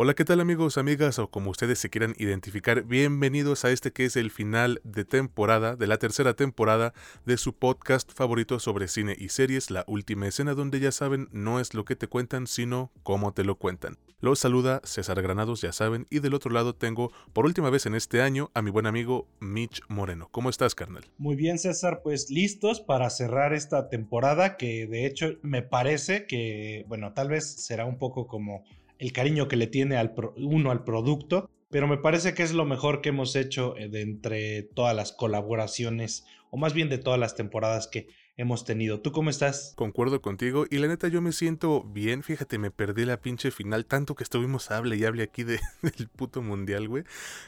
Hola, 0.00 0.14
¿qué 0.14 0.24
tal 0.24 0.38
amigos, 0.38 0.78
amigas 0.78 1.18
o 1.18 1.28
como 1.28 1.50
ustedes 1.50 1.80
se 1.80 1.90
quieran 1.90 2.14
identificar? 2.18 2.84
Bienvenidos 2.84 3.64
a 3.64 3.72
este 3.72 3.92
que 3.92 4.04
es 4.04 4.14
el 4.14 4.30
final 4.30 4.80
de 4.84 5.04
temporada, 5.04 5.74
de 5.74 5.88
la 5.88 5.98
tercera 5.98 6.34
temporada 6.34 6.94
de 7.26 7.36
su 7.36 7.52
podcast 7.52 8.12
favorito 8.12 8.60
sobre 8.60 8.86
cine 8.86 9.16
y 9.18 9.30
series, 9.30 9.72
La 9.72 9.82
Última 9.88 10.28
Escena, 10.28 10.54
donde 10.54 10.78
ya 10.78 10.92
saben, 10.92 11.26
no 11.32 11.58
es 11.58 11.74
lo 11.74 11.84
que 11.84 11.96
te 11.96 12.06
cuentan, 12.06 12.46
sino 12.46 12.92
cómo 13.02 13.34
te 13.34 13.42
lo 13.42 13.56
cuentan. 13.56 13.98
Los 14.20 14.38
saluda 14.38 14.80
César 14.84 15.20
Granados, 15.20 15.62
ya 15.62 15.72
saben, 15.72 16.06
y 16.10 16.20
del 16.20 16.34
otro 16.34 16.52
lado 16.52 16.76
tengo, 16.76 17.10
por 17.32 17.44
última 17.44 17.68
vez 17.68 17.84
en 17.86 17.96
este 17.96 18.22
año, 18.22 18.52
a 18.54 18.62
mi 18.62 18.70
buen 18.70 18.86
amigo 18.86 19.26
Mitch 19.40 19.80
Moreno. 19.88 20.28
¿Cómo 20.30 20.48
estás, 20.48 20.76
carnal? 20.76 21.06
Muy 21.18 21.34
bien, 21.34 21.58
César, 21.58 22.02
pues 22.04 22.30
listos 22.30 22.80
para 22.80 23.10
cerrar 23.10 23.52
esta 23.52 23.88
temporada 23.88 24.56
que 24.56 24.86
de 24.86 25.06
hecho 25.06 25.38
me 25.42 25.62
parece 25.62 26.26
que, 26.26 26.84
bueno, 26.86 27.14
tal 27.14 27.30
vez 27.30 27.48
será 27.48 27.84
un 27.84 27.98
poco 27.98 28.28
como 28.28 28.62
el 28.98 29.12
cariño 29.12 29.48
que 29.48 29.56
le 29.56 29.66
tiene 29.66 29.96
uno 30.36 30.70
al 30.70 30.84
producto, 30.84 31.50
pero 31.70 31.86
me 31.86 31.98
parece 31.98 32.34
que 32.34 32.42
es 32.42 32.52
lo 32.52 32.64
mejor 32.64 33.00
que 33.00 33.10
hemos 33.10 33.36
hecho 33.36 33.76
eh, 33.76 33.88
de 33.88 34.02
entre 34.02 34.62
todas 34.62 34.96
las 34.96 35.12
colaboraciones, 35.12 36.26
o 36.50 36.56
más 36.56 36.72
bien 36.72 36.88
de 36.88 36.98
todas 36.98 37.20
las 37.20 37.34
temporadas 37.34 37.88
que 37.88 38.08
hemos 38.36 38.64
tenido. 38.64 39.00
¿Tú 39.00 39.12
cómo 39.12 39.30
estás? 39.30 39.74
Concuerdo 39.76 40.22
contigo 40.22 40.64
y 40.70 40.78
la 40.78 40.88
neta 40.88 41.08
yo 41.08 41.20
me 41.20 41.32
siento 41.32 41.82
bien, 41.82 42.22
fíjate, 42.22 42.58
me 42.58 42.70
perdí 42.70 43.04
la 43.04 43.20
pinche 43.20 43.50
final, 43.50 43.84
tanto 43.84 44.14
que 44.14 44.22
estuvimos 44.22 44.70
hable 44.70 44.96
y 44.96 45.04
hable 45.04 45.24
aquí 45.24 45.44
de, 45.44 45.60
del 45.82 46.08
puto 46.08 46.40
mundial, 46.40 46.88
güey. 46.88 47.04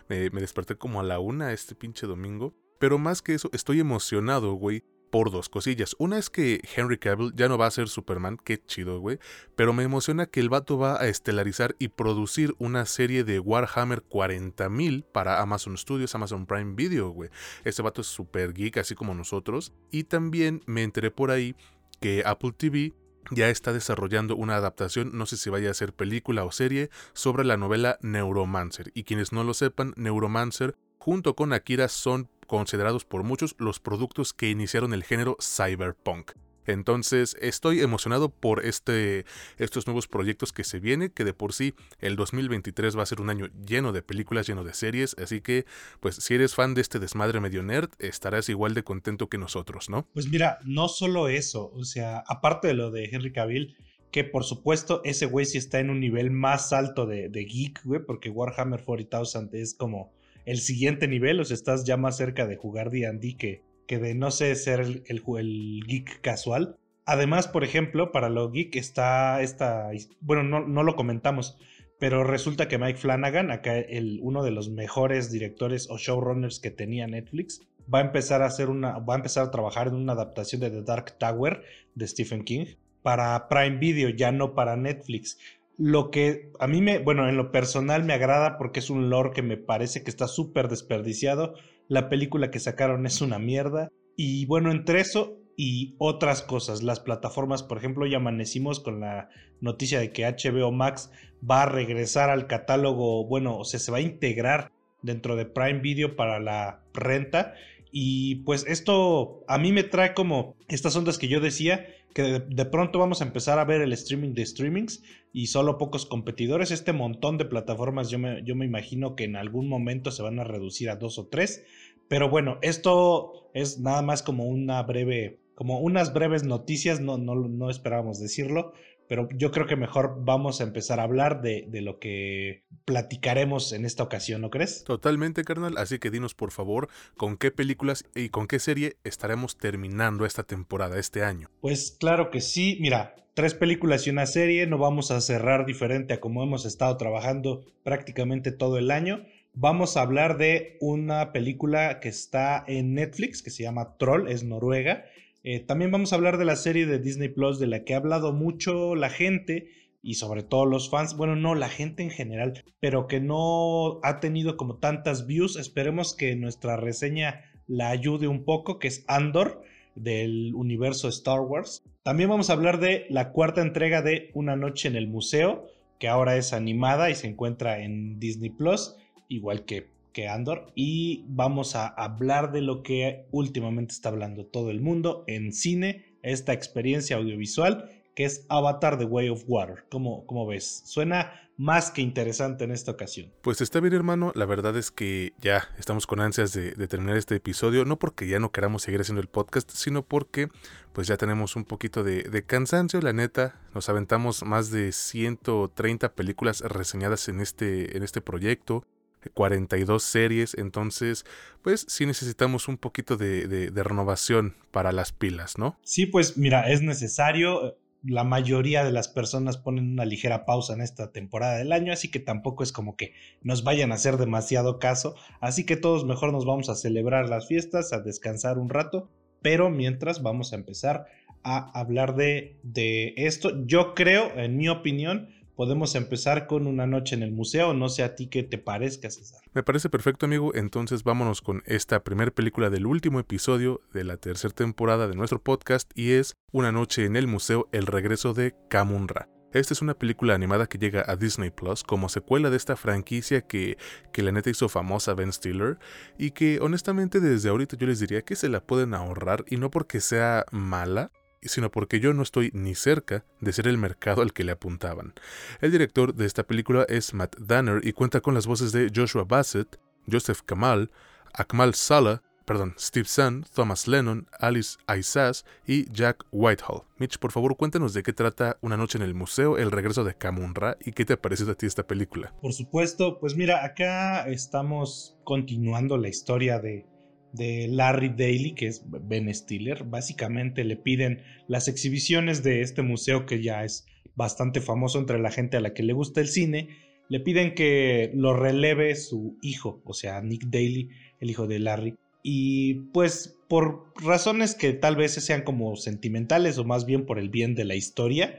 Me, 0.08 0.28
me 0.30 0.40
desperté 0.40 0.76
como 0.76 1.00
a 1.00 1.04
la 1.04 1.18
una 1.18 1.52
este 1.52 1.74
pinche 1.74 2.06
domingo. 2.06 2.54
Pero 2.78 2.98
más 2.98 3.20
que 3.20 3.34
eso, 3.34 3.50
estoy 3.52 3.78
emocionado, 3.78 4.54
güey, 4.54 4.84
por 5.10 5.30
dos 5.30 5.48
cosillas. 5.48 5.94
Una 5.98 6.18
es 6.18 6.30
que 6.30 6.60
Henry 6.74 6.98
Cavill 6.98 7.32
ya 7.34 7.48
no 7.48 7.58
va 7.58 7.66
a 7.66 7.70
ser 7.70 7.88
Superman, 7.88 8.38
qué 8.42 8.62
chido, 8.64 9.00
güey. 9.00 9.18
Pero 9.56 9.72
me 9.72 9.82
emociona 9.82 10.26
que 10.26 10.40
el 10.40 10.48
vato 10.48 10.78
va 10.78 11.00
a 11.00 11.08
estelarizar 11.08 11.76
y 11.78 11.88
producir 11.88 12.54
una 12.58 12.86
serie 12.86 13.24
de 13.24 13.40
Warhammer 13.40 14.02
40.000 14.02 15.04
para 15.04 15.40
Amazon 15.40 15.76
Studios, 15.76 16.14
Amazon 16.14 16.46
Prime 16.46 16.74
Video, 16.74 17.10
güey. 17.10 17.30
Este 17.64 17.82
vato 17.82 18.00
es 18.00 18.06
super 18.06 18.52
geek, 18.54 18.78
así 18.78 18.94
como 18.94 19.14
nosotros. 19.14 19.72
Y 19.90 20.04
también 20.04 20.62
me 20.66 20.82
enteré 20.82 21.10
por 21.10 21.30
ahí 21.30 21.54
que 22.00 22.22
Apple 22.24 22.52
TV 22.56 22.94
ya 23.30 23.48
está 23.48 23.72
desarrollando 23.72 24.34
una 24.36 24.56
adaptación, 24.56 25.10
no 25.12 25.26
sé 25.26 25.36
si 25.36 25.50
vaya 25.50 25.70
a 25.70 25.74
ser 25.74 25.92
película 25.92 26.44
o 26.44 26.52
serie, 26.52 26.90
sobre 27.12 27.44
la 27.44 27.56
novela 27.56 27.98
Neuromancer. 28.02 28.90
Y 28.94 29.04
quienes 29.04 29.32
no 29.32 29.44
lo 29.44 29.54
sepan, 29.54 29.92
Neuromancer 29.96 30.76
junto 30.98 31.34
con 31.34 31.52
Akira 31.52 31.88
son 31.88 32.28
considerados 32.50 33.04
por 33.04 33.22
muchos 33.22 33.54
los 33.58 33.78
productos 33.78 34.32
que 34.32 34.50
iniciaron 34.50 34.92
el 34.92 35.04
género 35.04 35.36
cyberpunk. 35.40 36.32
Entonces 36.66 37.36
estoy 37.40 37.80
emocionado 37.80 38.28
por 38.28 38.64
este, 38.66 39.24
estos 39.58 39.86
nuevos 39.86 40.08
proyectos 40.08 40.52
que 40.52 40.64
se 40.64 40.80
viene, 40.80 41.10
que 41.10 41.24
de 41.24 41.32
por 41.32 41.52
sí 41.52 41.74
el 42.00 42.16
2023 42.16 42.98
va 42.98 43.04
a 43.04 43.06
ser 43.06 43.20
un 43.20 43.30
año 43.30 43.46
lleno 43.64 43.92
de 43.92 44.02
películas, 44.02 44.48
lleno 44.48 44.64
de 44.64 44.74
series, 44.74 45.14
así 45.22 45.40
que 45.40 45.64
pues 46.00 46.16
si 46.16 46.34
eres 46.34 46.56
fan 46.56 46.74
de 46.74 46.80
este 46.80 46.98
desmadre 46.98 47.38
medio 47.38 47.62
nerd, 47.62 47.90
estarás 48.00 48.48
igual 48.48 48.74
de 48.74 48.82
contento 48.82 49.28
que 49.28 49.38
nosotros, 49.38 49.88
¿no? 49.88 50.08
Pues 50.12 50.28
mira, 50.28 50.58
no 50.64 50.88
solo 50.88 51.28
eso, 51.28 51.72
o 51.74 51.84
sea, 51.84 52.24
aparte 52.26 52.66
de 52.68 52.74
lo 52.74 52.90
de 52.90 53.04
Henry 53.04 53.32
Cavill, 53.32 53.76
que 54.10 54.24
por 54.24 54.42
supuesto 54.42 55.02
ese 55.04 55.26
güey 55.26 55.46
sí 55.46 55.56
está 55.56 55.78
en 55.78 55.88
un 55.88 56.00
nivel 56.00 56.32
más 56.32 56.72
alto 56.72 57.06
de, 57.06 57.28
de 57.28 57.44
geek, 57.44 57.84
güey, 57.84 58.04
porque 58.04 58.28
Warhammer 58.28 58.82
40,000 58.82 59.48
es 59.52 59.74
como 59.74 60.12
el 60.50 60.58
siguiente 60.58 61.06
nivel, 61.06 61.38
o 61.38 61.44
sea, 61.44 61.54
estás 61.54 61.84
ya 61.84 61.96
más 61.96 62.16
cerca 62.16 62.46
de 62.46 62.56
jugar 62.56 62.90
D&D 62.90 63.36
que, 63.36 63.62
que 63.86 63.98
de, 63.98 64.16
no 64.16 64.32
sé, 64.32 64.54
ser 64.56 64.80
el, 64.80 65.82
geek 65.86 66.20
casual. 66.20 66.76
Además, 67.04 67.46
por 67.46 67.62
ejemplo, 67.62 68.10
para 68.10 68.28
lo 68.28 68.50
geek 68.50 68.74
está 68.74 69.42
esta, 69.42 69.90
bueno, 70.20 70.42
no, 70.42 70.66
no 70.66 70.82
lo 70.82 70.96
comentamos, 70.96 71.56
pero 72.00 72.24
resulta 72.24 72.66
que 72.66 72.78
Mike 72.78 72.98
Flanagan, 72.98 73.52
acá 73.52 73.78
el, 73.78 74.18
uno 74.22 74.42
de 74.42 74.50
los 74.50 74.70
mejores 74.70 75.30
directores 75.30 75.88
o 75.88 75.98
showrunners 75.98 76.58
que 76.58 76.72
tenía 76.72 77.06
Netflix, 77.06 77.62
va 77.92 78.00
a 78.00 78.02
empezar 78.02 78.42
a 78.42 78.46
hacer 78.46 78.70
una, 78.70 78.98
va 78.98 79.14
a 79.14 79.18
empezar 79.18 79.46
a 79.46 79.50
trabajar 79.52 79.86
en 79.86 79.94
una 79.94 80.14
adaptación 80.14 80.60
de 80.60 80.70
The 80.70 80.82
Dark 80.82 81.16
Tower 81.16 81.62
de 81.94 82.08
Stephen 82.08 82.42
King 82.42 82.66
para 83.02 83.48
Prime 83.48 83.78
Video, 83.78 84.08
ya 84.08 84.32
no 84.32 84.54
para 84.54 84.76
Netflix. 84.76 85.38
Lo 85.82 86.10
que 86.10 86.52
a 86.60 86.66
mí 86.66 86.82
me, 86.82 86.98
bueno, 86.98 87.26
en 87.26 87.38
lo 87.38 87.50
personal 87.52 88.04
me 88.04 88.12
agrada 88.12 88.58
porque 88.58 88.80
es 88.80 88.90
un 88.90 89.08
lore 89.08 89.30
que 89.30 89.40
me 89.40 89.56
parece 89.56 90.04
que 90.04 90.10
está 90.10 90.28
súper 90.28 90.68
desperdiciado. 90.68 91.54
La 91.88 92.10
película 92.10 92.50
que 92.50 92.60
sacaron 92.60 93.06
es 93.06 93.22
una 93.22 93.38
mierda. 93.38 93.88
Y 94.14 94.44
bueno, 94.44 94.72
entre 94.72 95.00
eso 95.00 95.38
y 95.56 95.94
otras 95.96 96.42
cosas, 96.42 96.82
las 96.82 97.00
plataformas, 97.00 97.62
por 97.62 97.78
ejemplo, 97.78 98.06
ya 98.06 98.18
amanecimos 98.18 98.80
con 98.80 99.00
la 99.00 99.30
noticia 99.62 99.98
de 100.00 100.12
que 100.12 100.26
HBO 100.26 100.70
Max 100.70 101.10
va 101.50 101.62
a 101.62 101.66
regresar 101.66 102.28
al 102.28 102.46
catálogo, 102.46 103.26
bueno, 103.26 103.56
o 103.56 103.64
sea, 103.64 103.80
se 103.80 103.90
va 103.90 103.98
a 103.98 104.02
integrar 104.02 104.72
dentro 105.00 105.34
de 105.34 105.46
Prime 105.46 105.80
Video 105.80 106.14
para 106.14 106.40
la 106.40 106.84
renta. 106.92 107.54
Y 107.90 108.42
pues 108.44 108.66
esto 108.68 109.44
a 109.48 109.56
mí 109.56 109.72
me 109.72 109.82
trae 109.82 110.12
como 110.12 110.56
estas 110.68 110.94
ondas 110.94 111.16
que 111.16 111.28
yo 111.28 111.40
decía, 111.40 111.86
que 112.14 112.40
de, 112.40 112.64
pronto 112.64 112.98
vamos 112.98 113.20
a 113.20 113.24
empezar 113.24 113.58
a 113.58 113.64
ver 113.64 113.80
el 113.80 113.92
streaming 113.92 114.34
de 114.34 114.44
streamings 114.44 115.02
y 115.32 115.46
solo 115.46 115.78
pocos 115.78 116.06
competidores. 116.06 116.70
Este 116.70 116.92
montón 116.92 117.38
de 117.38 117.44
plataformas 117.44 118.10
yo 118.10 118.18
me, 118.18 118.42
yo 118.44 118.56
me 118.56 118.66
imagino 118.66 119.14
que 119.14 119.24
en 119.24 119.36
algún 119.36 119.68
momento 119.68 120.10
se 120.10 120.22
van 120.22 120.38
a 120.40 120.44
reducir 120.44 120.90
a 120.90 120.96
dos 120.96 121.18
o 121.18 121.26
tres. 121.26 121.64
Pero 122.08 122.28
bueno, 122.28 122.58
esto 122.62 123.50
es 123.54 123.78
nada 123.78 124.02
más 124.02 124.22
como 124.22 124.44
una 124.46 124.82
breve, 124.82 125.38
como 125.54 125.78
unas 125.78 126.12
breves 126.12 126.42
noticias, 126.42 127.00
no, 127.00 127.18
no, 127.18 127.36
no 127.36 127.70
esperábamos 127.70 128.18
decirlo, 128.18 128.72
pero 129.10 129.28
yo 129.34 129.50
creo 129.50 129.66
que 129.66 129.74
mejor 129.74 130.18
vamos 130.20 130.60
a 130.60 130.62
empezar 130.62 131.00
a 131.00 131.02
hablar 131.02 131.42
de, 131.42 131.66
lo 131.82 131.98
que 131.98 132.62
platicaremos 132.84 133.72
en 133.72 133.84
esta 133.84 134.04
ocasión, 134.04 134.40
¿no 134.40 134.50
crees? 134.50 134.84
Totalmente, 134.84 135.42
carnal. 135.42 135.78
Así 135.78 135.98
que 135.98 136.12
dinos 136.12 136.36
por 136.36 136.52
favor 136.52 136.88
con 137.16 137.36
qué 137.36 137.50
películas 137.50 138.04
y 138.14 138.28
con 138.28 138.46
qué 138.46 138.60
serie 138.60 138.98
estaremos 139.02 139.58
terminando 139.58 140.26
esta 140.26 140.44
temporada, 140.44 140.96
este 140.96 141.24
año. 141.24 141.50
Pues 141.60 141.90
claro 141.90 142.30
que 142.30 142.40
sí. 142.40 142.78
Mira, 142.80 143.16
tres 143.34 143.54
películas 143.54 144.06
y 144.06 144.10
una 144.10 144.26
serie. 144.26 144.68
No 144.68 144.78
vamos 144.78 145.10
a 145.10 145.20
cerrar 145.20 145.66
diferente 145.66 146.14
a 146.14 146.20
como 146.20 146.44
hemos 146.44 146.64
estado 146.64 146.96
trabajando 146.96 147.64
prácticamente 147.82 148.52
todo 148.52 148.78
el 148.78 148.92
año. 148.92 149.26
Vamos 149.54 149.96
a 149.96 150.02
hablar 150.02 150.38
de 150.38 150.76
una 150.80 151.32
película 151.32 151.98
que 151.98 152.10
está 152.10 152.62
en 152.68 152.94
Netflix, 152.94 153.42
que 153.42 153.50
se 153.50 153.64
llama 153.64 153.96
Troll, 153.98 154.28
es 154.28 154.44
noruega 154.44 155.04
eh, 155.42 155.60
también 155.60 155.90
vamos 155.90 156.12
a 156.12 156.16
hablar 156.16 156.38
de 156.38 156.44
la 156.44 156.56
serie 156.56 156.86
de 156.86 156.98
Disney 156.98 157.28
Plus 157.28 157.58
de 157.58 157.66
la 157.66 157.84
que 157.84 157.94
ha 157.94 157.98
hablado 157.98 158.32
mucho 158.32 158.94
la 158.94 159.10
gente 159.10 159.68
y 160.02 160.14
sobre 160.14 160.42
todo 160.42 160.66
los 160.66 160.90
fans, 160.90 161.16
bueno, 161.16 161.36
no 161.36 161.54
la 161.54 161.68
gente 161.68 162.02
en 162.02 162.10
general, 162.10 162.64
pero 162.80 163.06
que 163.06 163.20
no 163.20 164.00
ha 164.02 164.20
tenido 164.20 164.56
como 164.56 164.78
tantas 164.78 165.26
views. 165.26 165.56
Esperemos 165.56 166.14
que 166.14 166.36
nuestra 166.36 166.76
reseña 166.76 167.44
la 167.66 167.90
ayude 167.90 168.26
un 168.26 168.44
poco, 168.44 168.78
que 168.78 168.88
es 168.88 169.04
Andor 169.08 169.62
del 169.94 170.54
universo 170.54 171.08
Star 171.08 171.40
Wars. 171.40 171.84
También 172.02 172.30
vamos 172.30 172.50
a 172.50 172.54
hablar 172.54 172.80
de 172.80 173.06
la 173.10 173.32
cuarta 173.32 173.60
entrega 173.60 174.02
de 174.02 174.30
Una 174.34 174.56
noche 174.56 174.88
en 174.88 174.96
el 174.96 175.08
museo, 175.08 175.66
que 175.98 176.08
ahora 176.08 176.36
es 176.36 176.52
animada 176.52 177.10
y 177.10 177.14
se 177.14 177.26
encuentra 177.26 177.82
en 177.82 178.18
Disney 178.18 178.50
Plus, 178.50 178.96
igual 179.28 179.64
que 179.64 179.88
que 180.12 180.28
Andor 180.28 180.72
y 180.74 181.24
vamos 181.28 181.76
a 181.76 181.86
hablar 181.88 182.52
de 182.52 182.62
lo 182.62 182.82
que 182.82 183.26
últimamente 183.30 183.92
está 183.92 184.08
hablando 184.08 184.46
todo 184.46 184.70
el 184.70 184.80
mundo 184.80 185.24
en 185.26 185.52
cine, 185.52 186.16
esta 186.22 186.52
experiencia 186.52 187.16
audiovisual 187.16 187.90
que 188.14 188.24
es 188.24 188.44
Avatar 188.48 188.98
The 188.98 189.04
Way 189.04 189.28
of 189.28 189.44
Water. 189.46 189.84
¿Cómo, 189.88 190.26
cómo 190.26 190.46
ves? 190.46 190.82
Suena 190.84 191.32
más 191.60 191.90
que 191.90 192.00
interesante 192.00 192.64
en 192.64 192.70
esta 192.70 192.90
ocasión. 192.92 193.30
Pues 193.42 193.60
está 193.60 193.80
bien 193.80 193.92
hermano, 193.92 194.32
la 194.34 194.46
verdad 194.46 194.78
es 194.78 194.90
que 194.90 195.34
ya 195.42 195.68
estamos 195.78 196.06
con 196.06 196.20
ansias 196.20 196.54
de, 196.54 196.72
terminar 196.88 197.18
este 197.18 197.36
episodio, 197.36 197.84
no 197.84 197.98
porque 197.98 198.26
ya 198.26 198.38
no 198.38 198.50
queramos 198.50 198.82
seguir 198.82 199.02
haciendo 199.02 199.20
el 199.20 199.28
podcast, 199.28 199.70
sino 199.70 200.02
porque 200.02 200.48
pues 200.94 201.06
ya 201.06 201.18
tenemos 201.18 201.56
un 201.56 201.66
poquito 201.66 202.02
de, 202.02 202.44
cansancio, 202.46 203.02
la 203.02 203.12
neta, 203.12 203.60
nos 203.74 203.90
aventamos 203.90 204.42
más 204.42 204.70
de 204.70 204.90
130 204.90 206.14
películas 206.14 206.62
reseñadas 206.62 207.28
en 207.28 207.40
este, 207.40 207.94
en 207.94 208.04
este 208.04 208.22
proyecto, 208.22 208.86
42 209.34 210.02
series, 210.02 210.54
entonces 210.54 211.24
pues 211.62 211.84
sí 211.88 212.06
necesitamos 212.06 212.68
un 212.68 212.78
poquito 212.78 213.16
de, 213.16 213.70
renovación 213.74 214.54
para 214.70 214.92
las 214.92 215.12
pilas, 215.12 215.58
¿no? 215.58 215.78
Sí, 215.82 216.06
pues 216.06 216.36
mira, 216.36 216.70
es 216.70 216.82
necesario. 216.82 217.76
La 218.02 218.24
mayoría 218.24 218.82
de 218.82 218.92
las 218.92 219.08
personas 219.08 219.58
ponen 219.58 219.92
una 219.92 220.06
ligera 220.06 220.46
pausa 220.46 220.72
en 220.72 220.80
esta 220.80 221.12
temporada 221.12 221.58
del 221.58 221.70
año, 221.72 221.92
así 221.92 222.10
que 222.10 222.18
tampoco 222.18 222.62
es 222.62 222.72
como 222.72 222.96
que 222.96 223.12
nos 223.42 223.62
vayan 223.62 223.92
a 223.92 223.96
hacer 223.96 224.16
demasiado 224.16 224.78
caso. 224.78 225.16
Así 225.40 225.66
que 225.66 225.76
todos 225.76 226.06
mejor 226.06 226.32
nos 226.32 226.46
vamos 226.46 226.70
a 226.70 226.76
celebrar 226.76 227.28
las 227.28 227.46
fiestas, 227.46 227.92
a 227.92 228.00
descansar 228.00 228.56
un 228.56 228.70
rato, 228.70 229.10
pero 229.42 229.68
mientras 229.68 230.22
vamos 230.22 230.54
a 230.54 230.56
empezar 230.56 231.06
a 231.42 231.78
hablar 231.78 232.14
de, 232.16 232.56
de 232.62 233.12
esto. 233.16 233.66
Yo 233.66 233.94
creo, 233.94 234.32
en 234.34 234.56
mi 234.56 234.68
opinión, 234.70 235.28
podemos 235.60 235.94
empezar 235.94 236.46
con 236.46 236.66
una 236.66 236.86
noche 236.86 237.14
en 237.14 237.22
el 237.22 237.32
museo, 237.32 237.74
no 237.74 237.90
sé 237.90 238.02
a 238.02 238.14
ti 238.14 238.28
qué 238.28 238.42
te 238.42 238.56
parezca, 238.56 239.10
César. 239.10 239.42
Me 239.52 239.62
parece 239.62 239.90
perfecto, 239.90 240.24
amigo, 240.24 240.54
entonces 240.54 241.04
vámonos 241.04 241.42
con 241.42 241.62
esta 241.66 242.02
primera 242.02 242.30
película 242.30 242.70
del 242.70 242.86
último 242.86 243.20
episodio 243.20 243.82
de 243.92 244.04
la 244.04 244.16
tercera 244.16 244.54
temporada 244.54 245.06
de 245.06 245.16
nuestro 245.16 245.42
podcast 245.42 245.92
y 245.94 246.12
es 246.12 246.38
Una 246.50 246.72
noche 246.72 247.04
en 247.04 247.14
el 247.14 247.26
museo, 247.26 247.68
el 247.72 247.86
regreso 247.86 248.32
de 248.32 248.54
Kamunra. 248.70 249.28
Esta 249.52 249.74
es 249.74 249.82
una 249.82 249.92
película 249.92 250.34
animada 250.34 250.66
que 250.66 250.78
llega 250.78 251.04
a 251.06 251.16
Disney 251.16 251.50
Plus 251.50 251.82
como 251.82 252.08
secuela 252.08 252.48
de 252.48 252.56
esta 252.56 252.76
franquicia 252.76 253.42
que, 253.42 253.76
que 254.14 254.22
la 254.22 254.32
neta 254.32 254.48
hizo 254.48 254.70
famosa 254.70 255.12
Ben 255.12 255.30
Stiller 255.30 255.78
y 256.16 256.30
que 256.30 256.58
honestamente 256.60 257.20
desde 257.20 257.50
ahorita 257.50 257.76
yo 257.76 257.86
les 257.86 258.00
diría 258.00 258.22
que 258.22 258.34
se 258.34 258.48
la 258.48 258.64
pueden 258.64 258.94
ahorrar 258.94 259.44
y 259.46 259.58
no 259.58 259.70
porque 259.70 260.00
sea 260.00 260.46
mala, 260.52 261.12
sino 261.48 261.70
porque 261.70 262.00
yo 262.00 262.12
no 262.12 262.22
estoy 262.22 262.50
ni 262.52 262.74
cerca 262.74 263.24
de 263.40 263.52
ser 263.52 263.68
el 263.68 263.78
mercado 263.78 264.22
al 264.22 264.32
que 264.32 264.44
le 264.44 264.52
apuntaban. 264.52 265.14
El 265.60 265.72
director 265.72 266.14
de 266.14 266.26
esta 266.26 266.44
película 266.44 266.84
es 266.88 267.14
Matt 267.14 267.36
Danner 267.38 267.80
y 267.86 267.92
cuenta 267.92 268.20
con 268.20 268.34
las 268.34 268.46
voces 268.46 268.72
de 268.72 268.90
Joshua 268.94 269.24
Bassett, 269.24 269.78
Joseph 270.10 270.40
Kamal, 270.44 270.90
Akmal 271.32 271.74
Salah, 271.74 272.22
perdón, 272.50 272.74
Steve 272.78 273.06
Sun, 273.06 273.44
Thomas 273.54 273.86
Lennon, 273.86 274.26
Alice 274.38 274.76
Isas 274.98 275.44
y 275.66 275.88
Jack 275.92 276.24
Whitehall. 276.32 276.82
Mitch, 276.98 277.18
por 277.18 277.30
favor, 277.30 277.56
cuéntanos 277.56 277.94
de 277.94 278.02
qué 278.02 278.12
trata 278.12 278.58
Una 278.60 278.76
noche 278.76 278.98
en 278.98 279.04
el 279.04 279.14
museo, 279.14 279.56
el 279.56 279.70
regreso 279.70 280.02
de 280.02 280.14
Kamunra 280.14 280.76
y 280.84 280.90
qué 280.90 281.04
te 281.04 281.12
ha 281.12 281.22
parecido 281.22 281.52
a 281.52 281.54
ti 281.54 281.66
esta 281.66 281.86
película. 281.86 282.34
Por 282.42 282.52
supuesto, 282.52 283.20
pues 283.20 283.36
mira, 283.36 283.64
acá 283.64 284.28
estamos 284.28 285.16
continuando 285.22 285.96
la 285.96 286.08
historia 286.08 286.58
de 286.58 286.89
de 287.32 287.68
Larry 287.68 288.10
Daly, 288.10 288.54
que 288.54 288.66
es 288.66 288.82
Ben 288.86 289.32
Stiller. 289.34 289.84
Básicamente 289.84 290.64
le 290.64 290.76
piden 290.76 291.22
las 291.48 291.68
exhibiciones 291.68 292.42
de 292.42 292.62
este 292.62 292.82
museo 292.82 293.26
que 293.26 293.42
ya 293.42 293.64
es 293.64 293.86
bastante 294.14 294.60
famoso 294.60 294.98
entre 294.98 295.18
la 295.18 295.30
gente 295.30 295.56
a 295.56 295.60
la 295.60 295.72
que 295.72 295.82
le 295.82 295.92
gusta 295.92 296.20
el 296.20 296.28
cine. 296.28 296.68
Le 297.08 297.20
piden 297.20 297.54
que 297.54 298.10
lo 298.14 298.34
releve 298.34 298.94
su 298.94 299.36
hijo, 299.42 299.80
o 299.84 299.94
sea, 299.94 300.20
Nick 300.22 300.44
Daly, 300.46 300.90
el 301.20 301.30
hijo 301.30 301.46
de 301.46 301.58
Larry. 301.58 301.96
Y 302.22 302.74
pues 302.92 303.36
por 303.48 303.92
razones 304.00 304.54
que 304.54 304.72
tal 304.72 304.96
vez 304.96 305.14
sean 305.14 305.42
como 305.42 305.74
sentimentales 305.76 306.58
o 306.58 306.64
más 306.64 306.86
bien 306.86 307.06
por 307.06 307.18
el 307.18 307.30
bien 307.30 307.54
de 307.54 307.64
la 307.64 307.74
historia, 307.74 308.38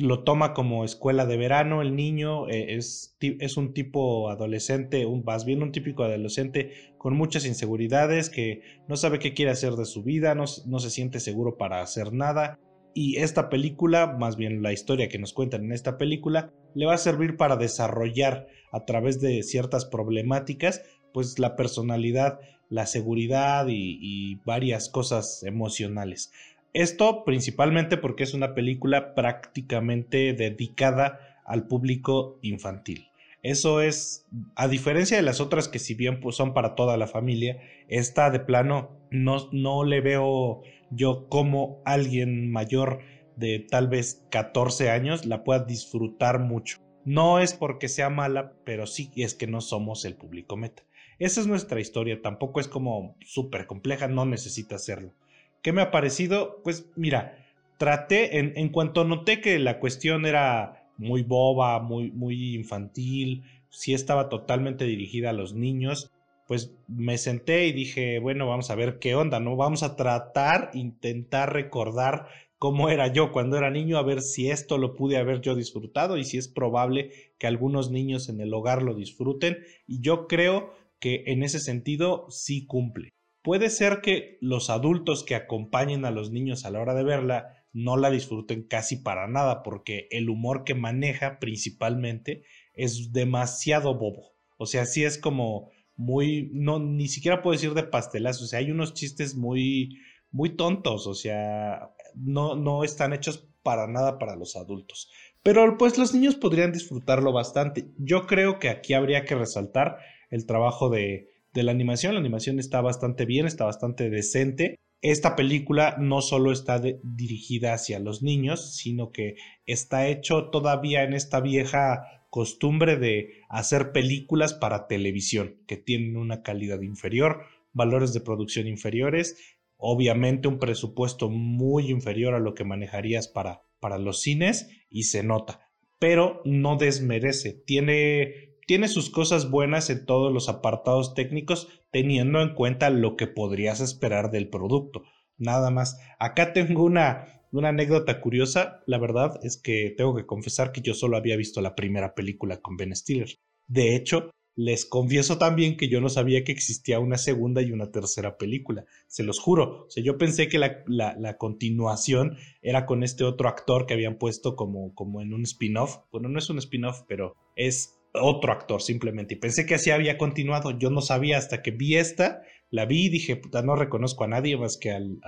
lo 0.00 0.24
toma 0.24 0.54
como 0.54 0.84
escuela 0.84 1.26
de 1.26 1.36
verano, 1.36 1.82
el 1.82 1.94
niño 1.94 2.48
eh, 2.48 2.76
es, 2.76 3.16
es, 3.20 3.56
un 3.58 3.74
tipo 3.74 4.30
adolescente, 4.30 5.04
un, 5.04 5.22
más 5.24 5.44
bien 5.44 5.62
un 5.62 5.72
típico 5.72 6.04
adolescente 6.04 6.94
con 6.96 7.14
muchas 7.14 7.44
inseguridades, 7.44 8.30
que 8.30 8.62
no 8.88 8.96
sabe 8.96 9.18
qué 9.18 9.34
quiere 9.34 9.50
hacer 9.50 9.74
de 9.74 9.84
su 9.84 10.02
vida, 10.02 10.34
no, 10.34 10.44
no 10.66 10.78
se 10.78 10.90
siente 10.90 11.20
seguro 11.20 11.58
para 11.58 11.82
hacer 11.82 12.14
nada. 12.14 12.58
Y 12.94 13.18
esta 13.18 13.50
película, 13.50 14.16
más 14.18 14.36
bien 14.36 14.62
la 14.62 14.72
historia 14.72 15.08
que 15.08 15.18
nos 15.18 15.34
cuentan 15.34 15.64
en 15.64 15.72
esta 15.72 15.98
película, 15.98 16.50
le 16.74 16.86
va 16.86 16.94
a 16.94 16.98
servir 16.98 17.36
para 17.36 17.56
desarrollar 17.56 18.46
a 18.72 18.84
través 18.86 19.20
de 19.20 19.42
ciertas 19.42 19.84
problemáticas, 19.84 20.82
pues 21.12 21.38
la 21.38 21.56
personalidad, 21.56 22.40
la 22.70 22.86
seguridad 22.86 23.66
y 23.68 24.36
varias 24.46 24.88
cosas 24.88 25.42
emocionales. 25.42 26.32
Esto 26.72 27.24
principalmente 27.24 27.96
porque 27.96 28.22
es 28.22 28.34
una 28.34 28.54
película 28.54 29.14
prácticamente 29.14 30.32
dedicada 30.34 31.18
al 31.44 31.66
público 31.66 32.38
infantil. 32.42 33.08
Eso 33.42 33.80
es, 33.80 34.26
a 34.54 34.68
diferencia 34.68 35.16
de 35.16 35.22
las 35.22 35.40
otras 35.40 35.68
que 35.68 35.78
si 35.78 35.94
bien 35.94 36.20
pues, 36.20 36.36
son 36.36 36.52
para 36.52 36.74
toda 36.74 36.96
la 36.96 37.06
familia, 37.06 37.60
esta 37.88 38.30
de 38.30 38.40
plano 38.40 38.90
no, 39.10 39.48
no 39.50 39.84
le 39.84 40.00
veo 40.00 40.62
yo 40.90 41.26
como 41.28 41.80
alguien 41.84 42.50
mayor 42.52 43.00
de 43.36 43.66
tal 43.68 43.88
vez 43.88 44.26
14 44.30 44.90
años 44.90 45.24
la 45.24 45.42
pueda 45.42 45.64
disfrutar 45.64 46.38
mucho. 46.38 46.76
No 47.04 47.38
es 47.40 47.54
porque 47.54 47.88
sea 47.88 48.10
mala, 48.10 48.52
pero 48.64 48.86
sí 48.86 49.10
es 49.16 49.34
que 49.34 49.46
no 49.46 49.62
somos 49.62 50.04
el 50.04 50.16
público 50.16 50.56
meta. 50.56 50.84
Esa 51.18 51.40
es 51.40 51.46
nuestra 51.46 51.80
historia, 51.80 52.20
tampoco 52.22 52.60
es 52.60 52.68
como 52.68 53.16
súper 53.24 53.66
compleja, 53.66 54.06
no 54.06 54.26
necesita 54.26 54.76
hacerlo. 54.76 55.14
¿Qué 55.62 55.72
me 55.72 55.82
ha 55.82 55.90
parecido? 55.90 56.60
Pues 56.64 56.90
mira, 56.96 57.38
traté, 57.78 58.38
en, 58.38 58.52
en 58.56 58.70
cuanto 58.70 59.04
noté 59.04 59.40
que 59.40 59.58
la 59.58 59.78
cuestión 59.78 60.26
era 60.26 60.86
muy 60.96 61.22
boba, 61.22 61.80
muy, 61.80 62.10
muy 62.12 62.54
infantil, 62.54 63.44
si 63.70 63.94
estaba 63.94 64.28
totalmente 64.28 64.84
dirigida 64.84 65.30
a 65.30 65.34
los 65.34 65.54
niños, 65.54 66.10
pues 66.46 66.74
me 66.88 67.16
senté 67.16 67.66
y 67.66 67.72
dije, 67.72 68.18
bueno, 68.18 68.48
vamos 68.48 68.70
a 68.70 68.74
ver 68.74 68.98
qué 68.98 69.14
onda, 69.14 69.38
¿no? 69.38 69.56
Vamos 69.56 69.82
a 69.82 69.96
tratar, 69.96 70.70
intentar 70.74 71.52
recordar 71.52 72.26
cómo 72.58 72.90
era 72.90 73.06
yo 73.06 73.32
cuando 73.32 73.56
era 73.56 73.70
niño, 73.70 73.96
a 73.96 74.02
ver 74.02 74.20
si 74.20 74.50
esto 74.50 74.76
lo 74.76 74.96
pude 74.96 75.16
haber 75.16 75.40
yo 75.40 75.54
disfrutado 75.54 76.18
y 76.18 76.24
si 76.24 76.36
es 76.38 76.48
probable 76.48 77.12
que 77.38 77.46
algunos 77.46 77.90
niños 77.90 78.28
en 78.28 78.40
el 78.40 78.52
hogar 78.52 78.82
lo 78.82 78.94
disfruten. 78.94 79.58
Y 79.86 80.00
yo 80.00 80.26
creo 80.26 80.74
que 80.98 81.22
en 81.26 81.42
ese 81.42 81.60
sentido 81.60 82.26
sí 82.30 82.66
cumple. 82.66 83.10
Puede 83.42 83.70
ser 83.70 84.00
que 84.02 84.36
los 84.40 84.68
adultos 84.68 85.24
que 85.24 85.34
acompañen 85.34 86.04
a 86.04 86.10
los 86.10 86.30
niños 86.30 86.64
a 86.64 86.70
la 86.70 86.80
hora 86.80 86.94
de 86.94 87.04
verla 87.04 87.64
no 87.72 87.96
la 87.96 88.10
disfruten 88.10 88.64
casi 88.64 88.96
para 88.96 89.28
nada 89.28 89.62
porque 89.62 90.08
el 90.10 90.28
humor 90.28 90.64
que 90.64 90.74
maneja 90.74 91.38
principalmente 91.38 92.44
es 92.74 93.12
demasiado 93.12 93.94
bobo. 93.94 94.34
O 94.58 94.66
sea, 94.66 94.84
sí 94.84 95.04
es 95.04 95.16
como 95.16 95.70
muy, 95.96 96.50
no, 96.52 96.78
ni 96.78 97.08
siquiera 97.08 97.42
puedo 97.42 97.52
decir 97.52 97.74
de 97.74 97.82
pastelazo, 97.82 98.44
o 98.44 98.46
sea, 98.46 98.58
hay 98.58 98.70
unos 98.70 98.94
chistes 98.94 99.34
muy, 99.36 99.98
muy 100.30 100.56
tontos, 100.56 101.06
o 101.06 101.14
sea, 101.14 101.90
no, 102.14 102.56
no 102.56 102.84
están 102.84 103.12
hechos 103.12 103.48
para 103.62 103.86
nada 103.86 104.18
para 104.18 104.36
los 104.36 104.56
adultos. 104.56 105.10
Pero 105.42 105.78
pues 105.78 105.96
los 105.98 106.14
niños 106.14 106.36
podrían 106.36 106.72
disfrutarlo 106.72 107.32
bastante. 107.32 107.90
Yo 107.98 108.26
creo 108.26 108.58
que 108.58 108.68
aquí 108.68 108.92
habría 108.94 109.24
que 109.24 109.34
resaltar 109.34 109.98
el 110.30 110.46
trabajo 110.46 110.90
de, 110.90 111.28
de 111.52 111.62
la 111.62 111.72
animación. 111.72 112.14
La 112.14 112.20
animación 112.20 112.58
está 112.58 112.80
bastante 112.80 113.26
bien, 113.26 113.46
está 113.46 113.64
bastante 113.64 114.10
decente. 114.10 114.78
Esta 115.02 115.34
película 115.34 115.96
no 115.98 116.20
solo 116.20 116.52
está 116.52 116.80
dirigida 117.02 117.72
hacia 117.72 117.98
los 117.98 118.22
niños, 118.22 118.76
sino 118.76 119.12
que 119.12 119.36
está 119.64 120.08
hecho 120.08 120.50
todavía 120.50 121.04
en 121.04 121.14
esta 121.14 121.40
vieja 121.40 122.26
costumbre 122.28 122.96
de 122.96 123.42
hacer 123.48 123.92
películas 123.92 124.54
para 124.54 124.86
televisión, 124.86 125.56
que 125.66 125.76
tienen 125.76 126.16
una 126.16 126.42
calidad 126.42 126.82
inferior, 126.82 127.42
valores 127.72 128.12
de 128.12 128.20
producción 128.20 128.66
inferiores, 128.66 129.58
obviamente 129.76 130.48
un 130.48 130.58
presupuesto 130.58 131.30
muy 131.30 131.90
inferior 131.90 132.34
a 132.34 132.38
lo 132.40 132.54
que 132.54 132.64
manejarías 132.64 133.26
para, 133.26 133.62
para 133.80 133.98
los 133.98 134.20
cines 134.20 134.68
y 134.90 135.04
se 135.04 135.22
nota, 135.22 135.70
pero 135.98 136.42
no 136.44 136.76
desmerece, 136.76 137.52
tiene 137.52 138.49
tiene 138.70 138.86
sus 138.86 139.10
cosas 139.10 139.50
buenas 139.50 139.90
en 139.90 140.06
todos 140.06 140.32
los 140.32 140.48
apartados 140.48 141.14
técnicos, 141.14 141.66
teniendo 141.90 142.40
en 142.40 142.54
cuenta 142.54 142.88
lo 142.88 143.16
que 143.16 143.26
podrías 143.26 143.80
esperar 143.80 144.30
del 144.30 144.48
producto. 144.48 145.02
Nada 145.38 145.72
más. 145.72 145.98
Acá 146.20 146.52
tengo 146.52 146.84
una, 146.84 147.42
una 147.50 147.70
anécdota 147.70 148.20
curiosa. 148.20 148.84
La 148.86 148.98
verdad 148.98 149.40
es 149.42 149.60
que 149.60 149.92
tengo 149.96 150.14
que 150.14 150.24
confesar 150.24 150.70
que 150.70 150.82
yo 150.82 150.94
solo 150.94 151.16
había 151.16 151.36
visto 151.36 151.60
la 151.60 151.74
primera 151.74 152.14
película 152.14 152.60
con 152.60 152.76
Ben 152.76 152.94
Stiller. 152.94 153.40
De 153.66 153.96
hecho, 153.96 154.30
les 154.54 154.86
confieso 154.86 155.36
también 155.36 155.76
que 155.76 155.88
yo 155.88 156.00
no 156.00 156.08
sabía 156.08 156.44
que 156.44 156.52
existía 156.52 157.00
una 157.00 157.18
segunda 157.18 157.62
y 157.62 157.72
una 157.72 157.90
tercera 157.90 158.38
película. 158.38 158.84
Se 159.08 159.24
los 159.24 159.40
juro. 159.40 159.86
O 159.86 159.90
sea, 159.90 160.04
yo 160.04 160.16
pensé 160.16 160.48
que 160.48 160.58
la, 160.58 160.84
la, 160.86 161.36
continuación 161.38 162.36
era 162.62 162.86
con 162.86 163.02
este 163.02 163.24
otro 163.24 163.48
actor 163.48 163.86
que 163.86 163.94
habían 163.94 164.16
puesto 164.16 164.54
como, 164.54 164.94
como 164.94 165.22
en 165.22 165.34
un 165.34 165.42
spin-off. 165.42 165.96
Bueno, 166.12 166.28
no 166.28 166.38
es 166.38 166.48
un 166.50 166.58
spin-off, 166.58 167.02
pero 167.08 167.34
es 167.56 167.99
otro 168.14 168.52
actor 168.52 168.82
simplemente. 168.82 169.34
Y 169.34 169.38
pensé 169.38 169.66
que 169.66 169.74
así 169.74 169.90
había 169.90 170.18
continuado. 170.18 170.78
Yo 170.78 170.90
no 170.90 171.00
sabía 171.00 171.38
hasta 171.38 171.62
que 171.62 171.70
vi 171.70 171.96
esta, 171.96 172.42
la 172.70 172.86
vi 172.86 173.06
y 173.06 173.08
dije, 173.10 173.36
puta, 173.36 173.62
no 173.62 173.76
reconozco 173.76 174.24
a 174.24 174.28
nadie 174.28 174.56
más 174.56 174.76
que 174.76 174.90
al, 174.90 175.18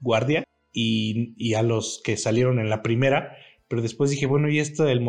guardia 0.00 0.44
y, 0.72 1.34
y, 1.36 1.54
a 1.54 1.62
los 1.62 2.00
que 2.04 2.16
salieron 2.16 2.58
en 2.58 2.70
la 2.70 2.82
primera. 2.82 3.36
Pero 3.68 3.82
después 3.82 4.10
dije, 4.10 4.26
bueno, 4.26 4.48
y 4.48 4.58
esto 4.58 4.84
del 4.84 5.00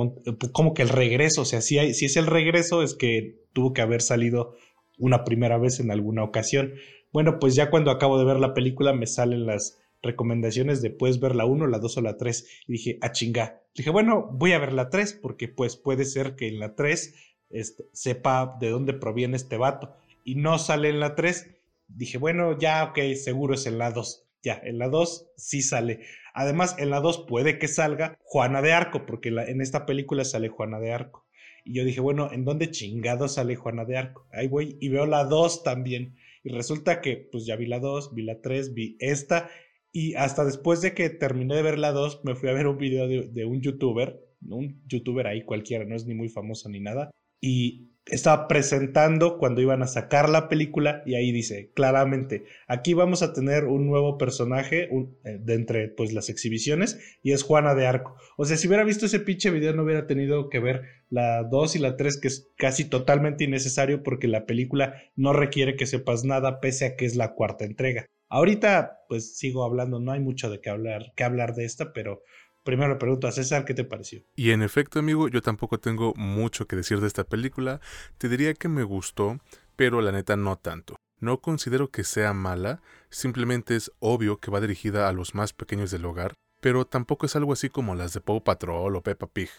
como 0.52 0.74
que 0.74 0.84
el 0.84 0.90
regreso, 0.90 1.42
o 1.42 1.46
sea, 1.46 1.62
si, 1.62 1.80
hay, 1.80 1.94
si 1.94 2.06
es 2.06 2.16
el 2.16 2.28
regreso, 2.28 2.84
es 2.84 2.94
que 2.94 3.40
tuvo 3.54 3.74
que 3.74 3.82
haber 3.82 4.02
salido 4.02 4.56
una 4.98 5.24
primera 5.24 5.58
vez 5.58 5.80
en 5.80 5.92
alguna 5.92 6.24
ocasión. 6.24 6.74
Bueno, 7.12 7.40
pues 7.40 7.56
ya 7.56 7.70
cuando 7.70 7.92
acabo 7.92 8.20
de 8.20 8.26
ver 8.26 8.40
la 8.40 8.54
película 8.54 8.94
me 8.94 9.08
salen 9.08 9.46
las 9.46 9.81
recomendaciones 10.02 10.82
de 10.82 10.90
puedes 10.90 11.20
ver 11.20 11.36
la 11.36 11.46
1, 11.46 11.68
la 11.68 11.80
2 11.80 11.98
o 11.98 12.02
la 12.02 12.18
3. 12.18 12.64
Y 12.68 12.72
dije, 12.74 12.98
a 13.02 13.08
ah, 13.08 13.12
chinga. 13.12 13.62
Dije, 13.76 13.90
bueno, 13.90 14.30
voy 14.32 14.54
a 14.54 14.60
ver 14.60 14.74
la 14.74 14.90
3 14.90 15.20
porque 15.22 15.48
pues 15.48 15.76
puede 15.76 16.06
ser 16.06 16.36
que 16.36 16.48
en 16.48 16.60
la 16.60 16.76
3 16.76 17.16
este, 17.50 17.86
sepa 17.94 18.58
de 18.60 18.70
dónde 18.70 18.94
proviene 18.94 19.38
este 19.38 19.58
vato. 19.58 19.96
Y 20.24 20.36
no 20.36 20.58
sale 20.60 20.90
en 20.90 21.00
la 21.00 21.16
3. 21.16 21.56
Dije, 21.88 22.18
bueno, 22.18 22.58
ya, 22.58 22.84
ok, 22.86 23.00
seguro 23.16 23.54
es 23.54 23.66
en 23.66 23.78
la 23.78 23.92
2. 23.92 24.28
Ya, 24.44 24.60
en 24.64 24.80
la 24.80 24.90
2 24.90 25.32
sí 25.38 25.62
sale. 25.62 26.02
Además, 26.34 26.76
en 26.80 26.90
la 26.90 27.00
2 27.00 27.26
puede 27.28 27.60
que 27.60 27.68
salga 27.68 28.18
Juana 28.24 28.62
de 28.62 28.74
Arco, 28.74 29.06
porque 29.06 29.30
en 29.30 29.62
esta 29.62 29.86
película 29.86 30.26
sale 30.26 30.50
Juana 30.50 30.80
de 30.80 30.94
Arco. 30.94 31.26
Y 31.64 31.76
yo 31.76 31.86
dije, 31.86 32.02
bueno, 32.02 32.32
¿en 32.32 32.44
dónde 32.44 32.72
chingado 32.72 33.28
sale 33.28 33.56
Juana 33.56 33.86
de 33.86 33.98
Arco? 33.98 34.28
Ahí 34.32 34.48
voy 34.48 34.78
y 34.80 34.90
veo 34.90 35.06
la 35.06 35.26
2 35.26 35.64
también. 35.64 36.16
Y 36.44 36.50
resulta 36.50 37.02
que, 37.02 37.18
pues 37.18 37.46
ya 37.46 37.56
vi 37.56 37.68
la 37.68 37.80
2, 37.80 38.16
vi 38.16 38.24
la 38.24 38.42
3, 38.42 38.74
vi 38.74 38.98
esta 39.00 39.50
y 39.92 40.16
hasta 40.16 40.46
después 40.46 40.82
de 40.82 40.94
que 40.94 41.10
terminé 41.10 41.56
de 41.56 41.64
ver 41.64 41.80
la 41.80 41.92
2, 41.92 42.22
me 42.24 42.36
fui 42.36 42.50
a 42.50 42.54
ver 42.54 42.68
un 42.68 42.78
video 42.78 43.08
de, 43.08 43.46
un 43.46 43.62
youtuber 43.62 44.20
un 44.50 44.82
youtuber 44.88 45.28
ahí 45.28 45.44
cualquiera, 45.44 45.86
no 45.86 45.96
es 45.96 46.06
ni 46.06 46.16
muy 46.16 46.30
famoso 46.30 46.68
ni 46.68 46.80
nada, 46.80 47.12
y 47.40 47.92
estaba 48.06 48.48
presentando 48.48 49.38
cuando 49.38 49.62
iban 49.62 49.84
a 49.84 49.88
sacar 49.88 50.28
la 50.30 50.50
película 50.50 51.04
y 51.06 51.16
ahí 51.16 51.32
dice 51.32 51.72
claramente, 51.76 52.46
aquí 52.68 52.94
vamos 52.94 53.22
a 53.22 53.32
tener 53.32 53.66
un 53.66 53.86
nuevo 53.86 54.18
personaje 54.18 54.90
eh, 55.24 55.38
de 55.40 55.54
entre 55.54 55.88
pues 55.90 56.12
las 56.12 56.30
exhibiciones 56.30 57.00
y 57.22 57.32
es 57.32 57.44
Juana 57.44 57.76
de 57.76 57.86
Arco. 57.86 58.16
O 58.38 58.46
sea, 58.46 58.58
si 58.58 58.68
hubiera 58.68 58.84
visto 58.84 59.06
ese 59.06 59.20
pinche 59.20 59.52
video 59.52 59.74
no 59.74 59.84
hubiera 59.84 60.08
tenido 60.08 60.50
que 60.50 60.60
ver 60.60 60.82
la 61.10 61.44
2 61.44 61.76
y 61.76 61.80
la 61.80 61.96
3 61.96 62.20
que 62.20 62.28
es 62.28 62.52
casi 62.58 62.86
totalmente 62.86 63.44
innecesario 63.44 64.02
porque 64.02 64.28
la 64.28 64.46
película 64.46 64.96
no 65.16 65.32
requiere 65.34 65.76
que 65.76 65.86
sepas 65.86 66.24
nada 66.24 66.60
pese 66.60 66.86
a 66.86 66.96
que 66.96 67.06
es 67.06 67.16
la 67.16 67.34
cuarta 67.36 67.66
entrega. 67.66 68.08
Ahorita 68.32 69.04
pues 69.08 69.38
sigo 69.38 69.64
hablando, 69.66 70.00
no 70.00 70.12
hay 70.12 70.22
mucho 70.22 70.50
de 70.50 70.62
qué 70.62 70.70
hablar, 70.70 71.14
que 71.16 71.24
hablar 71.24 71.54
de 71.54 71.66
esta, 71.66 71.94
pero 71.94 72.24
Primero 72.64 72.94
le 72.94 73.00
pregunto 73.00 73.28
a 73.28 73.32
César 73.32 73.66
qué 73.66 73.74
te 73.74 73.84
pareció. 73.84 74.22
Y 74.36 74.52
en 74.52 74.62
efecto, 74.62 75.00
amigo, 75.00 75.28
yo 75.28 75.42
tampoco 75.42 75.80
tengo 75.80 76.14
mucho 76.16 76.68
que 76.68 76.76
decir 76.76 77.02
de 77.02 77.08
esta 77.08 77.24
película. 77.24 77.82
Te 78.20 78.30
diría 78.30 78.54
que 78.54 78.68
me 78.68 78.84
gustó, 78.84 79.40
pero 79.76 80.00
la 80.02 80.12
neta 80.12 80.36
no 80.36 80.58
tanto. 80.58 80.96
No 81.20 81.42
considero 81.42 81.90
que 81.90 82.04
sea 82.04 82.34
mala, 82.34 82.82
simplemente 83.10 83.76
es 83.76 83.92
obvio 84.00 84.40
que 84.40 84.52
va 84.52 84.62
dirigida 84.62 85.08
a 85.08 85.14
los 85.14 85.34
más 85.34 85.54
pequeños 85.54 85.90
del 85.90 86.06
hogar, 86.06 86.34
pero 86.62 86.86
tampoco 86.86 87.26
es 87.26 87.36
algo 87.36 87.54
así 87.54 87.70
como 87.70 87.96
las 87.96 88.14
de 88.14 88.22
Paw 88.22 88.44
Patrol 88.44 88.96
o 88.96 89.02
Peppa 89.02 89.28
Pig. 89.28 89.50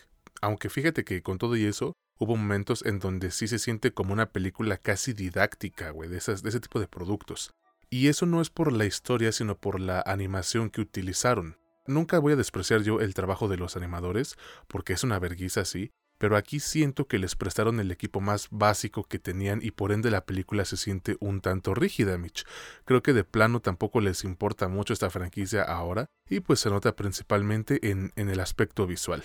Aunque 0.40 0.70
fíjate 0.70 1.04
que 1.04 1.22
con 1.22 1.38
todo 1.38 1.56
y 1.56 1.64
eso, 1.64 1.92
hubo 2.18 2.36
momentos 2.36 2.84
en 2.84 3.00
donde 3.00 3.32
sí 3.32 3.48
se 3.48 3.58
siente 3.58 3.92
como 3.92 4.12
una 4.12 4.30
película 4.30 4.76
casi 4.76 5.12
didáctica, 5.12 5.90
güey, 5.90 6.08
de, 6.08 6.16
de 6.16 6.48
ese 6.48 6.60
tipo 6.60 6.78
de 6.78 6.88
productos. 6.88 7.50
Y 7.92 8.08
eso 8.08 8.24
no 8.24 8.40
es 8.40 8.48
por 8.48 8.72
la 8.72 8.86
historia, 8.86 9.32
sino 9.32 9.60
por 9.60 9.78
la 9.78 10.02
animación 10.06 10.70
que 10.70 10.80
utilizaron. 10.80 11.58
Nunca 11.86 12.18
voy 12.20 12.32
a 12.32 12.36
despreciar 12.36 12.80
yo 12.80 13.00
el 13.00 13.12
trabajo 13.12 13.48
de 13.48 13.58
los 13.58 13.76
animadores, 13.76 14.38
porque 14.66 14.94
es 14.94 15.04
una 15.04 15.18
vergüenza 15.18 15.60
así, 15.60 15.90
pero 16.22 16.36
aquí 16.36 16.60
siento 16.60 17.08
que 17.08 17.18
les 17.18 17.34
prestaron 17.34 17.80
el 17.80 17.90
equipo 17.90 18.20
más 18.20 18.46
básico 18.52 19.02
que 19.02 19.18
tenían 19.18 19.58
y 19.60 19.72
por 19.72 19.90
ende 19.90 20.08
la 20.08 20.24
película 20.24 20.64
se 20.64 20.76
siente 20.76 21.16
un 21.18 21.40
tanto 21.40 21.74
rígida, 21.74 22.16
Mitch. 22.16 22.44
Creo 22.84 23.02
que 23.02 23.12
de 23.12 23.24
plano 23.24 23.58
tampoco 23.58 24.00
les 24.00 24.22
importa 24.22 24.68
mucho 24.68 24.92
esta 24.92 25.10
franquicia 25.10 25.64
ahora 25.64 26.06
y 26.30 26.38
pues 26.38 26.60
se 26.60 26.70
nota 26.70 26.94
principalmente 26.94 27.90
en, 27.90 28.12
en 28.14 28.28
el 28.28 28.38
aspecto 28.38 28.86
visual. 28.86 29.24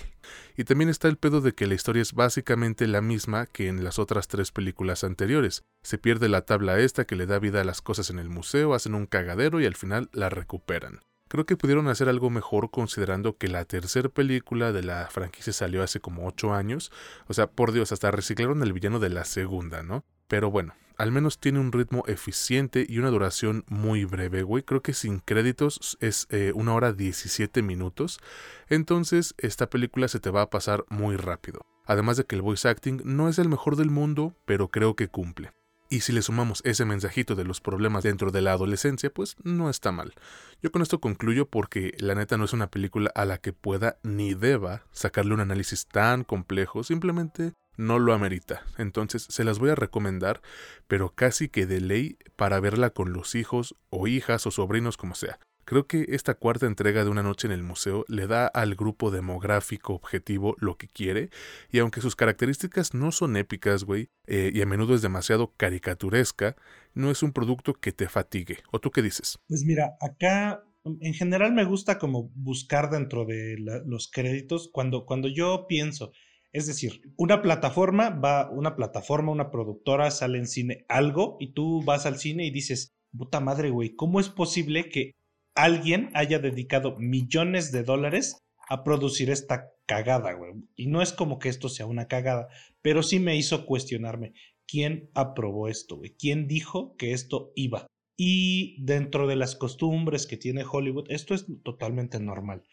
Y 0.58 0.64
también 0.64 0.90
está 0.90 1.08
el 1.08 1.18
pedo 1.18 1.40
de 1.40 1.54
que 1.54 1.68
la 1.68 1.76
historia 1.76 2.02
es 2.02 2.14
básicamente 2.14 2.88
la 2.88 3.02
misma 3.02 3.46
que 3.46 3.68
en 3.68 3.84
las 3.84 4.00
otras 4.00 4.28
tres 4.28 4.52
películas 4.52 5.04
anteriores. 5.04 5.66
Se 5.84 6.00
pierde 6.00 6.30
la 6.30 6.48
tabla 6.48 6.80
esta 6.80 7.06
que 7.06 7.16
le 7.16 7.28
da 7.28 7.38
vida 7.38 7.62
a 7.62 7.64
las 7.64 7.84
cosas 7.84 8.10
en 8.10 8.18
el 8.18 8.30
museo, 8.30 8.74
hacen 8.74 8.96
un 8.96 9.06
cagadero 9.06 9.62
y 9.62 9.68
al 9.68 9.76
final 9.76 10.10
la 10.14 10.30
recuperan. 10.30 11.02
Creo 11.28 11.46
que 11.46 11.58
pudieron 11.58 11.88
hacer 11.88 12.10
algo 12.10 12.30
mejor 12.30 12.72
considerando 12.72 13.38
que 13.38 13.48
la 13.48 13.66
tercera 13.66 14.10
película 14.10 14.72
de 14.72 14.84
la 14.84 15.08
franquicia 15.08 15.54
salió 15.54 15.84
hace 15.84 16.00
como 16.00 16.28
8 16.28 16.54
años. 16.54 16.92
O 17.28 17.34
sea, 17.34 17.48
por 17.48 17.72
Dios, 17.72 17.92
hasta 17.92 18.12
reciclaron 18.12 18.64
el 18.64 18.74
villano 18.74 19.00
de 19.00 19.10
la 19.10 19.26
segunda, 19.26 19.84
¿no? 19.84 20.04
Pero 20.28 20.52
bueno, 20.52 20.74
al 20.98 21.12
menos 21.12 21.40
tiene 21.40 21.60
un 21.60 21.72
ritmo 21.72 22.04
eficiente 22.08 22.86
y 22.88 22.98
una 22.98 23.10
duración 23.10 23.64
muy 23.68 24.06
breve, 24.06 24.44
güey. 24.44 24.64
Creo 24.64 24.82
que 24.82 24.94
sin 24.94 25.20
créditos 25.20 25.98
es 26.02 26.28
eh, 26.32 26.52
una 26.56 26.74
hora 26.74 26.92
17 26.92 27.62
minutos. 27.62 28.20
Entonces, 28.68 29.36
esta 29.38 29.70
película 29.70 30.08
se 30.08 30.20
te 30.20 30.32
va 30.32 30.42
a 30.42 30.50
pasar 30.50 30.86
muy 30.90 31.16
rápido. 31.16 31.62
Además 31.86 32.18
de 32.18 32.26
que 32.26 32.36
el 32.36 32.42
voice 32.42 32.68
acting 32.68 33.02
no 33.06 33.30
es 33.30 33.38
el 33.40 33.48
mejor 33.48 33.76
del 33.76 33.90
mundo, 33.90 34.36
pero 34.46 34.70
creo 34.70 34.96
que 34.96 35.08
cumple. 35.08 35.52
Y 35.90 36.02
si 36.02 36.12
le 36.12 36.22
sumamos 36.22 36.62
ese 36.66 36.84
mensajito 36.84 37.36
de 37.36 37.46
los 37.46 37.62
problemas 37.62 38.04
dentro 38.04 38.32
de 38.32 38.42
la 38.42 38.52
adolescencia, 38.52 39.10
pues 39.10 39.36
no 39.44 39.70
está 39.70 39.92
mal. 39.92 40.14
Yo 40.62 40.72
con 40.72 40.82
esto 40.82 41.00
concluyo 41.00 41.48
porque 41.48 41.94
la 42.00 42.16
neta 42.16 42.38
no 42.38 42.46
es 42.46 42.54
una 42.54 42.70
película 42.70 43.12
a 43.16 43.26
la 43.26 43.38
que 43.38 43.54
pueda 43.54 43.98
ni 44.04 44.34
deba 44.34 44.84
sacarle 44.92 45.34
un 45.34 45.40
análisis 45.40 45.88
tan 45.88 46.24
complejo, 46.24 46.84
simplemente 46.84 47.54
no 47.78 48.00
lo 48.00 48.14
amerita. 48.14 48.64
Entonces 48.78 49.28
se 49.30 49.44
las 49.44 49.60
voy 49.60 49.70
a 49.70 49.76
recomendar, 49.76 50.42
pero 50.88 51.14
casi 51.14 51.48
que 51.48 51.66
de 51.66 51.80
ley 51.80 52.18
para 52.36 52.60
verla 52.60 52.90
con 52.90 53.14
los 53.14 53.36
hijos 53.36 53.76
o 53.90 54.08
hijas 54.08 54.46
o 54.46 54.52
sobrinos 54.52 54.98
como 54.98 55.16
sea. 55.16 55.40
Creo 55.68 55.86
que 55.86 56.06
esta 56.08 56.34
cuarta 56.34 56.66
entrega 56.66 57.04
de 57.04 57.10
Una 57.10 57.24
Noche 57.24 57.46
en 57.46 57.52
el 57.52 57.62
Museo 57.62 58.06
le 58.08 58.26
da 58.26 58.48
al 58.48 58.76
grupo 58.76 59.12
demográfico 59.12 59.94
objetivo 59.96 60.56
lo 60.60 60.78
que 60.78 60.88
quiere, 60.88 61.30
y 61.70 61.80
aunque 61.80 62.00
sus 62.00 62.16
características 62.16 62.94
no 62.94 63.12
son 63.12 63.36
épicas, 63.36 63.84
güey, 63.84 64.08
eh, 64.28 64.50
y 64.54 64.62
a 64.62 64.66
menudo 64.66 64.96
es 64.96 65.02
demasiado 65.02 65.54
caricaturesca, 65.58 66.56
no 66.94 67.12
es 67.12 67.22
un 67.22 67.34
producto 67.34 67.74
que 67.74 67.92
te 67.92 68.08
fatigue. 68.08 68.60
¿O 68.72 68.80
tú 68.80 68.92
qué 68.92 69.02
dices? 69.02 69.40
Pues 69.50 69.66
mira, 69.66 69.98
acá 70.00 70.64
en 70.86 71.14
general 71.14 71.52
me 71.52 71.66
gusta 71.66 72.00
como 72.00 72.32
buscar 72.34 72.90
dentro 72.90 73.26
de 73.26 73.58
los 73.86 74.10
créditos 74.10 74.70
cuando, 74.72 75.06
cuando 75.06 75.28
yo 75.28 75.66
pienso. 75.68 76.14
Es 76.54 76.66
decir, 76.66 77.02
una 77.18 77.42
plataforma 77.42 78.10
va, 78.12 78.50
una 78.52 78.78
plataforma, 78.78 79.34
una 79.34 79.52
productora 79.52 80.12
sale 80.12 80.38
en 80.38 80.48
cine 80.48 80.86
algo 80.88 81.36
y 81.42 81.52
tú 81.52 81.84
vas 81.84 82.06
al 82.06 82.20
cine 82.20 82.46
y 82.46 82.52
dices, 82.52 82.96
puta 83.18 83.42
madre, 83.42 83.70
güey, 83.70 83.96
¿cómo 83.96 84.22
es 84.22 84.30
posible 84.30 84.88
que 84.88 85.17
alguien 85.58 86.12
haya 86.14 86.40
dedicado 86.40 86.96
millones 86.98 87.72
de 87.72 87.84
dólares 87.84 88.38
a 88.70 88.84
producir 88.84 89.30
esta 89.32 89.72
cagada, 89.86 90.34
güey. 90.34 90.54
Y 90.76 90.88
no 90.88 91.02
es 91.02 91.12
como 91.12 91.40
que 91.40 91.50
esto 91.50 91.68
sea 91.68 91.88
una 91.88 92.08
cagada, 92.08 92.48
pero 92.82 93.02
sí 93.02 93.20
me 93.20 93.36
hizo 93.36 93.66
cuestionarme 93.66 94.34
quién 94.68 95.10
aprobó 95.16 95.68
esto, 95.68 95.98
güey. 95.98 96.16
¿Quién 96.18 96.48
dijo 96.48 96.96
que 96.98 97.14
esto 97.14 97.52
iba? 97.56 97.88
Y 98.16 98.84
dentro 98.84 99.28
de 99.28 99.36
las 99.36 99.56
costumbres 99.56 100.28
que 100.28 100.38
tiene 100.38 100.64
Hollywood, 100.70 101.06
esto 101.10 101.34
es 101.34 101.48
totalmente 101.64 102.20
normal, 102.20 102.64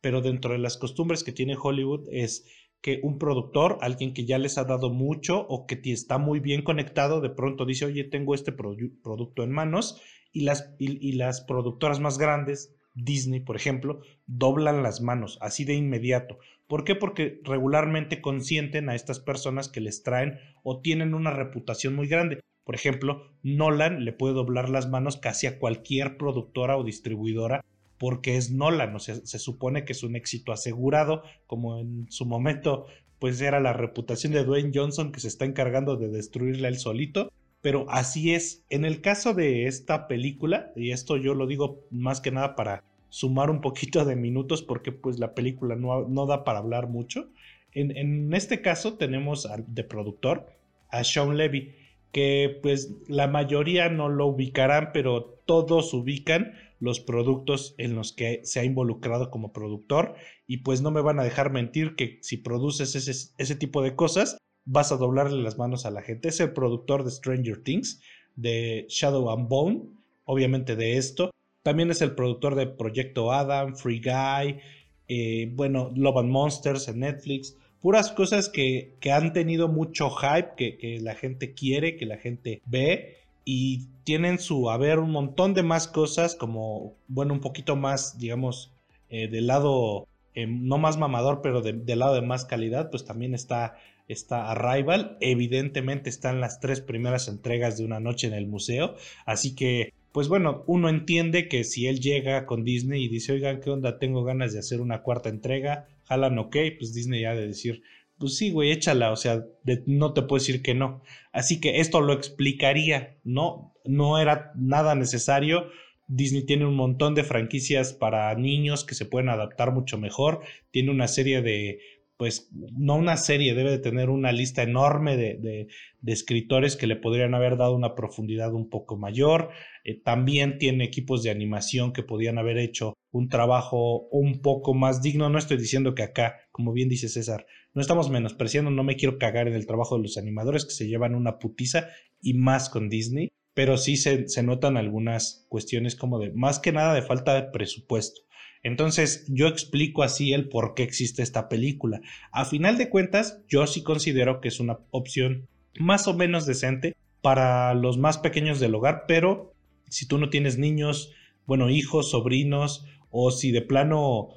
pero 0.00 0.20
dentro 0.20 0.52
de 0.52 0.58
las 0.58 0.76
costumbres 0.76 1.24
que 1.24 1.32
tiene 1.32 1.56
Hollywood 1.60 2.08
es 2.10 2.46
que 2.84 3.00
un 3.02 3.18
productor, 3.18 3.78
alguien 3.80 4.12
que 4.12 4.26
ya 4.26 4.36
les 4.36 4.58
ha 4.58 4.64
dado 4.64 4.90
mucho 4.90 5.46
o 5.48 5.66
que 5.66 5.80
está 5.86 6.18
muy 6.18 6.38
bien 6.38 6.60
conectado, 6.60 7.22
de 7.22 7.30
pronto 7.30 7.64
dice, 7.64 7.86
oye, 7.86 8.04
tengo 8.04 8.34
este 8.34 8.52
producto 8.52 9.42
en 9.42 9.50
manos 9.50 10.02
y 10.32 10.42
las, 10.42 10.74
y, 10.78 11.12
las 11.12 11.40
productoras 11.40 11.98
más 12.00 12.18
grandes, 12.18 12.76
Disney, 12.92 13.40
por 13.40 13.56
ejemplo, 13.56 14.02
doblan 14.26 14.82
las 14.82 15.00
manos 15.00 15.38
así 15.40 15.64
de 15.64 15.72
inmediato. 15.72 16.36
¿Por 16.66 16.84
qué? 16.84 16.94
Porque 16.94 17.40
regularmente 17.42 18.20
consienten 18.20 18.90
a 18.90 18.94
estas 18.94 19.18
personas 19.18 19.70
que 19.70 19.80
les 19.80 20.02
traen 20.02 20.38
o 20.62 20.82
tienen 20.82 21.14
una 21.14 21.30
reputación 21.30 21.94
muy 21.94 22.06
grande. 22.06 22.40
Por 22.64 22.74
ejemplo, 22.74 23.30
Nolan 23.42 24.04
le 24.04 24.12
puede 24.12 24.34
doblar 24.34 24.68
las 24.68 24.90
manos 24.90 25.16
casi 25.16 25.46
a 25.46 25.58
cualquier 25.58 26.18
productora 26.18 26.76
o 26.76 26.84
distribuidora 26.84 27.64
porque 27.98 28.36
es 28.36 28.50
Nolan, 28.50 28.98
se 29.00 29.38
supone 29.38 29.84
que 29.84 29.92
es 29.92 30.02
un 30.02 30.16
éxito 30.16 30.52
asegurado, 30.52 31.22
como 31.46 31.78
en 31.78 32.06
su 32.10 32.26
momento 32.26 32.86
pues 33.18 33.40
era 33.40 33.60
la 33.60 33.72
reputación 33.72 34.32
de 34.32 34.44
Dwayne 34.44 34.72
Johnson 34.74 35.12
que 35.12 35.20
se 35.20 35.28
está 35.28 35.44
encargando 35.44 35.96
de 35.96 36.08
destruirle 36.08 36.68
él 36.68 36.78
solito 36.78 37.30
pero 37.64 37.86
así 37.88 38.34
es. 38.34 38.62
En 38.68 38.84
el 38.84 39.00
caso 39.00 39.32
de 39.32 39.66
esta 39.66 40.06
película, 40.06 40.70
y 40.76 40.90
esto 40.90 41.16
yo 41.16 41.32
lo 41.32 41.46
digo 41.46 41.80
más 41.90 42.20
que 42.20 42.30
nada 42.30 42.56
para 42.56 42.84
sumar 43.08 43.48
un 43.48 43.62
poquito 43.62 44.04
de 44.04 44.16
minutos 44.16 44.60
porque 44.60 44.92
pues 44.92 45.18
la 45.18 45.34
película 45.34 45.74
no, 45.74 46.06
no 46.06 46.26
da 46.26 46.44
para 46.44 46.58
hablar 46.58 46.88
mucho. 46.88 47.30
En, 47.72 47.96
en, 47.96 48.34
este 48.34 48.60
caso 48.60 48.98
tenemos 48.98 49.46
al, 49.46 49.64
de 49.66 49.82
productor 49.82 50.52
a 50.90 51.04
Sean 51.04 51.38
Levy, 51.38 51.74
que 52.12 52.58
pues 52.62 52.92
la 53.08 53.28
mayoría 53.28 53.88
no 53.88 54.10
lo 54.10 54.26
ubicarán, 54.26 54.90
pero 54.92 55.40
todos 55.46 55.94
ubican 55.94 56.52
los 56.84 57.00
productos 57.00 57.74
en 57.78 57.94
los 57.94 58.12
que 58.12 58.40
se 58.44 58.60
ha 58.60 58.64
involucrado 58.64 59.30
como 59.30 59.52
productor 59.52 60.14
y 60.46 60.58
pues 60.58 60.82
no 60.82 60.90
me 60.90 61.00
van 61.00 61.18
a 61.18 61.24
dejar 61.24 61.50
mentir 61.50 61.96
que 61.96 62.18
si 62.20 62.36
produces 62.36 62.94
ese, 62.94 63.32
ese 63.38 63.56
tipo 63.56 63.82
de 63.82 63.96
cosas, 63.96 64.36
vas 64.66 64.92
a 64.92 64.96
doblarle 64.96 65.42
las 65.42 65.56
manos 65.56 65.86
a 65.86 65.90
la 65.90 66.02
gente. 66.02 66.28
Es 66.28 66.40
el 66.40 66.52
productor 66.52 67.02
de 67.04 67.10
Stranger 67.10 67.62
Things, 67.62 68.02
de 68.36 68.84
Shadow 68.90 69.30
and 69.30 69.48
Bone, 69.48 69.82
obviamente 70.24 70.76
de 70.76 70.98
esto. 70.98 71.30
También 71.62 71.90
es 71.90 72.02
el 72.02 72.14
productor 72.14 72.54
de 72.54 72.66
Proyecto 72.66 73.32
Adam, 73.32 73.74
Free 73.74 74.02
Guy, 74.02 74.60
eh, 75.08 75.50
bueno, 75.54 75.90
Love 75.96 76.18
and 76.18 76.30
Monsters 76.30 76.88
en 76.88 77.00
Netflix. 77.00 77.56
Puras 77.80 78.12
cosas 78.12 78.50
que, 78.50 78.96
que 79.00 79.10
han 79.10 79.32
tenido 79.32 79.68
mucho 79.68 80.10
hype, 80.10 80.50
que, 80.56 80.76
que, 80.76 81.00
la 81.00 81.14
gente 81.14 81.54
quiere, 81.54 81.96
que 81.96 82.04
la 82.04 82.18
gente 82.18 82.60
ve. 82.66 83.23
Y 83.44 83.88
tienen 84.04 84.38
su 84.38 84.70
haber 84.70 84.98
un 84.98 85.10
montón 85.10 85.54
de 85.54 85.62
más 85.62 85.88
cosas, 85.88 86.34
como, 86.34 86.94
bueno, 87.08 87.34
un 87.34 87.40
poquito 87.40 87.76
más, 87.76 88.18
digamos, 88.18 88.72
eh, 89.08 89.28
del 89.28 89.46
lado, 89.46 90.06
eh, 90.34 90.46
no 90.46 90.78
más 90.78 90.96
mamador, 90.96 91.40
pero 91.42 91.60
del 91.60 91.98
lado 91.98 92.14
de 92.14 92.22
más 92.22 92.44
calidad, 92.44 92.90
pues 92.90 93.04
también 93.04 93.34
está 93.34 93.76
está 94.06 94.50
Arrival, 94.50 95.16
evidentemente 95.20 96.10
están 96.10 96.40
las 96.40 96.60
tres 96.60 96.82
primeras 96.82 97.26
entregas 97.28 97.78
de 97.78 97.84
una 97.84 98.00
noche 98.00 98.26
en 98.26 98.34
el 98.34 98.46
museo, 98.46 98.96
así 99.24 99.54
que 99.54 99.94
pues 100.14 100.28
bueno, 100.28 100.62
uno 100.68 100.88
entiende 100.88 101.48
que 101.48 101.64
si 101.64 101.88
él 101.88 101.98
llega 101.98 102.46
con 102.46 102.62
Disney 102.62 103.02
y 103.02 103.08
dice, 103.08 103.32
oigan, 103.32 103.60
¿qué 103.60 103.70
onda? 103.70 103.98
Tengo 103.98 104.22
ganas 104.22 104.52
de 104.52 104.60
hacer 104.60 104.80
una 104.80 105.02
cuarta 105.02 105.28
entrega, 105.28 105.88
jalan 106.04 106.38
ok, 106.38 106.56
pues 106.78 106.94
Disney 106.94 107.22
ya 107.22 107.34
de 107.34 107.48
decir, 107.48 107.82
pues 108.18 108.36
sí, 108.36 108.50
güey, 108.50 108.70
échala, 108.70 109.10
o 109.10 109.16
sea, 109.16 109.44
no 109.86 110.12
te 110.12 110.22
puedo 110.22 110.40
decir 110.40 110.62
que 110.62 110.74
no. 110.74 111.02
Así 111.32 111.60
que 111.60 111.80
esto 111.80 112.00
lo 112.00 112.12
explicaría, 112.12 113.16
¿no? 113.24 113.74
No 113.84 114.18
era 114.18 114.52
nada 114.56 114.94
necesario. 114.94 115.68
Disney 116.06 116.44
tiene 116.44 116.66
un 116.66 116.76
montón 116.76 117.14
de 117.14 117.24
franquicias 117.24 117.92
para 117.92 118.34
niños 118.34 118.84
que 118.84 118.94
se 118.94 119.06
pueden 119.06 119.28
adaptar 119.28 119.72
mucho 119.72 119.98
mejor. 119.98 120.40
Tiene 120.70 120.90
una 120.90 121.08
serie 121.08 121.42
de 121.42 121.80
pues 122.16 122.48
no 122.52 122.94
una 122.94 123.16
serie, 123.16 123.54
debe 123.54 123.70
de 123.70 123.78
tener 123.78 124.08
una 124.08 124.30
lista 124.30 124.62
enorme 124.62 125.16
de, 125.16 125.68
escritores 126.06 126.76
que 126.76 126.86
le 126.86 126.96
podrían 126.96 127.34
haber 127.34 127.56
dado 127.56 127.74
una 127.74 127.94
profundidad 127.94 128.54
un 128.54 128.68
poco 128.68 128.96
mayor. 128.96 129.50
Eh, 129.84 130.00
también 130.00 130.58
tiene 130.58 130.84
equipos 130.84 131.22
de 131.22 131.30
animación 131.30 131.92
que 131.92 132.02
podían 132.02 132.38
haber 132.38 132.58
hecho 132.58 132.94
un 133.10 133.28
trabajo 133.28 134.06
un 134.10 134.40
poco 134.42 134.74
más 134.74 135.02
digno. 135.02 135.28
No 135.28 135.38
estoy 135.38 135.56
diciendo 135.56 135.94
que 135.94 136.04
acá, 136.04 136.36
como 136.52 136.72
bien 136.72 136.88
dice 136.88 137.08
César, 137.08 137.46
no 137.74 137.82
estamos 137.82 138.08
menospreciando, 138.08 138.70
no 138.70 138.84
me 138.84 138.96
quiero 138.96 139.18
cagar 139.18 139.48
en 139.48 139.54
el 139.54 139.66
trabajo 139.66 139.96
de 139.96 140.02
los 140.02 140.16
animadores 140.16 140.64
que 140.64 140.72
se 140.72 140.88
llevan 140.88 141.14
una 141.14 141.38
putiza 141.38 141.88
y 142.22 142.34
más 142.34 142.70
con 142.70 142.88
Disney, 142.88 143.32
pero 143.52 143.76
sí 143.76 143.96
se, 143.96 144.28
se 144.28 144.42
notan 144.42 144.76
algunas 144.76 145.46
cuestiones 145.48 145.96
como 145.96 146.18
de, 146.18 146.32
más 146.32 146.60
que 146.60 146.72
nada 146.72 146.94
de 146.94 147.02
falta 147.02 147.34
de 147.34 147.50
presupuesto. 147.50 148.22
Entonces 148.62 149.26
yo 149.28 149.46
explico 149.46 150.02
así 150.02 150.32
el 150.32 150.48
por 150.48 150.74
qué 150.74 150.84
existe 150.84 151.22
esta 151.22 151.48
película. 151.48 152.00
A 152.32 152.46
final 152.46 152.78
de 152.78 152.88
cuentas, 152.88 153.42
yo 153.46 153.66
sí 153.66 153.82
considero 153.82 154.40
que 154.40 154.48
es 154.48 154.58
una 154.58 154.78
opción 154.90 155.48
más 155.78 156.08
o 156.08 156.14
menos 156.14 156.46
decente 156.46 156.96
para 157.20 157.74
los 157.74 157.98
más 157.98 158.18
pequeños 158.18 158.60
del 158.60 158.74
hogar, 158.74 159.04
pero 159.06 159.54
si 159.88 160.06
tú 160.06 160.18
no 160.18 160.30
tienes 160.30 160.58
niños, 160.58 161.12
bueno, 161.46 161.68
hijos, 161.68 162.10
sobrinos, 162.10 162.86
o 163.10 163.30
si 163.30 163.50
de 163.50 163.62
plano 163.62 164.28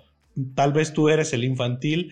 tal 0.56 0.74
vez 0.74 0.94
tú 0.94 1.10
eres 1.10 1.34
el 1.34 1.44
infantil, 1.44 2.12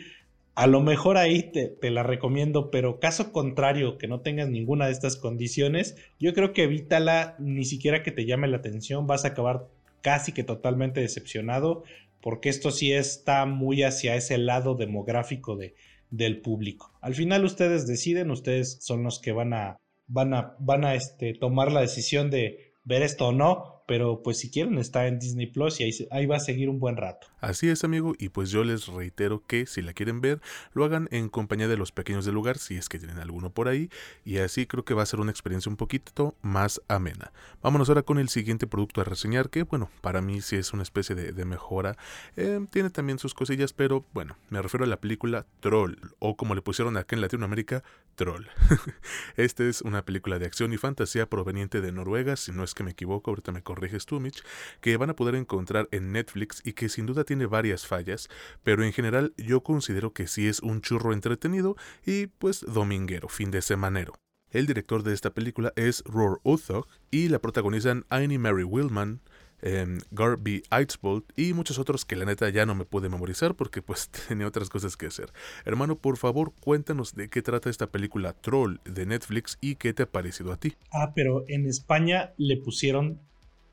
a 0.55 0.67
lo 0.67 0.81
mejor 0.81 1.17
ahí 1.17 1.51
te, 1.51 1.67
te, 1.67 1.91
la 1.91 2.03
recomiendo, 2.03 2.71
pero 2.71 2.99
caso 2.99 3.31
contrario, 3.31 3.97
que 3.97 4.07
no 4.07 4.21
tengas 4.21 4.49
ninguna 4.49 4.85
de 4.87 4.93
estas 4.93 5.17
condiciones, 5.17 5.95
yo 6.19 6.33
creo 6.33 6.53
que 6.53 6.63
evítala, 6.63 7.35
ni 7.39 7.65
siquiera 7.65 8.03
que 8.03 8.11
te 8.11 8.25
llame 8.25 8.47
la 8.47 8.57
atención, 8.57 9.05
vas 9.05 9.25
a 9.25 9.29
acabar 9.29 9.67
casi 10.01 10.31
que 10.31 10.43
totalmente 10.43 11.01
decepcionado 11.01 11.83
porque 12.25 12.49
esto 12.49 12.71
sí 12.71 12.91
está 12.91 13.45
muy 13.45 13.83
hacia 13.83 14.15
ese 14.15 14.39
lado 14.39 14.73
demográfico 14.73 15.55
de, 15.55 15.75
del 16.09 16.41
público. 16.41 16.91
Al 16.99 17.13
final 17.13 17.45
ustedes 17.45 17.85
deciden, 17.85 18.31
ustedes 18.31 18.79
son 18.81 19.03
los 19.03 19.19
que 19.19 19.31
van 19.31 19.53
a, 19.53 19.77
van 20.07 20.33
a, 20.33 20.55
van 20.57 20.85
a 20.85 20.95
este, 20.95 21.35
tomar 21.35 21.71
la 21.71 21.81
decisión 21.81 22.31
de 22.31 22.73
ver 22.83 23.03
esto 23.03 23.27
o 23.27 23.31
no, 23.31 23.74
pero 23.85 24.21
pues 24.23 24.39
si 24.39 24.49
quieren 24.49 24.77
está 24.77 25.07
en 25.07 25.19
Disney 25.19 25.47
Plus 25.47 25.79
y 25.79 26.07
ahí, 26.11 26.25
va 26.25 26.37
a 26.37 26.39
seguir 26.39 26.69
un 26.69 26.79
buen 26.79 26.97
rato. 26.97 27.27
Así 27.39 27.69
es 27.69 27.83
amigo, 27.83 28.13
y 28.17 28.29
pues 28.29 28.49
yo 28.49 28.63
les 28.63 28.87
reitero 28.87 29.43
que 29.45 29.65
si 29.65 29.81
la 29.81 29.93
quieren 29.93 30.21
ver, 30.21 30.41
lo 30.73 30.85
hagan 30.85 31.07
en 31.11 31.29
compañía 31.29 31.67
de 31.67 31.77
los 31.77 31.91
pequeños 31.91 32.25
del 32.25 32.33
lugar, 32.33 32.57
si 32.57 32.75
es 32.75 32.89
que 32.89 32.97
tienen 32.97 33.19
alguno 33.19 33.51
por 33.51 33.67
ahí, 33.67 33.89
y 34.23 34.37
así 34.37 34.65
creo 34.65 34.83
que 34.83 34.93
va 34.93 35.03
a 35.03 35.05
ser 35.05 35.19
una 35.19 35.31
experiencia 35.31 35.69
un 35.69 35.77
poquito 35.77 36.35
más 36.41 36.81
amena. 36.87 37.31
Vámonos 37.61 37.89
ahora 37.89 38.03
con 38.03 38.17
el 38.17 38.29
siguiente 38.29 38.67
producto 38.67 39.01
a 39.01 39.03
reseñar, 39.03 39.49
que 39.49 39.63
bueno, 39.63 39.89
para 40.01 40.21
mí 40.21 40.41
sí 40.41 40.55
es 40.55 40.73
una 40.73 40.83
especie 40.83 41.15
de, 41.15 41.45
mejora, 41.45 41.95
eh, 42.37 42.59
tiene 42.71 42.89
también 42.89 43.19
sus 43.19 43.35
cosillas, 43.35 43.73
pero 43.73 44.03
bueno, 44.13 44.35
me 44.49 44.61
refiero 44.61 44.83
a 44.83 44.87
la 44.87 44.99
película 44.99 45.45
Troll, 45.59 45.97
o 46.19 46.35
como 46.35 46.55
le 46.55 46.61
pusieron 46.61 46.97
acá 46.97 47.15
en 47.15 47.21
Latinoamérica, 47.21 47.83
Troll. 48.15 48.47
Esta 49.37 49.63
es 49.63 49.81
una 49.81 50.03
película 50.03 50.39
de 50.39 50.45
acción 50.45 50.73
y 50.73 50.77
fantasía 50.77 51.29
proveniente 51.29 51.81
de 51.81 51.91
Noruega, 51.91 52.35
si 52.35 52.51
no 52.51 52.63
es 52.63 52.73
que 52.73 52.83
me 52.83 52.91
equivoco, 52.91 53.31
ahorita 53.31 53.51
me 53.51 53.61
tú, 54.05 54.19
Mitch, 54.19 54.43
que 54.81 54.97
van 54.97 55.09
a 55.09 55.15
poder 55.15 55.35
encontrar 55.35 55.87
en 55.91 56.11
Netflix 56.11 56.61
y 56.65 56.73
que 56.73 56.89
sin 56.89 57.05
duda 57.05 57.23
tiene 57.23 57.45
varias 57.45 57.87
fallas, 57.87 58.29
pero 58.63 58.83
en 58.83 58.93
general 58.93 59.33
yo 59.37 59.61
considero 59.61 60.13
que 60.13 60.27
sí 60.27 60.47
es 60.47 60.59
un 60.59 60.81
churro 60.81 61.13
entretenido 61.13 61.75
y 62.05 62.27
pues 62.27 62.61
dominguero, 62.61 63.29
fin 63.29 63.51
de 63.51 63.61
semanero. 63.61 64.13
El 64.51 64.67
director 64.67 65.03
de 65.03 65.13
esta 65.13 65.33
película 65.33 65.73
es 65.75 66.03
Roar 66.05 66.39
Uthog 66.43 66.87
y 67.11 67.27
la 67.27 67.39
protagonizan 67.39 68.05
Annie 68.09 68.37
Mary 68.37 68.63
Willman, 68.63 69.19
eh, 69.61 69.97
Garby 70.11 70.63
Eitzbold 70.71 71.23
y 71.35 71.53
muchos 71.53 71.79
otros 71.79 72.05
que 72.05 72.15
la 72.15 72.25
neta 72.25 72.47
ya 72.49 72.65
no 72.65 72.75
me 72.75 72.85
pude 72.85 73.09
memorizar 73.09 73.55
porque 73.55 73.81
pues 73.81 74.09
tenía 74.27 74.47
otras 74.47 74.69
cosas 74.69 74.95
que 74.95 75.07
hacer. 75.07 75.31
Hermano, 75.65 75.97
por 75.97 76.17
favor, 76.17 76.53
cuéntanos 76.61 77.15
de 77.15 77.29
qué 77.29 77.41
trata 77.41 77.69
esta 77.69 77.87
película 77.87 78.33
Troll 78.33 78.79
de 78.85 79.05
Netflix 79.05 79.57
y 79.61 79.75
qué 79.75 79.93
te 79.93 80.03
ha 80.03 80.09
parecido 80.09 80.53
a 80.53 80.57
ti. 80.57 80.75
Ah, 80.91 81.11
pero 81.15 81.43
en 81.47 81.65
España 81.65 82.33
le 82.37 82.57
pusieron 82.57 83.19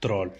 Troll. 0.02 0.32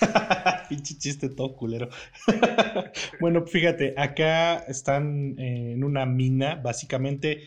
Pinche 0.68 0.96
chiste 0.96 1.28
todo 1.28 1.56
culero. 1.56 1.88
bueno, 3.20 3.44
fíjate, 3.44 3.94
acá 3.96 4.58
están 4.68 5.34
en 5.38 5.82
una 5.82 6.06
mina, 6.06 6.54
básicamente. 6.54 7.42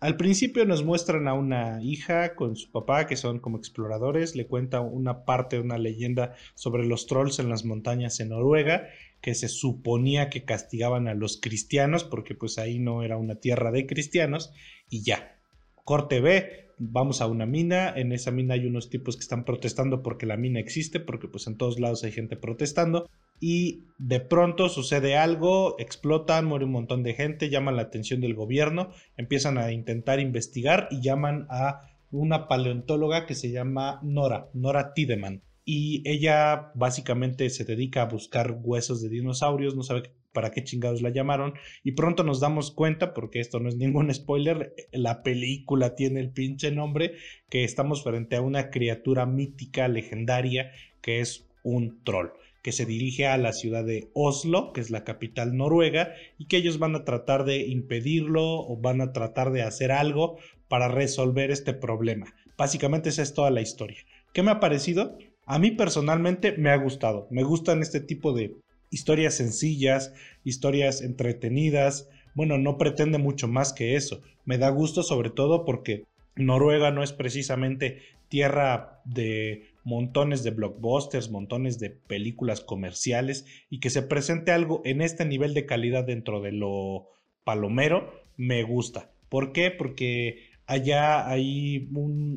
Al 0.00 0.16
principio 0.16 0.64
nos 0.64 0.82
muestran 0.84 1.28
a 1.28 1.34
una 1.34 1.80
hija 1.80 2.34
con 2.34 2.56
su 2.56 2.72
papá, 2.72 3.06
que 3.06 3.14
son 3.14 3.38
como 3.38 3.56
exploradores, 3.56 4.34
le 4.34 4.48
cuenta 4.48 4.80
una 4.80 5.24
parte 5.24 5.56
de 5.56 5.62
una 5.62 5.78
leyenda 5.78 6.34
sobre 6.56 6.84
los 6.84 7.06
trolls 7.06 7.38
en 7.38 7.48
las 7.48 7.64
montañas 7.64 8.18
en 8.18 8.30
Noruega, 8.30 8.88
que 9.20 9.36
se 9.36 9.46
suponía 9.46 10.28
que 10.28 10.44
castigaban 10.44 11.06
a 11.06 11.14
los 11.14 11.40
cristianos, 11.40 12.02
porque 12.02 12.34
pues 12.34 12.58
ahí 12.58 12.80
no 12.80 13.04
era 13.04 13.16
una 13.16 13.36
tierra 13.36 13.70
de 13.70 13.86
cristianos, 13.86 14.52
y 14.90 15.04
ya. 15.04 15.38
Corte 15.84 16.20
B, 16.20 16.61
vamos 16.78 17.20
a 17.20 17.26
una 17.26 17.46
mina, 17.46 17.92
en 17.94 18.12
esa 18.12 18.30
mina 18.30 18.54
hay 18.54 18.66
unos 18.66 18.90
tipos 18.90 19.16
que 19.16 19.22
están 19.22 19.44
protestando 19.44 20.02
porque 20.02 20.26
la 20.26 20.36
mina 20.36 20.60
existe, 20.60 21.00
porque 21.00 21.28
pues 21.28 21.46
en 21.46 21.56
todos 21.56 21.78
lados 21.78 22.04
hay 22.04 22.12
gente 22.12 22.36
protestando 22.36 23.08
y 23.40 23.88
de 23.98 24.20
pronto 24.20 24.68
sucede 24.68 25.16
algo, 25.16 25.74
explotan, 25.80 26.44
muere 26.44 26.64
un 26.64 26.70
montón 26.70 27.02
de 27.02 27.14
gente, 27.14 27.50
llaman 27.50 27.74
la 27.74 27.82
atención 27.82 28.20
del 28.20 28.34
gobierno, 28.34 28.90
empiezan 29.16 29.58
a 29.58 29.72
intentar 29.72 30.20
investigar 30.20 30.86
y 30.92 31.00
llaman 31.00 31.46
a 31.50 31.88
una 32.12 32.46
paleontóloga 32.46 33.26
que 33.26 33.34
se 33.34 33.50
llama 33.50 33.98
Nora, 34.04 34.48
Nora 34.54 34.94
Tideman. 34.94 35.42
Y 35.64 36.08
ella 36.08 36.70
básicamente 36.74 37.50
se 37.50 37.64
dedica 37.64 38.02
a 38.02 38.08
buscar 38.08 38.58
huesos 38.62 39.02
de 39.02 39.08
dinosaurios, 39.08 39.74
no 39.74 39.82
sabe 39.82 40.12
para 40.32 40.50
qué 40.50 40.64
chingados 40.64 41.02
la 41.02 41.10
llamaron. 41.10 41.54
Y 41.84 41.92
pronto 41.92 42.24
nos 42.24 42.40
damos 42.40 42.70
cuenta, 42.70 43.14
porque 43.14 43.40
esto 43.40 43.60
no 43.60 43.68
es 43.68 43.76
ningún 43.76 44.12
spoiler, 44.12 44.74
la 44.92 45.22
película 45.22 45.94
tiene 45.94 46.20
el 46.20 46.30
pinche 46.30 46.70
nombre, 46.70 47.14
que 47.48 47.64
estamos 47.64 48.02
frente 48.02 48.36
a 48.36 48.42
una 48.42 48.70
criatura 48.70 49.26
mítica, 49.26 49.88
legendaria, 49.88 50.72
que 51.00 51.20
es 51.20 51.46
un 51.62 52.02
troll 52.04 52.30
que 52.62 52.72
se 52.72 52.86
dirige 52.86 53.26
a 53.26 53.36
la 53.38 53.52
ciudad 53.52 53.84
de 53.84 54.08
Oslo, 54.14 54.72
que 54.72 54.80
es 54.80 54.90
la 54.90 55.02
capital 55.04 55.56
noruega, 55.56 56.14
y 56.38 56.46
que 56.46 56.56
ellos 56.56 56.78
van 56.78 56.94
a 56.94 57.04
tratar 57.04 57.44
de 57.44 57.66
impedirlo 57.66 58.60
o 58.60 58.76
van 58.76 59.00
a 59.00 59.12
tratar 59.12 59.50
de 59.50 59.62
hacer 59.62 59.90
algo 59.90 60.38
para 60.68 60.88
resolver 60.88 61.50
este 61.50 61.74
problema. 61.74 62.32
Básicamente 62.56 63.08
esa 63.08 63.22
es 63.22 63.34
toda 63.34 63.50
la 63.50 63.60
historia. 63.60 63.98
¿Qué 64.32 64.42
me 64.42 64.52
ha 64.52 64.60
parecido? 64.60 65.18
A 65.44 65.58
mí 65.58 65.72
personalmente 65.72 66.52
me 66.56 66.70
ha 66.70 66.76
gustado. 66.76 67.26
Me 67.30 67.42
gustan 67.42 67.82
este 67.82 68.00
tipo 68.00 68.32
de 68.32 68.54
historias 68.92 69.34
sencillas, 69.34 70.14
historias 70.44 71.02
entretenidas. 71.02 72.08
Bueno, 72.34 72.58
no 72.58 72.78
pretende 72.78 73.18
mucho 73.18 73.48
más 73.48 73.72
que 73.72 73.96
eso. 73.96 74.20
Me 74.44 74.58
da 74.58 74.68
gusto 74.68 75.02
sobre 75.02 75.30
todo 75.30 75.64
porque 75.64 76.04
Noruega 76.36 76.92
no 76.92 77.02
es 77.02 77.12
precisamente 77.12 78.02
tierra 78.28 79.00
de 79.04 79.64
montones 79.84 80.44
de 80.44 80.50
blockbusters, 80.52 81.30
montones 81.30 81.78
de 81.78 81.90
películas 81.90 82.60
comerciales 82.60 83.46
y 83.68 83.80
que 83.80 83.90
se 83.90 84.02
presente 84.02 84.52
algo 84.52 84.80
en 84.84 85.02
este 85.02 85.24
nivel 85.24 85.54
de 85.54 85.66
calidad 85.66 86.04
dentro 86.04 86.40
de 86.40 86.52
lo 86.52 87.08
palomero, 87.44 88.12
me 88.36 88.62
gusta. 88.62 89.10
¿Por 89.28 89.52
qué? 89.52 89.70
Porque 89.70 90.50
allá 90.66 91.28
hay 91.28 91.88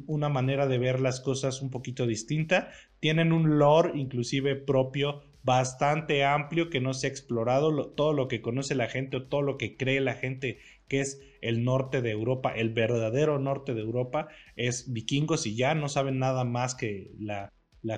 una 0.07 0.29
manera 0.29 0.67
de 0.67 0.77
ver 0.77 0.99
las 0.99 1.21
cosas 1.21 1.61
un 1.61 1.69
poquito 1.69 2.07
distinta, 2.07 2.71
tienen 2.99 3.31
un 3.31 3.59
lore 3.59 3.91
inclusive 3.95 4.55
propio 4.55 5.21
bastante 5.45 6.25
amplio 6.25 6.71
que 6.71 6.81
no 6.81 6.93
se 6.95 7.05
ha 7.05 7.09
explorado, 7.11 7.89
todo 7.89 8.13
lo 8.13 8.27
que 8.27 8.41
conoce 8.41 8.73
la 8.73 8.87
gente 8.87 9.17
o 9.17 9.27
todo 9.27 9.43
lo 9.43 9.57
que 9.57 9.77
cree 9.77 10.01
la 10.01 10.15
gente 10.15 10.57
que 10.87 11.01
es 11.01 11.21
el 11.41 11.63
norte 11.63 12.01
de 12.01 12.11
Europa, 12.11 12.51
el 12.55 12.73
verdadero 12.73 13.37
norte 13.37 13.75
de 13.75 13.81
Europa 13.81 14.27
es 14.55 14.91
vikingos 14.91 15.45
y 15.45 15.55
ya 15.55 15.75
no 15.75 15.87
saben 15.87 16.17
nada 16.17 16.43
más 16.45 16.73
que 16.73 17.11
la, 17.19 17.51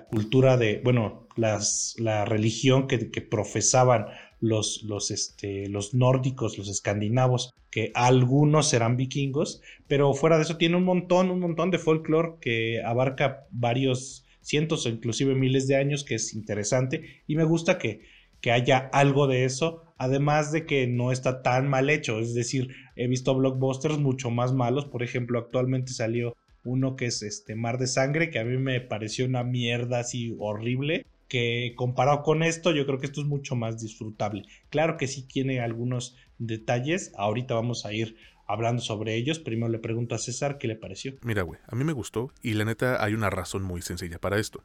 cultura 0.10 0.58
de, 0.58 0.82
bueno, 0.84 1.30
las, 1.38 1.96
la 1.98 2.26
religión 2.26 2.88
que, 2.88 2.98
profesaban 3.22 4.08
los, 4.42 4.84
los, 4.84 5.10
este, 5.12 5.70
los 5.70 5.94
nórdicos, 5.94 6.58
los 6.58 6.68
escandinavos, 6.68 7.54
que 7.72 7.92
algunos 7.96 8.68
serán 8.68 8.98
vikingos, 8.98 9.62
pero 9.88 10.14
fuera 10.14 10.36
de 10.36 10.44
eso 10.44 10.58
tiene 10.58 10.76
un 10.76 10.84
montón, 10.84 11.32
un 11.32 11.40
montón 11.40 11.72
de 11.72 11.80
folclore 11.80 12.34
que 12.42 12.84
abarca 12.84 13.48
varios 13.52 14.27
cientos 14.48 14.86
o 14.86 14.90
inclusive 14.90 15.36
miles 15.36 15.68
de 15.68 15.76
años, 15.76 16.04
que 16.04 16.16
es 16.16 16.34
interesante 16.34 17.22
y 17.28 17.36
me 17.36 17.44
gusta 17.44 17.78
que, 17.78 18.02
que 18.40 18.52
haya 18.52 18.78
algo 18.94 19.28
de 19.28 19.44
eso, 19.44 19.94
además 19.98 20.52
de 20.52 20.66
que 20.66 20.88
no 20.88 21.12
está 21.12 21.42
tan 21.42 21.68
mal 21.68 21.90
hecho, 21.90 22.20
es 22.20 22.34
decir, 22.34 22.70
he 22.96 23.08
visto 23.08 23.36
blockbusters 23.36 23.98
mucho 23.98 24.32
más 24.32 24.54
malos, 24.54 24.86
por 24.86 25.04
ejemplo, 25.04 25.38
actualmente 25.38 25.92
salió 25.92 26.36
uno 26.64 26.96
que 26.96 27.08
es 27.08 27.24
este 27.24 27.56
Mar 27.56 27.78
de 27.78 27.88
Sangre, 27.88 28.30
que 28.30 28.40
a 28.40 28.46
mí 28.46 28.58
me 28.58 28.80
pareció 28.80 29.26
una 29.26 29.44
mierda 29.44 30.00
así 30.00 30.36
horrible, 30.40 31.06
que 31.28 31.74
comparado 31.76 32.24
con 32.24 32.42
esto, 32.42 32.72
yo 32.72 32.86
creo 32.86 33.00
que 33.00 33.08
esto 33.08 33.22
es 33.22 33.28
mucho 33.28 33.56
más 33.56 33.82
disfrutable. 33.82 34.44
Claro 34.70 34.96
que 34.98 35.08
sí 35.08 35.28
tiene 35.28 35.60
algunos 35.60 36.16
detalles, 36.38 37.12
ahorita 37.18 37.54
vamos 37.54 37.86
a 37.86 37.94
ir 37.94 38.16
hablando 38.48 38.82
sobre 38.82 39.16
ellos. 39.16 39.40
Primero 39.40 39.72
le 39.72 39.80
pregunto 39.80 40.16
a 40.16 40.18
César 40.18 40.58
qué 40.58 40.68
le 40.68 40.76
pareció. 40.76 41.14
Mira, 41.22 41.44
güey, 41.44 41.60
a 41.68 41.76
mí 41.76 41.84
me 41.84 41.94
gustó 41.94 42.32
y 42.42 42.54
la 42.54 42.66
neta 42.66 43.04
hay 43.04 43.14
una 43.14 43.30
razón 43.30 43.64
muy 43.64 43.82
sencilla 43.82 44.20
para 44.20 44.40
esto. 44.40 44.64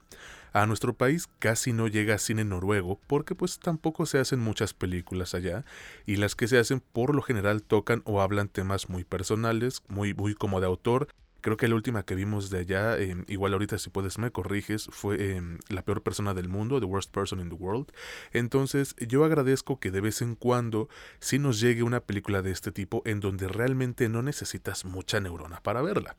A 0.52 0.66
nuestro 0.66 0.94
país 0.94 1.28
casi 1.38 1.72
no 1.72 1.88
llega 1.88 2.18
cine 2.18 2.44
noruego 2.44 3.00
porque 3.06 3.34
pues 3.34 3.58
tampoco 3.58 4.06
se 4.06 4.18
hacen 4.18 4.38
muchas 4.38 4.74
películas 4.74 5.34
allá 5.34 5.64
y 6.06 6.16
las 6.16 6.36
que 6.36 6.46
se 6.48 6.58
hacen 6.58 6.80
por 6.80 7.14
lo 7.14 7.22
general 7.22 7.62
tocan 7.62 8.02
o 8.04 8.20
hablan 8.20 8.48
temas 8.48 8.88
muy 8.88 9.04
personales, 9.04 9.82
muy, 9.88 10.14
muy 10.14 10.34
como 10.34 10.60
de 10.60 10.66
autor 10.66 11.08
Creo 11.42 11.56
que 11.56 11.66
la 11.66 11.74
última 11.74 12.04
que 12.04 12.14
vimos 12.14 12.50
de 12.50 12.60
allá, 12.60 12.96
em, 12.98 13.24
igual 13.26 13.52
ahorita 13.52 13.76
si 13.76 13.90
puedes 13.90 14.16
me 14.16 14.30
corriges, 14.30 14.88
fue 14.92 15.34
em, 15.34 15.58
La 15.68 15.82
peor 15.82 16.02
persona 16.02 16.34
del 16.34 16.48
mundo, 16.48 16.78
The 16.78 16.86
Worst 16.86 17.10
Person 17.12 17.40
in 17.40 17.48
the 17.48 17.56
World. 17.56 17.92
Entonces 18.32 18.94
yo 19.00 19.24
agradezco 19.24 19.80
que 19.80 19.90
de 19.90 20.00
vez 20.00 20.22
en 20.22 20.36
cuando 20.36 20.88
sí 21.18 21.40
nos 21.40 21.60
llegue 21.60 21.82
una 21.82 22.00
película 22.00 22.42
de 22.42 22.52
este 22.52 22.70
tipo 22.70 23.02
en 23.04 23.18
donde 23.18 23.48
realmente 23.48 24.08
no 24.08 24.22
necesitas 24.22 24.84
mucha 24.84 25.18
neurona 25.18 25.60
para 25.62 25.82
verla. 25.82 26.16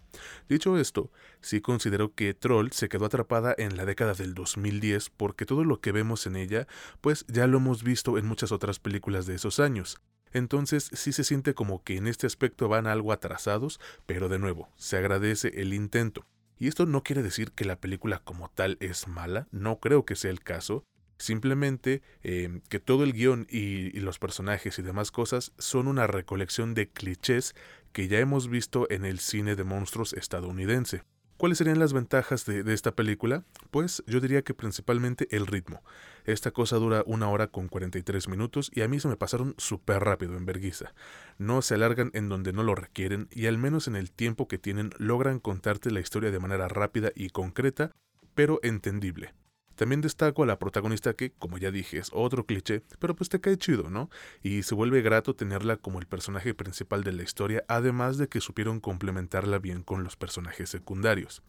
Dicho 0.50 0.78
esto, 0.78 1.10
sí 1.40 1.62
considero 1.62 2.14
que 2.14 2.34
Troll 2.34 2.72
se 2.72 2.90
quedó 2.90 3.06
atrapada 3.06 3.56
en 3.58 3.78
la 3.78 3.86
década 3.86 4.14
del 4.14 4.34
2010 4.34 5.10
porque 5.10 5.46
todo 5.46 5.64
lo 5.64 5.80
que 5.80 5.94
vemos 5.94 6.28
en 6.28 6.36
ella, 6.36 6.68
pues 7.00 7.26
ya 7.30 7.48
lo 7.48 7.60
hemos 7.60 7.84
visto 7.84 8.18
en 8.18 8.26
muchas 8.26 8.52
otras 8.52 8.80
películas 8.80 9.26
de 9.26 9.36
esos 9.36 9.60
años. 9.62 10.02
Entonces 10.34 10.90
sí 10.94 11.14
se 11.14 11.24
siente 11.24 11.54
como 11.54 11.84
que 11.84 11.98
en 11.98 12.08
este 12.08 12.28
aspecto 12.28 12.68
van 12.68 12.88
algo 12.88 13.12
atrasados, 13.12 13.80
pero 14.06 14.30
de 14.30 14.40
nuevo, 14.40 14.70
se 14.76 14.98
agradece 14.98 15.62
el 15.62 15.74
intento. 15.74 16.26
Y 16.60 16.68
esto 16.68 16.86
no 16.86 17.04
quiere 17.04 17.24
decir 17.24 17.52
que 17.52 17.66
la 17.66 17.80
película 17.80 18.20
como 18.20 18.50
tal 18.50 18.78
es 18.80 19.08
mala, 19.08 19.48
no 19.52 19.80
creo 19.80 20.06
que 20.06 20.16
sea 20.16 20.32
el 20.32 20.42
caso, 20.42 20.84
simplemente 21.18 22.02
em, 22.22 22.62
que 22.70 22.80
todo 22.80 23.04
el 23.04 23.14
guion 23.14 23.48
y, 23.50 23.96
y 23.98 24.00
los 24.02 24.20
personajes 24.20 24.78
y 24.80 24.82
demás 24.82 25.12
cosas 25.12 25.54
son 25.58 25.88
una 25.88 26.08
recolección 26.08 26.74
de 26.74 26.90
clichés 26.90 27.56
que 27.92 28.08
ya 28.08 28.20
hemos 28.20 28.50
visto 28.50 28.88
en 28.90 29.06
el 29.06 29.20
cine 29.20 29.56
de 29.56 29.64
monstruos 29.64 30.14
estadounidense. 30.14 31.04
¿Cuáles 31.44 31.58
serían 31.58 31.78
las 31.78 31.92
ventajas 31.92 32.46
de, 32.46 32.74
esta 32.74 32.96
película? 32.96 33.44
Pues 33.70 34.02
yo 34.08 34.22
diría 34.22 34.44
que 34.44 34.54
principalmente 34.54 35.28
el 35.36 35.46
ritmo. 35.46 35.84
Esta 36.24 36.52
cosa 36.52 36.78
dura 36.78 37.04
una 37.06 37.28
hora 37.28 37.48
con 37.48 37.68
43 37.68 38.30
minutos 38.30 38.72
y 38.74 38.80
a 38.80 38.88
mí 38.88 39.02
se 39.02 39.10
me 39.10 39.18
pasaron 39.18 39.54
súper 39.58 40.02
rápido 40.06 40.38
en 40.38 40.46
verguiza. 40.46 40.94
No 41.38 41.62
se 41.62 41.74
alargan 41.74 42.12
en 42.14 42.30
donde 42.30 42.54
no 42.54 42.64
lo 42.64 42.76
requieren 42.76 43.28
y 43.30 43.48
al 43.48 43.58
menos 43.58 43.90
en 43.90 43.98
el 43.98 44.10
tiempo 44.10 44.48
que 44.48 44.58
tienen 44.58 44.92
logran 45.00 45.42
contarte 45.42 45.92
la 45.92 46.00
historia 46.00 46.32
de 46.32 46.40
manera 46.40 46.70
rápida 46.70 47.12
y 47.14 47.30
concreta, 47.30 47.92
pero 48.36 48.62
entendible. 48.64 49.34
También 49.84 50.00
destaco 50.00 50.44
a 50.44 50.46
la 50.46 50.60
protagonista 50.60 51.14
que, 51.14 51.34
como 51.34 51.58
ya 51.58 51.70
dije, 51.70 51.98
es 51.98 52.10
otro 52.14 52.46
cliché, 52.46 52.84
pero 53.00 53.18
pues 53.18 53.28
te 53.28 53.42
cae 53.42 53.58
chido, 53.58 53.90
¿no? 53.90 54.10
Y 54.42 54.64
se 54.64 54.76
vuelve 54.76 55.02
grato 55.02 55.36
tenerla 55.36 55.76
como 55.76 56.00
el 56.00 56.06
personaje 56.06 56.54
principal 56.54 57.04
de 57.04 57.12
la 57.12 57.24
historia, 57.24 57.66
además 57.68 58.18
de 58.18 58.30
que 58.30 58.40
supieron 58.40 58.80
complementarla 58.80 59.60
bien 59.60 59.84
con 59.84 60.06
los 60.06 60.16
personajes 60.16 60.70
secundarios. 60.70 61.44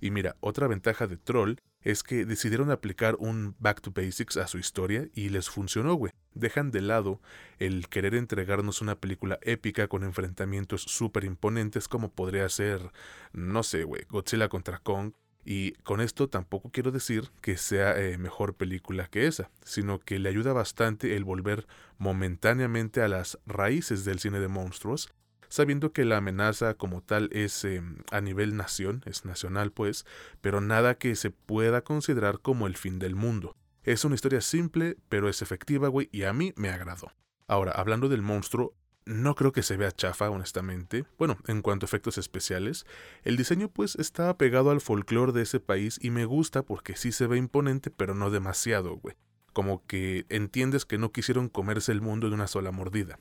Y 0.00 0.10
mira, 0.10 0.34
otra 0.40 0.66
ventaja 0.66 1.06
de 1.06 1.16
Troll 1.16 1.60
es 1.80 2.02
que 2.02 2.24
decidieron 2.24 2.72
aplicar 2.72 3.14
un 3.20 3.54
back 3.60 3.80
to 3.80 3.92
basics 3.94 4.36
a 4.36 4.48
su 4.48 4.58
historia 4.58 5.06
y 5.14 5.28
les 5.28 5.48
funcionó, 5.48 5.94
güey. 5.94 6.12
Dejan 6.34 6.72
de 6.72 6.80
lado 6.80 7.20
el 7.60 7.88
querer 7.88 8.16
entregarnos 8.16 8.82
una 8.82 8.96
película 8.96 9.38
épica 9.42 9.86
con 9.86 10.02
enfrentamientos 10.02 10.82
súper 10.82 11.22
imponentes 11.22 11.86
como 11.86 12.10
podría 12.10 12.48
ser, 12.48 12.90
no 13.32 13.62
sé, 13.62 13.84
güey, 13.84 14.06
Godzilla 14.10 14.48
contra 14.48 14.80
Kong 14.80 15.12
y 15.48 15.72
con 15.84 16.00
esto 16.00 16.28
tampoco 16.28 16.70
quiero 16.70 16.90
decir 16.90 17.30
que 17.40 17.56
sea 17.56 17.96
eh, 17.96 18.18
mejor 18.18 18.54
película 18.54 19.06
que 19.06 19.28
esa, 19.28 19.48
sino 19.62 20.00
que 20.00 20.18
le 20.18 20.28
ayuda 20.28 20.52
bastante 20.52 21.14
el 21.14 21.22
volver 21.22 21.68
momentáneamente 21.98 23.00
a 23.00 23.06
las 23.06 23.38
raíces 23.46 24.04
del 24.04 24.18
cine 24.18 24.40
de 24.40 24.48
monstruos, 24.48 25.08
sabiendo 25.48 25.92
que 25.92 26.04
la 26.04 26.16
amenaza 26.16 26.74
como 26.74 27.00
tal 27.00 27.30
es 27.32 27.64
em, 27.64 27.98
a 28.10 28.20
nivel 28.20 28.56
nación, 28.56 29.02
es 29.06 29.24
nacional 29.24 29.70
pues, 29.70 30.04
pero 30.40 30.60
nada 30.60 30.98
que 30.98 31.14
se 31.14 31.30
pueda 31.30 31.82
considerar 31.82 32.40
como 32.40 32.66
el 32.66 32.76
fin 32.76 32.98
del 32.98 33.14
mundo. 33.14 33.54
Es 33.84 34.04
una 34.04 34.16
historia 34.16 34.40
simple, 34.40 34.96
pero 35.08 35.28
es 35.28 35.42
efectiva, 35.42 35.86
güey, 35.86 36.08
y 36.10 36.24
a 36.24 36.32
mí 36.32 36.54
me 36.56 36.70
agradó. 36.70 37.12
Ahora, 37.46 37.70
hablando 37.70 38.08
del 38.08 38.20
monstruo, 38.20 38.74
no 39.06 39.36
creo 39.36 39.52
que 39.52 39.62
se 39.62 39.76
vea 39.76 39.92
chafa, 39.92 40.28
honestamente. 40.28 41.04
Bueno, 41.16 41.38
en 41.46 41.62
cuanto 41.62 41.86
a 41.86 41.88
efectos 41.88 42.18
especiales, 42.18 42.84
el 43.22 43.36
diseño 43.36 43.68
pues 43.68 43.94
está 43.94 44.36
pegado 44.36 44.70
al 44.70 44.80
folclore 44.80 45.32
de 45.32 45.42
ese 45.42 45.60
país 45.60 45.98
y 46.02 46.10
me 46.10 46.24
gusta 46.24 46.62
porque 46.62 46.96
sí 46.96 47.12
se 47.12 47.28
ve 47.28 47.38
imponente, 47.38 47.90
pero 47.90 48.14
no 48.14 48.30
demasiado, 48.30 48.96
güey. 48.96 49.16
Como 49.52 49.86
que 49.86 50.26
entiendes 50.28 50.84
que 50.84 50.98
no 50.98 51.12
quisieron 51.12 51.48
comerse 51.48 51.92
el 51.92 52.02
mundo 52.02 52.28
de 52.28 52.34
una 52.34 52.48
sola 52.48 52.72
mordida. 52.72 53.18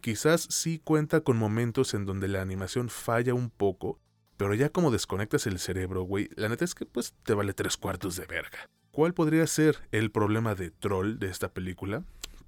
Quizás 0.00 0.46
sí 0.48 0.80
cuenta 0.82 1.20
con 1.20 1.36
momentos 1.36 1.92
en 1.94 2.06
donde 2.06 2.28
la 2.28 2.40
animación 2.40 2.88
falla 2.88 3.34
un 3.34 3.50
poco, 3.50 3.98
pero 4.36 4.54
ya 4.54 4.70
como 4.70 4.90
desconectas 4.90 5.46
el 5.46 5.58
cerebro, 5.58 6.02
güey, 6.02 6.30
la 6.36 6.48
neta 6.48 6.64
es 6.64 6.74
que 6.74 6.86
pues 6.86 7.12
te 7.24 7.34
vale 7.34 7.54
tres 7.54 7.76
cuartos 7.76 8.16
de 8.16 8.26
verga. 8.26 8.70
¿Cuál 8.92 9.12
podría 9.12 9.46
ser 9.48 9.78
el 9.90 10.12
problema 10.12 10.54
de 10.54 10.70
troll 10.70 11.18
de 11.18 11.28
esta 11.28 11.52
película? 11.52 12.04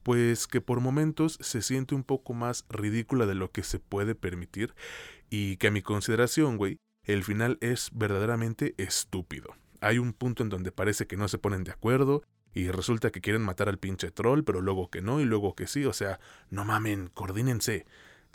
Pues 0.07 0.47
que 0.47 0.61
por 0.61 0.79
momentos 0.79 1.37
se 1.40 1.62
siente 1.62 1.97
un 1.97 2.05
poco 2.05 2.33
más 2.33 2.64
ridícula 2.69 3.27
de 3.27 3.35
lo 3.35 3.51
que 3.51 3.64
se 3.64 3.81
puede 3.81 4.14
permitir 4.14 4.73
y 5.31 5.57
que 5.57 5.66
a 5.66 5.73
mi 5.73 5.83
consideración, 5.83 6.59
güey, 6.59 6.77
el 7.03 7.25
final 7.25 7.59
es 7.61 7.90
verdaderamente 7.92 8.77
estúpido. 8.79 9.57
Hay 9.81 9.99
un 9.99 10.12
punto 10.12 10.45
en 10.45 10.49
donde 10.49 10.71
parece 10.71 11.09
que 11.09 11.16
no 11.16 11.27
se 11.27 11.38
ponen 11.38 11.64
de 11.64 11.73
acuerdo 11.73 12.23
y 12.55 12.71
resulta 12.71 13.11
que 13.11 13.21
quieren 13.21 13.42
matar 13.42 13.69
al 13.69 13.81
pinche 13.81 14.12
troll, 14.12 14.45
pero 14.45 14.61
luego 14.61 14.90
que 14.90 15.03
no 15.03 15.21
y 15.21 15.25
luego 15.25 15.57
que 15.57 15.66
sí, 15.66 15.85
o 15.87 15.92
sea, 15.92 16.21
no 16.51 16.64
mamen, 16.64 17.11
coordínense. 17.12 17.85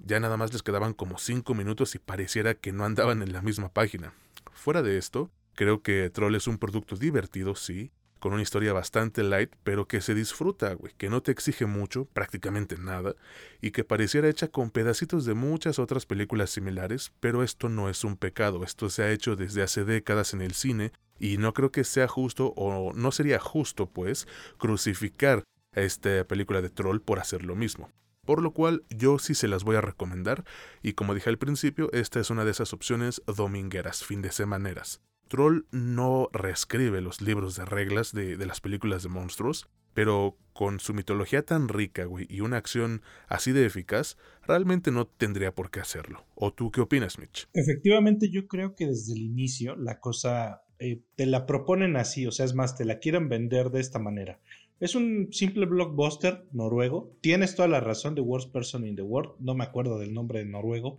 Ya 0.03 0.19
nada 0.19 0.35
más 0.35 0.51
les 0.51 0.63
quedaban 0.63 0.93
como 0.93 1.19
cinco 1.19 1.53
minutos 1.53 1.95
y 1.95 1.99
pareciera 1.99 2.53
que 2.53 2.73
no 2.73 2.83
andaban 2.83 3.21
en 3.21 3.31
la 3.31 3.41
misma 3.41 3.69
página. 3.69 4.13
Fuera 4.51 4.81
de 4.81 4.97
esto, 4.97 5.31
creo 5.55 5.81
que 5.81 6.09
Troll 6.09 6.35
es 6.35 6.47
un 6.47 6.57
producto 6.57 6.97
divertido, 6.97 7.55
sí, 7.55 7.93
con 8.21 8.33
una 8.33 8.43
historia 8.43 8.71
bastante 8.71 9.23
light, 9.23 9.51
pero 9.63 9.87
que 9.87 9.99
se 9.99 10.13
disfruta, 10.13 10.73
güey, 10.75 10.93
que 10.95 11.09
no 11.09 11.21
te 11.21 11.31
exige 11.31 11.65
mucho, 11.65 12.05
prácticamente 12.05 12.77
nada, 12.77 13.15
y 13.61 13.71
que 13.71 13.83
pareciera 13.83 14.29
hecha 14.29 14.47
con 14.47 14.69
pedacitos 14.69 15.25
de 15.25 15.33
muchas 15.33 15.79
otras 15.79 16.05
películas 16.05 16.51
similares, 16.51 17.11
pero 17.19 17.41
esto 17.43 17.67
no 17.67 17.89
es 17.89 18.03
un 18.03 18.15
pecado, 18.15 18.63
esto 18.63 18.89
se 18.91 19.01
ha 19.01 19.11
hecho 19.11 19.35
desde 19.35 19.63
hace 19.63 19.83
décadas 19.83 20.33
en 20.33 20.41
el 20.41 20.53
cine, 20.53 20.93
y 21.19 21.37
no 21.37 21.53
creo 21.53 21.71
que 21.71 21.83
sea 21.83 22.07
justo, 22.07 22.53
o 22.55 22.93
no 22.93 23.11
sería 23.11 23.39
justo, 23.39 23.87
pues, 23.89 24.27
crucificar 24.57 25.43
a 25.75 25.81
esta 25.81 26.23
película 26.25 26.61
de 26.61 26.69
Troll 26.69 27.01
por 27.01 27.17
hacer 27.17 27.43
lo 27.43 27.55
mismo. 27.55 27.89
Por 28.23 28.43
lo 28.43 28.51
cual 28.53 28.83
yo 28.89 29.17
sí 29.17 29.33
se 29.33 29.47
las 29.47 29.63
voy 29.63 29.77
a 29.77 29.81
recomendar, 29.81 30.45
y 30.83 30.93
como 30.93 31.15
dije 31.15 31.29
al 31.31 31.39
principio, 31.39 31.89
esta 31.91 32.19
es 32.19 32.29
una 32.29 32.45
de 32.45 32.51
esas 32.51 32.71
opciones 32.71 33.23
domingueras, 33.25 34.05
fin 34.05 34.21
de 34.21 34.31
semaneras. 34.31 35.01
Troll 35.31 35.65
no 35.71 36.27
reescribe 36.33 36.99
los 36.99 37.21
libros 37.21 37.55
de 37.55 37.63
reglas 37.63 38.11
de, 38.11 38.35
las 38.45 38.59
películas 38.59 39.01
de 39.01 39.07
monstruos, 39.07 39.69
pero 39.93 40.37
con 40.51 40.81
su 40.81 40.93
mitología 40.93 41.43
tan 41.43 41.69
rica, 41.69 42.03
güey, 42.03 42.27
y 42.29 42.41
una 42.41 42.57
acción 42.57 43.01
así 43.29 43.53
de 43.53 43.65
eficaz, 43.65 44.17
realmente 44.45 44.91
no 44.91 45.07
tendría 45.07 45.55
por 45.55 45.71
qué 45.71 45.79
hacerlo. 45.79 46.25
¿O 46.35 46.51
tú 46.51 46.69
qué 46.69 46.81
opinas, 46.81 47.17
Mitch? 47.17 47.47
Efectivamente, 47.53 48.29
yo 48.29 48.45
creo 48.45 48.75
que 48.75 48.87
desde 48.87 49.13
el 49.13 49.21
inicio 49.21 49.77
la 49.77 50.01
cosa 50.01 50.63
eh, 50.79 50.99
te 51.15 51.25
la 51.25 51.45
proponen 51.45 51.95
así, 51.95 52.27
o 52.27 52.31
sea, 52.33 52.43
es 52.43 52.53
más, 52.53 52.75
te 52.75 52.83
la 52.83 52.99
quieren 52.99 53.29
vender 53.29 53.69
de 53.69 53.79
esta 53.79 53.99
manera. 53.99 54.37
Es 54.81 54.95
un 54.95 55.29
simple 55.31 55.65
blockbuster 55.65 56.43
noruego. 56.51 57.15
Tienes 57.21 57.55
toda 57.55 57.69
la 57.69 57.79
razón 57.79 58.15
de 58.15 58.21
Worst 58.21 58.51
Person 58.51 58.85
in 58.85 58.97
the 58.97 59.01
World. 59.01 59.35
No 59.39 59.55
me 59.55 59.63
acuerdo 59.63 59.97
del 59.97 60.13
nombre 60.13 60.39
de 60.39 60.45
noruego. 60.45 60.97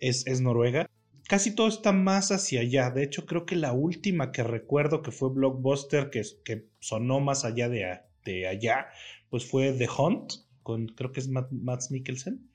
Es 0.00 0.40
Noruega 0.40 0.90
casi 1.30 1.54
todo 1.54 1.68
está 1.68 1.92
más 1.92 2.32
hacia 2.32 2.60
allá. 2.60 2.90
De 2.90 3.04
hecho, 3.04 3.24
creo 3.24 3.46
que 3.46 3.54
la 3.54 3.72
última 3.72 4.32
que 4.32 4.42
recuerdo 4.42 5.00
que 5.00 5.12
fue 5.12 5.30
Blockbuster, 5.30 6.10
que, 6.10 6.24
que 6.44 6.66
sonó 6.80 7.20
más 7.20 7.44
allá 7.44 7.68
de, 7.68 8.00
de, 8.24 8.48
allá, 8.48 8.88
pues 9.28 9.46
fue 9.46 9.70
The 9.70 9.86
Hunt, 9.96 10.32
con 10.64 10.88
creo 10.88 11.12
que 11.12 11.20
es 11.20 11.28
Matt, 11.28 11.52
Mikkelsen. 11.88 12.50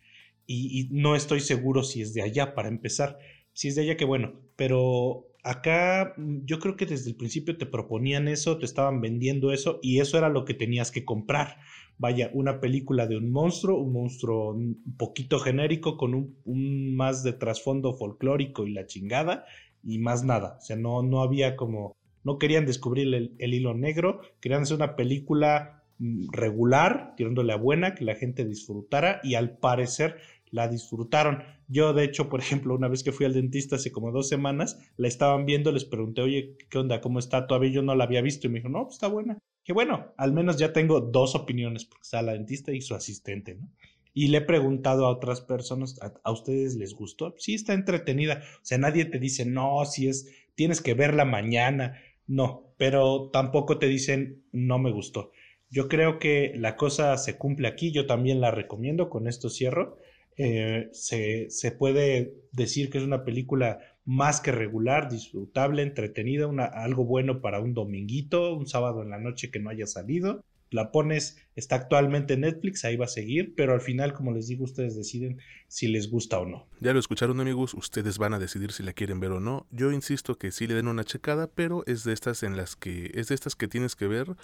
Y, 0.45 0.77
y, 0.77 0.89
no 0.91 1.15
estoy 1.15 1.39
seguro 1.39 1.83
si 1.83 2.01
es 2.01 2.13
de 2.13 2.23
allá 2.23 2.53
para 2.53 2.67
empezar. 2.67 3.17
Si 3.53 3.69
es 3.69 3.75
de 3.75 3.83
allá, 3.83 3.95
que 3.95 4.03
bueno. 4.03 4.41
Pero 4.57 5.25
acá 5.45 6.13
mm, 6.17 6.45
yo 6.45 6.59
creo 6.59 6.75
que 6.75 6.85
desde 6.85 7.09
el 7.09 7.15
principio 7.15 7.57
te 7.57 7.65
proponían 7.65 8.27
eso, 8.27 8.57
te 8.57 8.65
estaban 8.65 8.99
vendiendo 8.99 9.53
eso 9.53 9.79
y 9.81 10.01
eso 10.01 10.17
era 10.17 10.27
lo 10.27 10.43
que 10.43 10.53
tenías 10.53 10.91
que 10.91 11.05
comprar 11.05 11.57
vaya, 11.97 12.29
una 12.33 12.59
película 12.59 13.07
de 13.07 13.17
un 13.17 13.31
monstruo, 13.31 13.79
un 13.79 13.93
monstruo 13.93 14.51
un 14.51 14.95
poquito 14.97 15.39
genérico 15.39 15.97
con 15.97 16.13
un, 16.45 16.95
más 16.95 17.23
de 17.23 17.33
trasfondo 17.33 17.93
folclórico 17.93 18.65
y 18.65 18.73
la 18.73 18.85
chingada 18.85 19.45
y 19.83 19.99
más 19.99 20.23
nada. 20.23 20.57
O 20.59 20.61
sea, 20.61 20.75
no, 20.75 21.03
no 21.03 21.21
había 21.21 21.55
como, 21.55 21.95
no 22.23 22.37
querían 22.37 22.65
descubrir 22.65 23.13
el, 23.13 23.53
hilo 23.53 23.73
negro, 23.73 24.21
querían 24.41 24.63
hacer 24.63 24.77
una 24.77 24.95
película 24.95 25.83
mm, 25.99 26.31
regular, 26.31 27.13
tirándole 27.15 27.53
a 27.53 27.57
buena, 27.57 27.95
que 27.95 28.05
la 28.05 28.15
gente 28.15 28.45
disfrutara 28.45 29.21
y 29.23 29.35
al 29.35 29.57
parecer 29.57 30.17
la 30.55 30.67
disfrutaron. 30.67 31.43
Yo, 31.67 31.93
de 31.93 32.03
hecho, 32.03 32.29
por 32.29 32.39
ejemplo, 32.39 32.73
una 32.73 32.87
vez 32.87 33.03
que 33.03 33.11
fui 33.11 33.25
al 33.27 33.33
dentista 33.33 33.75
hace 33.75 33.91
como 33.91 34.11
dos 34.11 34.27
semanas, 34.27 34.79
la 34.97 35.07
estaban 35.07 35.45
viendo, 35.45 35.71
les 35.71 35.85
pregunté, 35.85 36.21
oye, 36.21 36.57
¿qué 36.69 36.79
onda? 36.79 37.01
¿Cómo 37.01 37.19
está? 37.19 37.45
Todavía 37.45 37.71
yo 37.71 37.81
no 37.83 37.93
la 37.93 38.05
había 38.05 38.21
visto 38.21 38.47
y 38.47 38.49
me 38.49 38.59
dijo, 38.59 38.69
no, 38.69 38.83
pues 38.83 38.95
está 38.95 39.07
buena 39.07 39.37
que 39.65 39.73
bueno, 39.73 40.13
al 40.15 40.31
menos 40.31 40.57
ya 40.57 40.71
tengo 40.71 41.01
dos 41.01 41.33
opiniones, 41.33 41.85
porque 41.85 42.03
está 42.03 42.21
la 42.21 42.33
dentista 42.33 42.71
y 42.71 42.81
su 42.81 42.93
asistente, 42.93 43.55
¿no? 43.55 43.67
Y 44.13 44.29
le 44.29 44.37
he 44.37 44.41
preguntado 44.41 45.05
a 45.05 45.09
otras 45.09 45.41
personas, 45.41 45.99
¿a, 46.01 46.31
ustedes 46.31 46.75
les 46.75 46.93
gustó? 46.93 47.35
Sí, 47.37 47.55
está 47.55 47.73
entretenida. 47.73 48.43
O 48.61 48.63
sea, 48.65 48.77
nadie 48.77 49.03
te 49.03 49.19
dice, 49.19 49.45
no, 49.45 49.83
si 49.83 50.07
es, 50.07 50.29
tienes 50.53 50.81
que 50.81 50.93
verla 50.93 51.25
mañana. 51.25 51.99
No, 52.25 52.73
pero 52.77 53.29
tampoco 53.33 53.77
te 53.77 53.87
dicen, 53.87 54.45
no 54.53 54.79
me 54.79 54.91
gustó. 54.91 55.31
Yo 55.69 55.89
creo 55.89 56.17
que 56.17 56.53
la 56.55 56.77
cosa 56.77 57.17
se 57.17 57.37
cumple 57.37 57.67
aquí, 57.67 57.91
yo 57.91 58.05
también 58.05 58.39
la 58.39 58.51
recomiendo, 58.51 59.09
con 59.09 59.27
esto 59.27 59.49
cierro. 59.49 59.97
Eh, 60.37 60.89
se, 60.91 61.49
se, 61.49 61.71
puede 61.71 62.33
decir 62.51 62.89
que 62.89 62.97
es 62.97 63.03
una 63.03 63.23
película 63.23 63.79
más 64.03 64.41
que 64.41 64.51
regular, 64.51 65.09
disfrutable, 65.09 65.81
entretenida, 65.81 66.47
una, 66.47 66.65
algo 66.65 67.05
bueno 67.05 67.41
para 67.41 67.59
un 67.59 67.73
dominguito, 67.73 68.53
un 68.55 68.67
sábado 68.67 69.01
en 69.01 69.09
la 69.09 69.19
noche 69.19 69.49
que 69.49 69.59
no 69.59 69.69
haya 69.69 69.87
salido 69.87 70.43
la 70.75 70.91
pones, 70.91 71.37
está 71.55 71.75
actualmente 71.75 72.35
en 72.35 72.41
Netflix, 72.41 72.85
ahí 72.85 72.97
va 72.97 73.05
a 73.05 73.09
seguir, 73.09 73.53
pero 73.55 73.73
al 73.73 73.81
final, 73.81 74.13
como 74.13 74.31
les 74.31 74.47
digo, 74.47 74.63
ustedes 74.63 74.95
deciden 74.95 75.39
si 75.67 75.87
les 75.87 76.09
gusta 76.09 76.39
o 76.39 76.45
no. 76.45 76.67
Ya 76.81 76.93
lo 76.93 76.99
escucharon 76.99 77.39
amigos, 77.39 77.73
ustedes 77.73 78.17
van 78.17 78.33
a 78.33 78.39
decidir 78.39 78.71
si 78.71 78.83
la 78.83 78.93
quieren 78.93 79.19
ver 79.19 79.31
o 79.31 79.39
no. 79.39 79.67
Yo 79.71 79.91
insisto 79.91 80.37
que 80.37 80.51
sí 80.51 80.67
le 80.67 80.75
den 80.75 80.87
una 80.87 81.03
checada, 81.03 81.47
pero 81.47 81.83
es 81.87 82.03
de 82.03 82.13
estas 82.13 82.43
en 82.43 82.57
las 82.57 82.75
que 82.75 83.11
es 83.15 83.29
de 83.29 83.35
estas 83.35 83.55
que 83.55 83.67
tienes 83.67 83.95
que 83.95 84.07
ver 84.07 84.35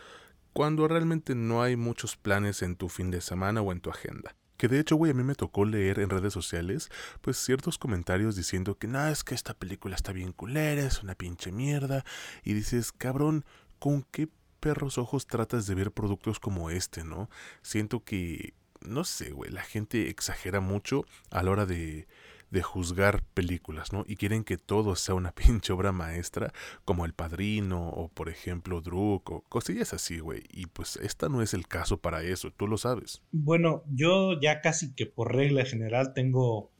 cuando 0.53 0.87
realmente 0.87 1.35
no 1.35 1.61
hay 1.61 1.75
muchos 1.75 2.17
planes 2.17 2.61
en 2.61 2.75
tu 2.75 2.89
fin 2.89 3.11
de 3.11 3.21
semana 3.21 3.61
o 3.61 3.71
en 3.71 3.81
tu 3.81 3.89
agenda. 3.89 4.35
Que 4.61 4.67
de 4.67 4.79
hecho, 4.79 4.95
güey, 4.95 5.09
a 5.09 5.15
mí 5.15 5.23
me 5.23 5.33
tocó 5.33 5.65
leer 5.65 5.97
en 5.97 6.11
redes 6.11 6.33
sociales, 6.33 6.91
pues 7.21 7.37
ciertos 7.37 7.79
comentarios 7.79 8.35
diciendo 8.35 8.77
que 8.77 8.85
no, 8.85 9.07
es 9.07 9.23
que 9.23 9.33
esta 9.33 9.55
película 9.55 9.95
está 9.95 10.11
bien 10.11 10.33
culera, 10.33 10.83
es 10.83 11.01
una 11.01 11.15
pinche 11.15 11.51
mierda. 11.51 12.05
Y 12.43 12.53
dices, 12.53 12.91
cabrón, 12.91 13.43
¿con 13.79 14.03
qué 14.11 14.29
perros 14.59 14.99
ojos 14.99 15.25
tratas 15.25 15.65
de 15.65 15.73
ver 15.73 15.91
productos 15.91 16.39
como 16.39 16.69
este, 16.69 17.03
¿no? 17.03 17.27
Siento 17.63 18.03
que, 18.03 18.53
no 18.81 19.03
sé, 19.03 19.31
güey, 19.31 19.49
la 19.49 19.63
gente 19.63 20.09
exagera 20.09 20.59
mucho 20.59 21.05
a 21.31 21.41
la 21.41 21.49
hora 21.49 21.65
de, 21.65 22.07
de 22.51 22.61
juzgar 22.61 23.23
películas, 23.33 23.91
¿no? 23.93 24.03
Y 24.07 24.17
quieren 24.17 24.43
que 24.43 24.57
todo 24.57 24.95
sea 24.95 25.15
una 25.15 25.31
pinche 25.35 25.73
obra 25.73 25.91
maestra, 25.91 26.53
como 26.85 27.05
El 27.05 27.13
Padrino, 27.13 27.89
o 27.89 28.09
por 28.09 28.29
ejemplo 28.29 28.81
Druk, 28.81 29.31
o 29.31 29.41
cosillas 29.49 29.93
así, 29.93 30.19
güey. 30.19 30.43
Y 30.51 30.67
pues 30.67 30.97
esta 30.97 31.29
no 31.29 31.41
es 31.41 31.53
el 31.53 31.67
caso 31.67 31.97
para 31.99 32.23
eso, 32.23 32.51
tú 32.51 32.67
lo 32.67 32.77
sabes. 32.77 33.21
Bueno, 33.31 33.83
yo 33.87 34.39
ya 34.39 34.61
casi 34.61 34.93
que 34.93 35.05
por 35.05 35.33
regla 35.33 35.65
general 35.65 36.13
tengo 36.13 36.71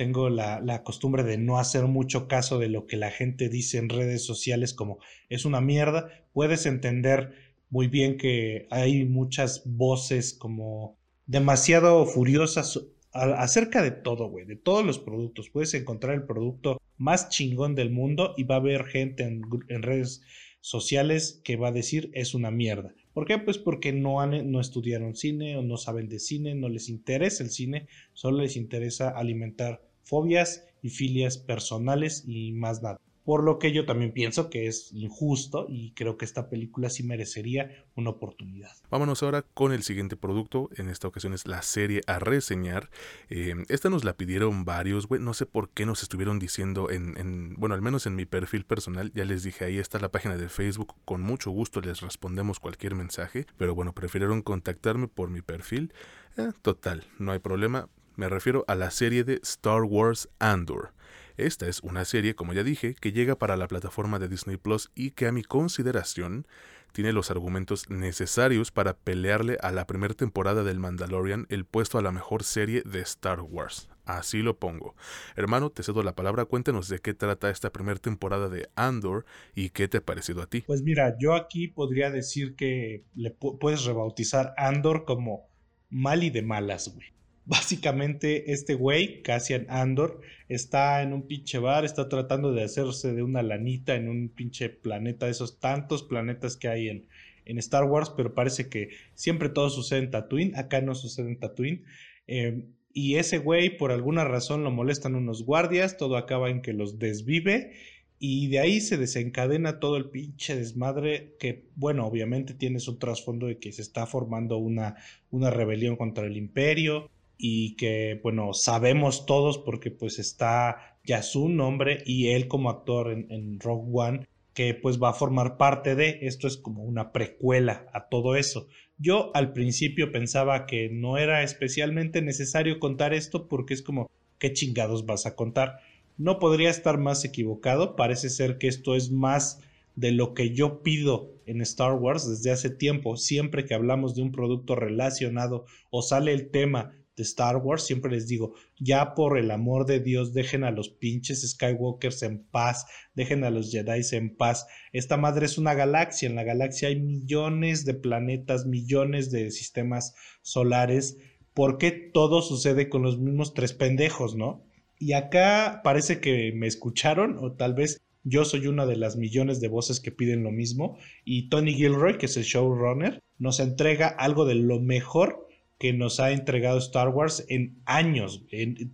tengo 0.00 0.30
la, 0.30 0.82
costumbre 0.82 1.24
de 1.24 1.36
no 1.36 1.58
hacer 1.58 1.84
mucho 1.84 2.26
caso 2.26 2.58
de 2.58 2.70
lo 2.70 2.86
que 2.86 2.96
la 2.96 3.10
gente 3.10 3.50
dice 3.50 3.76
en 3.76 3.90
redes 3.90 4.24
sociales 4.24 4.72
como 4.72 4.98
es 5.28 5.44
una 5.44 5.60
mierda. 5.60 6.08
Puedes 6.32 6.64
entender 6.64 7.34
muy 7.68 7.86
bien 7.86 8.16
que 8.16 8.66
hay 8.70 9.04
muchas 9.04 9.62
voces 9.66 10.32
como 10.32 10.96
demasiado 11.26 12.06
furiosas 12.06 12.80
acerca 13.12 13.82
de 13.82 13.90
todo, 13.90 14.28
güey, 14.28 14.44
de 14.44 14.56
todos 14.56 14.84
los 14.84 14.98
productos. 14.98 15.50
Puedes 15.50 15.74
encontrar 15.74 16.14
el 16.14 16.24
producto 16.24 16.80
más 16.96 17.28
chingón 17.28 17.74
del 17.74 17.90
mundo 17.90 18.34
y 18.36 18.44
va 18.44 18.56
a 18.56 18.58
haber 18.58 18.84
gente 18.84 19.24
en, 19.24 19.42
en 19.68 19.82
redes 19.82 20.22
sociales 20.60 21.40
que 21.44 21.56
va 21.56 21.68
a 21.68 21.72
decir 21.72 22.10
es 22.14 22.34
una 22.34 22.50
mierda. 22.50 22.94
¿Por 23.12 23.26
qué? 23.26 23.38
Pues 23.38 23.58
porque 23.58 23.92
no, 23.92 24.20
han, 24.20 24.50
no 24.50 24.60
estudiaron 24.60 25.16
cine 25.16 25.56
o 25.56 25.62
no 25.62 25.76
saben 25.76 26.08
de 26.08 26.20
cine, 26.20 26.54
no 26.54 26.68
les 26.68 26.88
interesa 26.88 27.42
el 27.42 27.50
cine, 27.50 27.88
solo 28.12 28.42
les 28.42 28.56
interesa 28.56 29.10
alimentar 29.10 29.82
fobias 30.02 30.66
y 30.82 30.90
filias 30.90 31.38
personales 31.38 32.24
y 32.26 32.52
más 32.52 32.82
nada. 32.82 33.00
Por 33.30 33.44
lo 33.44 33.60
que 33.60 33.70
yo 33.70 33.86
también 33.86 34.10
pienso 34.10 34.50
que 34.50 34.66
es 34.66 34.92
injusto 34.92 35.66
y 35.68 35.92
creo 35.92 36.16
que 36.16 36.24
esta 36.24 36.50
película 36.50 36.90
sí 36.90 37.04
merecería 37.04 37.84
una 37.94 38.10
oportunidad. 38.10 38.72
Vámonos 38.90 39.22
ahora 39.22 39.42
con 39.42 39.72
el 39.72 39.84
siguiente 39.84 40.16
producto. 40.16 40.68
En 40.74 40.88
esta 40.88 41.06
ocasión 41.06 41.32
es 41.32 41.46
la 41.46 41.62
serie 41.62 42.00
a 42.08 42.18
reseñar. 42.18 42.90
Eh, 43.28 43.54
esta 43.68 43.88
nos 43.88 44.02
la 44.02 44.14
pidieron 44.14 44.64
varios, 44.64 45.06
güey. 45.06 45.20
No 45.20 45.32
sé 45.32 45.46
por 45.46 45.70
qué 45.70 45.86
nos 45.86 46.02
estuvieron 46.02 46.40
diciendo 46.40 46.90
en, 46.90 47.16
en, 47.18 47.54
bueno, 47.54 47.76
al 47.76 47.82
menos 47.82 48.04
en 48.06 48.16
mi 48.16 48.26
perfil 48.26 48.64
personal. 48.64 49.12
Ya 49.14 49.24
les 49.24 49.44
dije, 49.44 49.64
ahí 49.64 49.78
está 49.78 50.00
la 50.00 50.10
página 50.10 50.36
de 50.36 50.48
Facebook. 50.48 50.96
Con 51.04 51.22
mucho 51.22 51.52
gusto 51.52 51.80
les 51.80 52.00
respondemos 52.00 52.58
cualquier 52.58 52.96
mensaje. 52.96 53.46
Pero 53.56 53.76
bueno, 53.76 53.92
prefirieron 53.92 54.42
contactarme 54.42 55.06
por 55.06 55.30
mi 55.30 55.40
perfil. 55.40 55.92
Eh, 56.36 56.50
total, 56.62 57.04
no 57.20 57.30
hay 57.30 57.38
problema. 57.38 57.88
Me 58.16 58.28
refiero 58.28 58.64
a 58.66 58.74
la 58.74 58.90
serie 58.90 59.22
de 59.22 59.34
Star 59.44 59.82
Wars 59.84 60.28
Andor. 60.40 60.94
Esta 61.36 61.68
es 61.68 61.80
una 61.80 62.04
serie, 62.04 62.34
como 62.34 62.52
ya 62.52 62.62
dije, 62.62 62.94
que 62.94 63.12
llega 63.12 63.36
para 63.36 63.56
la 63.56 63.68
plataforma 63.68 64.18
de 64.18 64.28
Disney 64.28 64.56
Plus 64.56 64.90
y 64.94 65.12
que 65.12 65.26
a 65.26 65.32
mi 65.32 65.42
consideración 65.42 66.46
tiene 66.92 67.12
los 67.12 67.30
argumentos 67.30 67.88
necesarios 67.88 68.70
para 68.70 68.94
pelearle 68.94 69.56
a 69.62 69.70
la 69.70 69.86
primera 69.86 70.14
temporada 70.14 70.64
del 70.64 70.78
Mandalorian 70.78 71.46
el 71.48 71.64
puesto 71.64 71.98
a 71.98 72.02
la 72.02 72.12
mejor 72.12 72.42
serie 72.42 72.82
de 72.84 73.00
Star 73.00 73.40
Wars. 73.40 73.88
Así 74.04 74.42
lo 74.42 74.58
pongo. 74.58 74.96
Hermano, 75.36 75.70
te 75.70 75.84
cedo 75.84 76.02
la 76.02 76.16
palabra, 76.16 76.44
cuéntanos 76.44 76.88
de 76.88 76.98
qué 76.98 77.14
trata 77.14 77.48
esta 77.48 77.70
primera 77.70 78.00
temporada 78.00 78.48
de 78.48 78.68
Andor 78.74 79.24
y 79.54 79.70
qué 79.70 79.86
te 79.86 79.98
ha 79.98 80.04
parecido 80.04 80.42
a 80.42 80.46
ti. 80.46 80.62
Pues 80.62 80.82
mira, 80.82 81.16
yo 81.20 81.34
aquí 81.34 81.68
podría 81.68 82.10
decir 82.10 82.56
que 82.56 83.04
le 83.14 83.30
puedes 83.30 83.84
rebautizar 83.84 84.52
Andor 84.56 85.04
como 85.04 85.48
mal 85.90 86.24
y 86.24 86.30
de 86.30 86.42
malas, 86.42 86.92
güey. 86.92 87.08
Básicamente, 87.50 88.52
este 88.52 88.74
güey, 88.74 89.22
Cassian 89.22 89.66
Andor, 89.70 90.20
está 90.48 91.02
en 91.02 91.12
un 91.12 91.26
pinche 91.26 91.58
bar, 91.58 91.84
está 91.84 92.08
tratando 92.08 92.52
de 92.52 92.62
hacerse 92.62 93.12
de 93.12 93.24
una 93.24 93.42
lanita 93.42 93.96
en 93.96 94.08
un 94.08 94.28
pinche 94.28 94.68
planeta, 94.68 95.26
de 95.26 95.32
esos 95.32 95.58
tantos 95.58 96.04
planetas 96.04 96.56
que 96.56 96.68
hay 96.68 96.88
en, 96.88 97.08
en 97.46 97.58
Star 97.58 97.82
Wars, 97.86 98.12
pero 98.16 98.34
parece 98.34 98.68
que 98.68 98.90
siempre 99.14 99.48
todo 99.48 99.68
sucede 99.68 99.98
en 99.98 100.12
Tatooine, 100.12 100.54
acá 100.54 100.80
no 100.80 100.94
sucede 100.94 101.26
en 101.26 101.40
Tatooine. 101.40 101.82
Em, 102.28 102.68
y 102.92 103.16
ese 103.16 103.38
güey, 103.38 103.76
por 103.76 103.90
alguna 103.90 104.22
razón, 104.22 104.62
lo 104.62 104.70
molestan 104.70 105.16
unos 105.16 105.44
guardias, 105.44 105.96
todo 105.96 106.16
acaba 106.16 106.50
en 106.50 106.62
que 106.62 106.72
los 106.72 107.00
desvive. 107.00 107.72
Y 108.20 108.46
de 108.46 108.60
ahí 108.60 108.80
se 108.80 108.96
desencadena 108.96 109.80
todo 109.80 109.96
el 109.96 110.10
pinche 110.10 110.54
desmadre 110.54 111.34
que, 111.40 111.66
bueno, 111.74 112.06
obviamente 112.06 112.54
tiene 112.54 112.78
su 112.78 112.96
trasfondo 112.96 113.48
de 113.48 113.58
que 113.58 113.72
se 113.72 113.82
está 113.82 114.06
formando 114.06 114.56
una, 114.56 114.94
una 115.32 115.50
rebelión 115.50 115.96
contra 115.96 116.26
el 116.26 116.36
imperio 116.36 117.10
y 117.40 117.76
que, 117.76 118.20
bueno, 118.22 118.52
sabemos 118.52 119.26
todos 119.26 119.58
porque 119.58 119.90
pues 119.90 120.18
está 120.18 120.98
ya 121.04 121.22
su 121.22 121.48
nombre 121.48 122.02
y 122.04 122.28
él 122.28 122.48
como 122.48 122.70
actor 122.70 123.10
en, 123.10 123.26
en 123.30 123.58
Rogue 123.58 123.88
One, 123.92 124.26
que 124.52 124.74
pues 124.74 125.00
va 125.02 125.10
a 125.10 125.14
formar 125.14 125.56
parte 125.56 125.94
de, 125.94 126.18
esto 126.22 126.46
es 126.46 126.56
como 126.56 126.82
una 126.82 127.12
precuela 127.12 127.86
a 127.94 128.08
todo 128.08 128.36
eso. 128.36 128.68
Yo 128.98 129.30
al 129.34 129.52
principio 129.54 130.12
pensaba 130.12 130.66
que 130.66 130.90
no 130.90 131.16
era 131.16 131.42
especialmente 131.42 132.20
necesario 132.20 132.78
contar 132.78 133.14
esto 133.14 133.48
porque 133.48 133.72
es 133.72 133.82
como, 133.82 134.10
¿qué 134.38 134.52
chingados 134.52 135.06
vas 135.06 135.24
a 135.24 135.34
contar? 135.34 135.78
No 136.18 136.38
podría 136.38 136.68
estar 136.68 136.98
más 136.98 137.24
equivocado, 137.24 137.96
parece 137.96 138.28
ser 138.28 138.58
que 138.58 138.68
esto 138.68 138.94
es 138.94 139.10
más 139.10 139.60
de 139.96 140.12
lo 140.12 140.34
que 140.34 140.50
yo 140.52 140.82
pido 140.82 141.32
en 141.46 141.60
Star 141.62 141.94
Wars 141.94 142.28
desde 142.28 142.50
hace 142.50 142.70
tiempo, 142.70 143.16
siempre 143.16 143.64
que 143.64 143.74
hablamos 143.74 144.14
de 144.14 144.22
un 144.22 144.32
producto 144.32 144.76
relacionado 144.76 145.64
o 145.90 146.02
sale 146.02 146.32
el 146.32 146.50
tema 146.50 146.92
Star 147.22 147.56
Wars, 147.56 147.84
siempre 147.84 148.10
les 148.10 148.26
digo, 148.26 148.54
ya 148.78 149.14
por 149.14 149.38
el 149.38 149.50
amor 149.50 149.86
de 149.86 150.00
Dios, 150.00 150.32
dejen 150.32 150.64
a 150.64 150.70
los 150.70 150.88
pinches 150.88 151.48
Skywalkers 151.48 152.22
en 152.22 152.44
paz, 152.44 152.86
dejen 153.14 153.44
a 153.44 153.50
los 153.50 153.70
Jedi 153.70 154.02
en 154.12 154.36
paz. 154.36 154.66
Esta 154.92 155.16
madre 155.16 155.46
es 155.46 155.58
una 155.58 155.74
galaxia, 155.74 156.28
en 156.28 156.36
la 156.36 156.44
galaxia 156.44 156.88
hay 156.88 157.00
millones 157.00 157.84
de 157.84 157.94
planetas, 157.94 158.66
millones 158.66 159.30
de 159.30 159.50
sistemas 159.50 160.14
solares. 160.42 161.18
¿Por 161.54 161.78
qué 161.78 161.90
todo 161.90 162.42
sucede 162.42 162.88
con 162.88 163.02
los 163.02 163.18
mismos 163.18 163.54
tres 163.54 163.72
pendejos, 163.72 164.34
no? 164.34 164.64
Y 164.98 165.14
acá 165.14 165.80
parece 165.82 166.20
que 166.20 166.52
me 166.52 166.66
escucharon, 166.66 167.38
o 167.38 167.52
tal 167.52 167.74
vez 167.74 168.00
yo 168.22 168.44
soy 168.44 168.66
una 168.66 168.86
de 168.86 168.96
las 168.96 169.16
millones 169.16 169.60
de 169.60 169.68
voces 169.68 170.00
que 170.00 170.12
piden 170.12 170.42
lo 170.42 170.50
mismo. 170.50 170.98
Y 171.24 171.48
Tony 171.48 171.72
Gilroy, 171.72 172.18
que 172.18 172.26
es 172.26 172.36
el 172.36 172.44
showrunner, 172.44 173.22
nos 173.38 173.60
entrega 173.60 174.08
algo 174.08 174.44
de 174.44 174.56
lo 174.56 174.78
mejor 174.78 175.48
que 175.80 175.94
nos 175.94 176.20
ha 176.20 176.30
entregado 176.30 176.78
Star 176.78 177.08
Wars 177.08 177.46
en 177.48 177.80
años, 177.86 178.44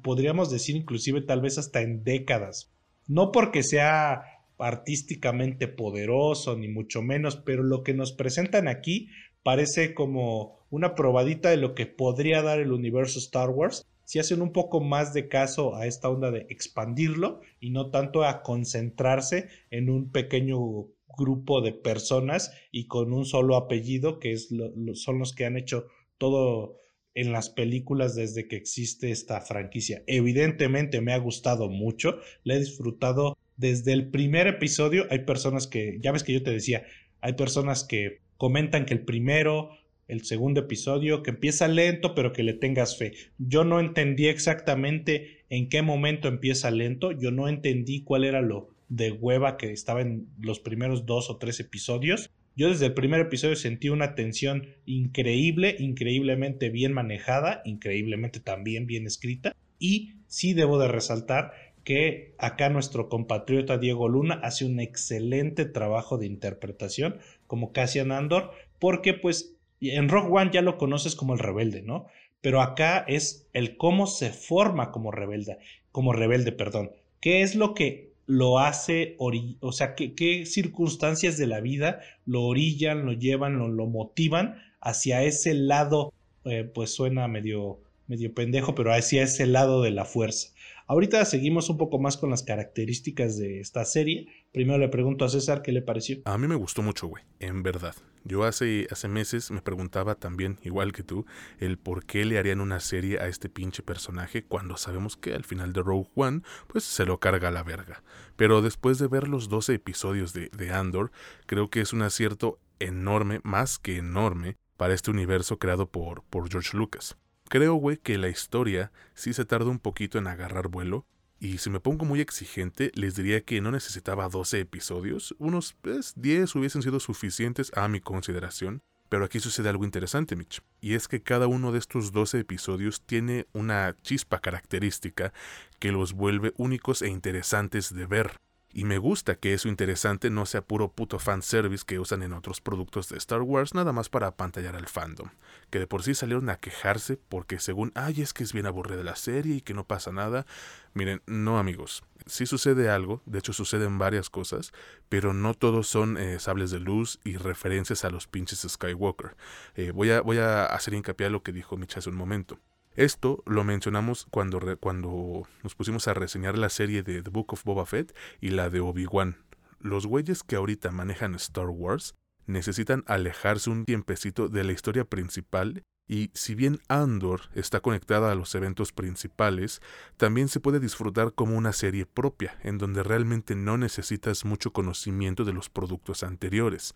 podríamos 0.03 0.53
decir 0.53 0.77
inclusive 0.77 1.21
tal 1.21 1.41
vez 1.41 1.59
hasta 1.59 1.83
en 1.83 2.05
décadas. 2.05 2.73
No 3.09 3.33
porque 3.33 3.65
sea 3.65 4.23
artísticamente 4.57 5.67
poderoso, 5.67 6.57
ni 6.57 6.69
mucho 6.69 7.03
menos, 7.03 7.35
pero 7.37 7.65
lo 7.65 7.83
que 7.83 7.93
nos 7.93 8.13
presentan 8.13 8.69
aquí 8.69 9.09
parece 9.43 9.95
como 9.95 10.61
una 10.71 10.95
probadita 10.95 11.51
de 11.51 11.57
lo 11.57 11.75
que 11.75 11.87
podría 11.87 12.41
dar 12.41 12.61
el 12.61 12.71
universo 12.71 13.19
Star 13.19 13.51
Wars 13.51 13.85
si 14.05 14.21
hacen 14.21 14.41
un 14.41 14.53
poco 14.53 14.81
más 14.81 15.13
de 15.13 15.27
caso 15.27 15.75
a 15.75 15.87
esta 15.87 16.09
onda 16.09 16.31
de 16.31 16.47
expandirlo 16.51 17.41
y 17.59 17.71
no 17.71 17.91
tanto 17.91 18.23
a 18.23 18.43
concentrarse 18.43 19.49
en 19.71 19.91
un 19.91 20.13
pequeño 20.13 20.87
grupo 21.19 21.61
de 21.63 21.73
personas 21.73 22.53
y 22.71 22.87
con 22.87 23.13
un 23.13 23.25
solo 23.25 23.57
apellido 23.57 24.21
que 24.21 24.31
es 24.31 24.49
son 24.95 25.19
los 25.19 25.35
que 25.35 25.47
han 25.47 25.57
hecho 25.57 25.89
todo 26.19 26.77
en 27.15 27.33
las 27.33 27.49
películas 27.49 28.15
desde 28.15 28.47
que 28.47 28.57
existe 28.57 29.11
esta 29.11 29.41
franquicia. 29.41 30.03
Evidentemente 30.07 31.01
me 31.01 31.13
ha 31.13 31.19
gustado 31.19 31.69
mucho, 31.69 32.19
la 32.45 32.55
he 32.55 32.59
disfrutado 32.59 33.39
desde 33.57 33.93
el 33.93 34.11
primer 34.11 34.47
episodio. 34.47 35.07
Hay 35.11 35.21
personas 35.21 35.67
que, 35.67 35.99
ya 36.01 36.13
ves 36.13 36.25
que 36.25 36.35
yo 36.35 36.43
te 36.43 36.51
decía, 36.51 36.85
hay 37.21 37.33
personas 37.33 37.85
que 37.85 38.21
comentan 38.37 38.85
que 38.85 38.95
el 38.95 39.05
primero 39.05 39.71
el 40.09 40.25
segundo 40.25 40.61
episodio, 40.61 41.23
que 41.23 41.31
empieza 41.31 41.69
lento, 41.69 42.15
pero 42.15 42.33
que 42.33 42.43
le 42.43 42.53
tengas 42.53 42.97
fe. 42.97 43.13
Yo 43.39 43.65
no 43.65 43.81
entendí 43.81 44.27
exactamente 44.27 45.45
en 45.51 45.69
qué 45.69 45.83
momento 45.83 46.29
empieza 46.29 46.71
lento, 46.71 47.13
yo 47.13 47.31
no 47.31 47.49
entendí 47.49 48.03
cuál 48.03 48.25
era 48.25 48.41
lo 48.41 48.71
de 48.89 49.11
hueva 49.11 49.57
que 49.57 49.73
estaba 49.73 50.01
en 50.01 50.29
los 50.41 50.61
primeros 50.61 51.07
dos 51.07 51.29
o 51.29 51.39
tres 51.39 51.59
episodios. 51.59 52.31
Yo 52.57 52.71
desde 52.71 52.87
el 52.87 52.95
primer 52.95 53.21
episodio 53.21 53.55
sentí 53.55 53.91
una 53.91 54.15
tensión 54.15 54.67
increíble, 54.87 55.77
increíblemente 55.79 56.71
bien 56.71 56.95
manejada, 56.95 57.61
increíblemente 57.67 58.41
también 58.41 58.87
bien 58.87 59.07
escrita. 59.07 59.55
Y 59.79 60.15
sí 60.27 60.55
debo 60.55 60.79
de 60.79 60.89
resaltar 60.89 61.53
que 61.85 62.35
acá 62.39 62.71
nuestro 62.71 63.11
compatriota 63.11 63.77
Diego 63.77 64.09
Luna 64.09 64.41
hace 64.43 64.65
un 64.65 64.81
excelente 64.81 65.67
trabajo 65.67 66.17
de 66.17 66.25
interpretación 66.25 67.19
como 67.47 67.73
Cassian 67.73 68.11
Andor, 68.11 68.53
porque 68.79 69.13
pues 69.13 69.55
en 69.83 70.09
Rock 70.09 70.33
One 70.33 70.51
ya 70.51 70.63
lo 70.63 70.79
conoces 70.79 71.15
como 71.15 71.35
el 71.35 71.41
rebelde, 71.41 71.83
¿no? 71.83 72.07
Pero 72.41 72.63
acá 72.63 73.05
es 73.07 73.51
el 73.53 73.77
cómo 73.77 74.07
se 74.07 74.31
forma 74.31 74.93
como 74.93 75.13
rebelde, 75.13 75.59
como 75.93 76.15
rebelde, 76.15 76.53
perdón. 76.53 76.91
¿Qué 77.21 77.43
es 77.43 77.55
lo 77.55 77.75
que 77.75 78.16
lo 78.27 78.59
hace, 78.59 79.17
o 79.19 79.73
sea, 79.73 79.95
qué, 79.95 80.45
circunstancias 80.47 81.39
de 81.39 81.47
la 81.47 81.61
vida 81.61 82.01
lo 82.25 82.43
orillan, 82.43 83.07
lo 83.07 83.13
llevan, 83.13 83.59
lo, 83.59 83.69
lo 83.69 83.87
motivan 83.87 84.57
hacia 84.81 85.23
ese 85.23 85.55
lado, 85.55 86.13
eh, 86.45 86.65
pues 86.65 86.95
suena 86.95 87.29
medio, 87.29 87.81
medio 88.09 88.35
pendejo, 88.35 88.75
pero 88.75 88.93
hacia 88.93 89.23
ese 89.23 89.47
lado 89.47 89.83
de 89.83 89.93
la 89.93 90.05
fuerza. 90.05 90.49
Ahorita 90.89 91.25
seguimos 91.25 91.69
un 91.69 91.79
poco 91.79 91.99
más 91.99 92.17
con 92.17 92.31
las 92.31 92.45
características 92.45 93.37
de 93.37 93.59
esta 93.59 93.85
serie. 93.85 94.29
Primero 94.53 94.79
le 94.79 94.89
pregunto 94.89 95.25
a 95.25 95.29
César 95.29 95.63
qué 95.63 95.73
le 95.73 95.83
pareció. 95.83 96.19
A 96.25 96.39
mí 96.39 96.47
me 96.47 96.55
gustó 96.55 96.81
mucho, 96.81 97.09
güey, 97.09 97.25
en 97.41 97.65
verdad. 97.65 97.97
Yo 98.23 98.45
hace, 98.45 98.87
hace 98.89 99.09
meses 99.09 99.51
me 99.51 99.63
preguntaba 99.63 100.15
también, 100.15 100.59
igual 100.63 100.93
que 100.93 101.03
tú, 101.03 101.27
el 101.59 101.77
por 101.77 102.07
qué 102.07 102.25
le 102.25 102.39
harían 102.39 102.61
una 102.61 102.79
serie 102.79 103.19
a 103.19 103.27
este 103.27 103.49
pinche 103.49 103.83
personaje 103.83 104.45
cuando 104.45 104.77
sabemos 104.77 105.17
que 105.17 105.35
al 105.35 105.43
final 105.43 105.73
de 105.73 105.83
Rogue 105.83 106.09
One, 106.15 106.43
pues 106.69 106.85
se 106.85 107.05
lo 107.05 107.19
carga 107.19 107.49
a 107.49 107.53
la 107.53 107.65
verga. 107.65 108.05
Pero 108.37 108.63
después 108.63 108.99
de 108.99 109.09
ver 109.09 109.27
los 109.27 109.49
12 109.49 109.75
episodios 109.75 110.33
de, 110.35 110.51
de 110.57 110.71
Andor, 110.71 111.11
creo 111.47 111.69
que 111.69 111.81
es 111.81 111.93
un 111.93 112.03
acierto 112.03 112.61
enorme, 112.79 113.41
más 113.43 113.81
que 113.81 113.97
enorme, 113.97 114.57
para 114.77 114.95
este 114.95 115.11
universo 115.11 115.59
creado 115.59 115.91
por, 115.91 116.23
por 116.31 116.49
George 116.49 116.77
Lucas. 116.77 117.17
Creo, 117.49 117.75
güey, 117.75 117.97
que 117.97 118.19
la 118.19 118.29
historia 118.29 118.91
sí 119.15 119.33
se 119.33 119.45
tarda 119.45 119.71
un 119.71 119.79
poquito 119.79 120.19
en 120.19 120.27
agarrar 120.27 120.69
vuelo. 120.69 121.07
Y 121.39 121.59
si 121.59 121.71
me 121.71 121.81
pongo 121.81 122.05
muy 122.05 122.21
exigente, 122.21 122.91
les 122.95 123.15
diría 123.15 123.43
que 123.43 123.61
no 123.61 123.71
necesitaba 123.71 124.29
12 124.29 124.61
episodios. 124.61 125.35
Unos 125.39 125.77
10 125.83 126.15
pues, 126.15 126.55
hubiesen 126.55 126.83
sido 126.83 126.99
suficientes 126.99 127.71
a 127.77 127.89
mi 127.89 128.01
consideración. 128.01 128.83
Pero 129.09 129.25
aquí 129.25 129.39
sucede 129.39 129.69
algo 129.69 129.85
interesante, 129.85 130.35
Mitch. 130.35 130.63
Y 130.81 130.95
es 130.95 131.07
que 131.07 131.23
cada 131.23 131.47
uno 131.47 131.71
de 131.71 131.79
estos 131.79 132.11
12 132.11 132.41
episodios 132.41 133.01
tiene 133.03 133.47
una 133.53 133.95
chispa 134.03 134.41
característica 134.41 135.33
que 135.79 135.93
los 135.93 136.13
vuelve 136.13 136.53
únicos 136.57 137.03
e 137.03 137.09
interesantes 137.09 137.95
de 137.95 138.07
ver. 138.07 138.41
Y 138.77 138.85
me 138.85 138.99
gusta 138.99 139.37
que 139.37 139.55
eso 139.55 139.71
interesante 139.71 140.29
no 140.29 140.45
sea 140.45 140.61
puro 140.61 140.93
puto 140.93 141.19
fanservice 141.19 141.83
que 141.83 141.99
usan 141.99 142.23
en 142.23 142.35
otros 142.35 142.61
productos 142.61 143.09
de 143.09 143.17
Star 143.17 143.41
Wars 143.41 143.73
nada 143.73 143.91
más 143.95 144.11
para 144.11 144.27
apantallar 144.27 144.77
al 144.77 144.87
fandom. 144.87 145.31
Que 145.71 145.79
de 145.79 145.87
por 145.87 146.03
sí 146.03 146.15
salieron 146.15 146.51
a 146.51 146.59
quejarse 146.59 147.17
porque 147.17 147.59
según, 147.59 147.91
ay, 147.95 148.21
es 148.21 148.35
que 148.35 148.45
es 148.45 148.53
bien 148.53 148.67
aburrida 148.67 149.03
la 149.03 149.17
serie 149.17 149.55
y 149.55 149.61
que 149.63 149.73
no 149.73 149.87
pasa 149.87 150.13
nada. 150.13 150.45
Miren, 150.93 151.23
no 151.25 151.59
amigos, 151.59 152.05
sí 152.27 152.45
sucede 152.45 152.91
algo, 152.91 153.23
de 153.25 153.39
hecho 153.39 153.55
suceden 153.55 153.97
varias 153.97 154.29
cosas, 154.29 154.75
pero 155.09 155.33
no 155.33 155.55
todos 155.55 155.89
son 155.89 156.19
eh, 156.19 156.39
sables 156.39 156.71
de 156.71 156.81
luz 156.81 157.19
y 157.25 157.39
referencias 157.39 158.05
a 158.05 158.11
los 158.11 158.27
pinches 158.27 158.67
Skywalker. 158.69 159.39
Eh, 159.75 159.91
voy, 159.93 160.11
a, 160.11 160.21
voy 160.21 160.37
a 160.37 160.67
hacer 160.67 160.93
hincapié 160.93 161.29
a 161.29 161.31
lo 161.31 161.43
que 161.43 161.53
dijo 161.53 161.79
Mitch 161.79 161.97
hace 161.97 162.11
un 162.11 162.17
momento. 162.17 162.61
Esto 162.97 163.43
lo 163.45 163.63
mencionamos 163.63 164.27
cuando, 164.31 164.59
cuando 164.79 165.47
nos 165.63 165.75
pusimos 165.75 166.09
a 166.09 166.15
reseñar 166.15 166.57
la 166.57 166.71
serie 166.71 167.03
de 167.03 167.23
The 167.23 167.29
Book 167.29 167.53
of 167.53 167.63
Boba 167.65 167.85
Fett 167.85 168.17
y 168.41 168.49
la 168.49 168.71
de 168.71 168.81
Obi-Wan. 168.81 169.37
Los 169.81 170.07
güeyes 170.07 170.43
que 170.43 170.57
ahorita 170.57 170.91
manejan 170.93 171.35
Star 171.35 171.69
Wars 171.69 172.15
necesitan 172.47 173.05
alejarse 173.07 173.69
un 173.69 173.85
tiempecito 173.85 174.49
de 174.49 174.65
la 174.65 174.73
historia 174.73 175.05
principal 175.05 175.83
y 176.09 176.31
si 176.35 176.55
bien 176.55 176.79
Andor 176.89 177.43
está 177.55 177.81
conectada 177.81 178.31
a 178.31 178.35
los 178.35 178.55
eventos 178.55 178.93
principales, 178.93 179.83
también 180.17 180.49
se 180.49 180.61
puede 180.61 180.79
disfrutar 180.79 181.33
como 181.33 181.57
una 181.57 181.73
serie 181.73 182.07
propia, 182.07 182.59
en 182.63 182.79
donde 182.79 183.03
realmente 183.03 183.57
no 183.57 183.77
necesitas 183.77 184.45
mucho 184.45 184.73
conocimiento 184.73 185.45
de 185.45 185.53
los 185.53 185.69
productos 185.69 186.23
anteriores. 186.23 186.95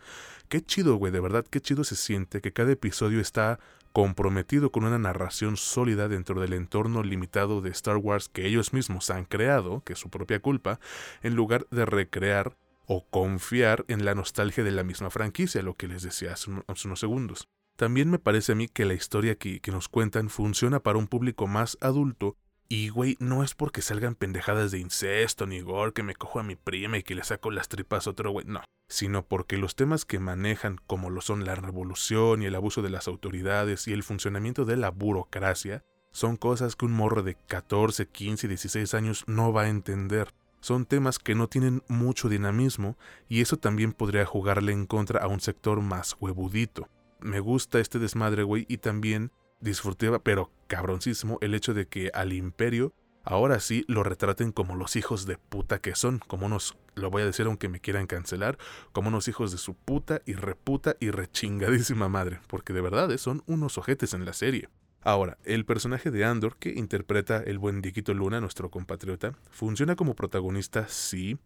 Qué 0.49 0.63
chido, 0.63 0.97
güey, 0.97 1.13
de 1.13 1.21
verdad, 1.21 1.45
qué 1.49 1.61
chido 1.61 1.83
se 1.83 1.97
siente 1.97 2.41
que 2.41 2.53
cada 2.53 2.73
episodio 2.73 3.21
está 3.21 3.59
comprometido 3.93 4.71
con 4.71 4.85
una 4.85 4.99
narración 4.99 5.57
sólida 5.57 6.09
dentro 6.09 6.41
del 6.41 6.53
entorno 6.53 7.03
limitado 7.03 7.61
de 7.61 7.71
Star 7.71 7.97
Wars 7.97 8.29
que 8.29 8.47
ellos 8.47 8.73
mismos 8.73 9.11
han 9.11 9.25
creado, 9.25 9.83
que 9.85 9.95
es 9.95 9.99
su 9.99 10.11
propia 10.11 10.41
culpa, 10.41 10.79
en 11.23 11.35
lugar 11.35 11.67
de 11.71 11.85
recrear 11.85 12.57
o 12.87 13.05
confiar 13.09 13.85
en 13.89 14.05
la 14.05 14.15
nostalgia 14.15 14.65
de 14.65 14.71
la 14.71 14.85
misma 14.85 15.11
franquicia, 15.11 15.63
lo 15.63 15.75
que 15.75 15.89
les 15.89 16.03
decía 16.03 16.33
hace, 16.33 16.51
unos 16.51 17.01
segundos. 17.01 17.49
También 17.81 18.11
me 18.11 18.19
parece 18.19 18.53
a 18.53 18.55
mí 18.55 18.69
que 18.69 18.85
la 18.85 18.93
historia 18.93 19.37
que, 19.37 19.61
que 19.61 19.73
nos 19.73 19.89
cuentan 19.89 20.29
funciona 20.29 20.81
para 20.81 20.99
un 20.99 21.07
público 21.07 21.47
más 21.47 21.79
adulto 21.81 22.37
y, 22.69 22.91
güey, 22.91 23.17
no 23.21 23.43
es 23.43 23.55
porque 23.55 23.81
salgan 23.81 24.17
pendejadas 24.17 24.71
de 24.71 24.81
incesto 24.81 25.47
ni 25.47 25.63
gore, 25.63 25.95
que 25.95 26.03
me 26.03 26.15
cojo 26.15 26.41
a 26.41 26.43
mi 26.43 26.57
prima 26.57 26.99
y 26.99 27.03
que 27.03 27.15
le 27.15 27.25
saco 27.25 27.51
las 27.51 27.69
tripas 27.69 28.07
a 28.07 28.11
otro 28.11 28.33
güey, 28.33 28.45
no. 28.45 28.63
Sino 28.91 29.25
porque 29.25 29.57
los 29.57 29.77
temas 29.77 30.05
que 30.05 30.19
manejan, 30.19 30.79
como 30.87 31.09
lo 31.09 31.23
son 31.23 31.47
la 31.47 31.55
revolución 31.55 32.43
y 32.43 32.45
el 32.45 32.55
abuso 32.55 32.83
de 32.83 32.91
las 32.91 33.09
autoridades 33.09 33.89
y 33.89 33.95
el 33.95 34.03
funcionamiento 34.03 34.67
de 34.67 34.77
la 34.77 34.91
burocracia, 34.91 35.83
son 36.13 36.37
cosas 36.37 36.77
que 36.77 36.85
un 36.85 36.93
morro 36.93 37.23
de 37.23 37.39
14, 37.47 38.09
15, 38.09 38.47
16 38.47 38.93
años 38.93 39.25
no 39.27 39.55
va 39.55 39.63
a 39.63 39.69
entender. 39.71 40.35
Son 40.61 40.85
temas 40.85 41.19
que 41.19 41.35
no 41.35 41.49
tienen 41.49 41.83
mucho 41.89 42.29
dinamismo 42.29 42.99
y 43.27 43.41
eso 43.41 43.57
también 43.57 43.95
podría 43.95 44.27
jugarle 44.27 44.73
en 44.73 44.85
contra 44.85 45.21
a 45.21 45.29
un 45.29 45.41
sector 45.41 45.81
más 45.81 46.15
huevudito 46.21 46.91
me 47.23 47.41
gusta 47.41 47.81
este 47.81 47.99
desmadre, 47.99 48.43
güey, 48.43 48.67
y 48.69 48.79
también 48.79 49.33
disfruté, 49.61 50.11
pero 50.21 50.51
cabroncísimo, 50.67 51.39
el 51.41 51.55
hecho 51.55 51.75
de 51.75 51.87
que 51.87 52.11
al 52.15 52.33
imperio 52.33 52.95
ahora 53.23 53.61
sí 53.61 53.85
lo 53.89 54.03
retraten 54.03 54.53
como 54.53 54.77
los 54.77 54.97
hijos 54.97 55.27
de 55.27 55.37
puta 55.37 55.79
que 55.79 55.95
son, 55.95 56.19
como 56.19 56.47
unos, 56.47 56.77
lo 56.95 57.11
voy 57.11 57.23
a 57.23 57.27
decir 57.27 57.47
aunque 57.47 57.69
me 57.69 57.81
quieran 57.81 58.07
cancelar, 58.07 58.59
como 58.93 59.09
unos 59.09 59.29
hijos 59.29 59.53
de 59.53 59.59
su 59.59 59.75
puta 59.75 60.23
y 60.25 60.35
reputa 60.35 60.97
y 61.01 61.11
rechingadísima 61.11 62.09
madre, 62.09 62.41
porque 62.49 62.73
de 62.73 62.81
verdad 62.81 63.11
eh, 63.13 63.19
son 63.19 63.43
unos 63.47 63.79
ojetes 63.79 64.15
en 64.15 64.25
la 64.25 64.33
serie. 64.33 64.69
Ahora, 65.03 65.39
el 65.45 65.65
personaje 65.65 66.11
de 66.11 66.25
Andor, 66.27 66.57
que 66.59 66.71
interpreta 66.71 67.39
el 67.39 67.59
buen 67.59 67.81
Diquito 67.81 68.13
Luna, 68.13 68.41
nuestro 68.41 68.71
compatriota, 68.71 69.33
funciona 69.51 69.97
como 69.97 70.15
protagonista, 70.15 70.89
sí, 70.89 71.39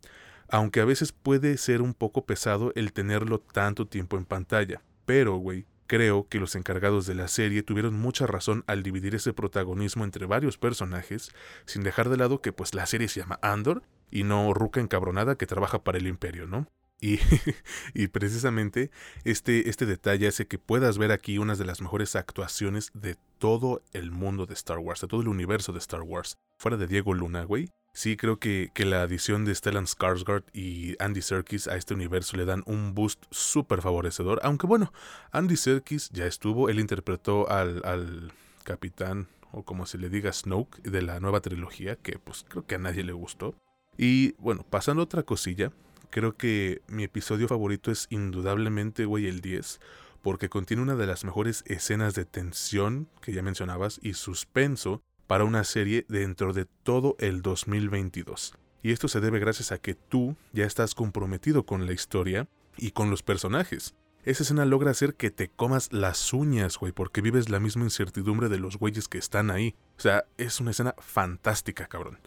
aunque 0.49 0.81
a 0.81 0.85
veces 0.85 1.13
puede 1.13 1.57
ser 1.57 1.81
un 1.81 1.95
poco 1.95 2.27
pesado 2.27 2.73
el 2.75 2.93
tenerlo 2.93 3.39
tanto 3.39 3.87
tiempo 3.87 4.17
en 4.17 4.25
pantalla. 4.25 4.83
Pero, 5.07 5.37
güey, 5.37 5.67
creo 5.87 6.29
que 6.29 6.41
los 6.41 6.55
encargados 6.55 7.07
de 7.07 7.15
la 7.15 7.29
serie 7.29 7.63
tuvieron 7.63 7.95
mucha 7.95 8.27
razón 8.27 8.65
al 8.67 8.83
dividir 8.83 9.15
ese 9.15 9.33
protagonismo 9.33 10.05
entre 10.05 10.27
varios 10.27 10.59
personajes, 10.59 11.33
sin 11.67 11.83
dejar 11.83 12.09
de 12.09 12.17
lado 12.17 12.41
que 12.41 12.53
pues 12.53 12.75
la 12.75 12.87
serie 12.87 13.09
se 13.09 13.21
llama 13.21 13.39
Andor 13.43 13.83
y 14.11 14.25
no 14.25 14.53
Ruca 14.55 14.81
encabronada 14.81 15.37
que 15.37 15.47
trabaja 15.47 15.83
para 15.85 15.99
el 15.99 16.07
imperio, 16.07 16.47
¿no? 16.47 16.67
Y, 17.01 17.19
y, 17.95 18.07
precisamente 18.07 18.91
este, 19.25 19.69
este 19.69 19.85
detalle 19.85 20.29
hace 20.29 20.47
que 20.47 20.59
puedas 20.59 20.97
ver 20.97 21.13
aquí 21.13 21.39
una 21.39 21.55
de 21.55 21.65
las 21.65 21.83
mejores 21.83 22.17
actuaciones 22.17 22.91
de 22.95 23.17
todo 23.39 23.83
el 23.93 24.11
mundo 24.11 24.47
de 24.47 24.55
Star 24.55 24.79
Wars, 24.79 25.01
de 25.03 25.09
todo 25.09 25.21
el 25.21 25.29
universo 25.29 25.73
de 25.73 25.81
Star 25.81 26.03
Wars. 26.03 26.39
Fuera 26.57 26.77
de 26.77 26.87
Diego 26.87 27.13
Luna, 27.13 27.45
güey, 27.45 27.69
Sí, 27.97 28.17
creo 28.17 28.41
que, 28.41 28.73
que, 28.75 28.85
la 28.85 29.03
adición 29.03 29.45
de 29.45 29.55
Stellan 29.55 29.87
Skarsgård 29.87 30.43
y 30.53 30.97
Andy 30.99 31.23
Serkis 31.23 31.69
a 31.69 31.77
este 31.77 31.95
universo 31.95 32.37
le 32.37 32.45
dan 32.45 32.65
un 32.67 32.93
boost 32.93 33.23
súper 33.31 33.83
favorecedor. 33.83 34.41
Aunque 34.43 34.67
bueno, 34.67 34.93
Andy 35.31 35.57
Serkis 35.57 36.11
ya 36.11 36.27
estuvo, 36.27 36.69
él 36.69 36.81
interpretó 36.81 37.49
al, 37.49 37.83
al 37.85 38.33
capitán, 38.65 39.29
o 39.53 39.63
como 39.63 39.87
se 39.87 39.99
le 39.99 40.09
diga, 40.09 40.33
Snoke, 40.33 40.83
de 40.83 41.03
la 41.03 41.21
nueva 41.21 41.41
trilogía, 41.41 41.95
que 41.95 42.19
pues 42.19 42.45
creo 42.49 42.67
que 42.67 42.75
a 42.75 42.79
nadie 42.79 43.05
le 43.05 43.13
gustó. 43.13 43.55
Y 43.97 44.33
bueno, 44.39 44.67
pasando 44.69 45.03
a 45.03 45.05
otra 45.05 45.23
cosilla, 45.23 45.71
creo 46.11 46.37
que 46.37 46.83
mi 46.89 47.05
episodio 47.05 47.47
favorito 47.47 47.93
es 47.93 48.09
indudablemente, 48.11 49.05
güey, 49.05 49.29
el 49.29 49.41
10, 49.41 49.79
porque 50.21 50.49
contiene 50.49 50.83
una 50.83 50.97
de 50.97 51.07
las 51.07 51.25
mejores 51.25 51.63
escenas 51.67 52.17
de 52.17 52.25
tensión 52.25 53.09
que 53.21 53.33
ya 53.33 53.43
mencionabas 53.43 54.01
y 54.03 54.15
suspenso 54.15 55.01
para 55.27 55.45
una 55.45 55.65
serie 55.65 56.05
dentro 56.09 56.53
de 56.53 56.67
todo 56.83 57.17
el 57.19 57.43
2022. 57.43 58.55
Y 58.83 58.93
esto 58.93 59.09
se 59.09 59.21
debe 59.21 59.39
gracias 59.39 59.73
a 59.73 59.79
que 59.79 59.95
tú 59.95 60.37
ya 60.53 60.67
estás 60.67 60.95
comprometido 60.95 61.65
con 61.65 61.87
la 61.87 61.93
historia 61.93 62.49
y 62.77 62.91
con 62.91 63.11
los 63.11 63.23
personajes. 63.23 63.95
Esa 64.25 64.43
escena 64.43 64.65
logra 64.65 64.91
hacer 64.91 65.15
que 65.15 65.31
te 65.31 65.49
comas 65.49 65.93
las 65.93 66.33
uñas, 66.33 66.79
güey, 66.79 66.93
porque 66.93 67.21
vives 67.21 67.51
la 67.51 67.61
misma 67.61 67.85
incertidumbre 67.85 68.49
de 68.49 68.59
los 68.59 68.79
güeyes 68.79 69.07
que 69.07 69.19
están 69.19 69.51
ahí. 69.51 69.75
O 69.99 70.01
sea, 70.01 70.25
es 70.39 70.61
una 70.61 70.71
escena 70.71 70.95
fantástica, 70.99 71.87
cabrón. 71.87 72.19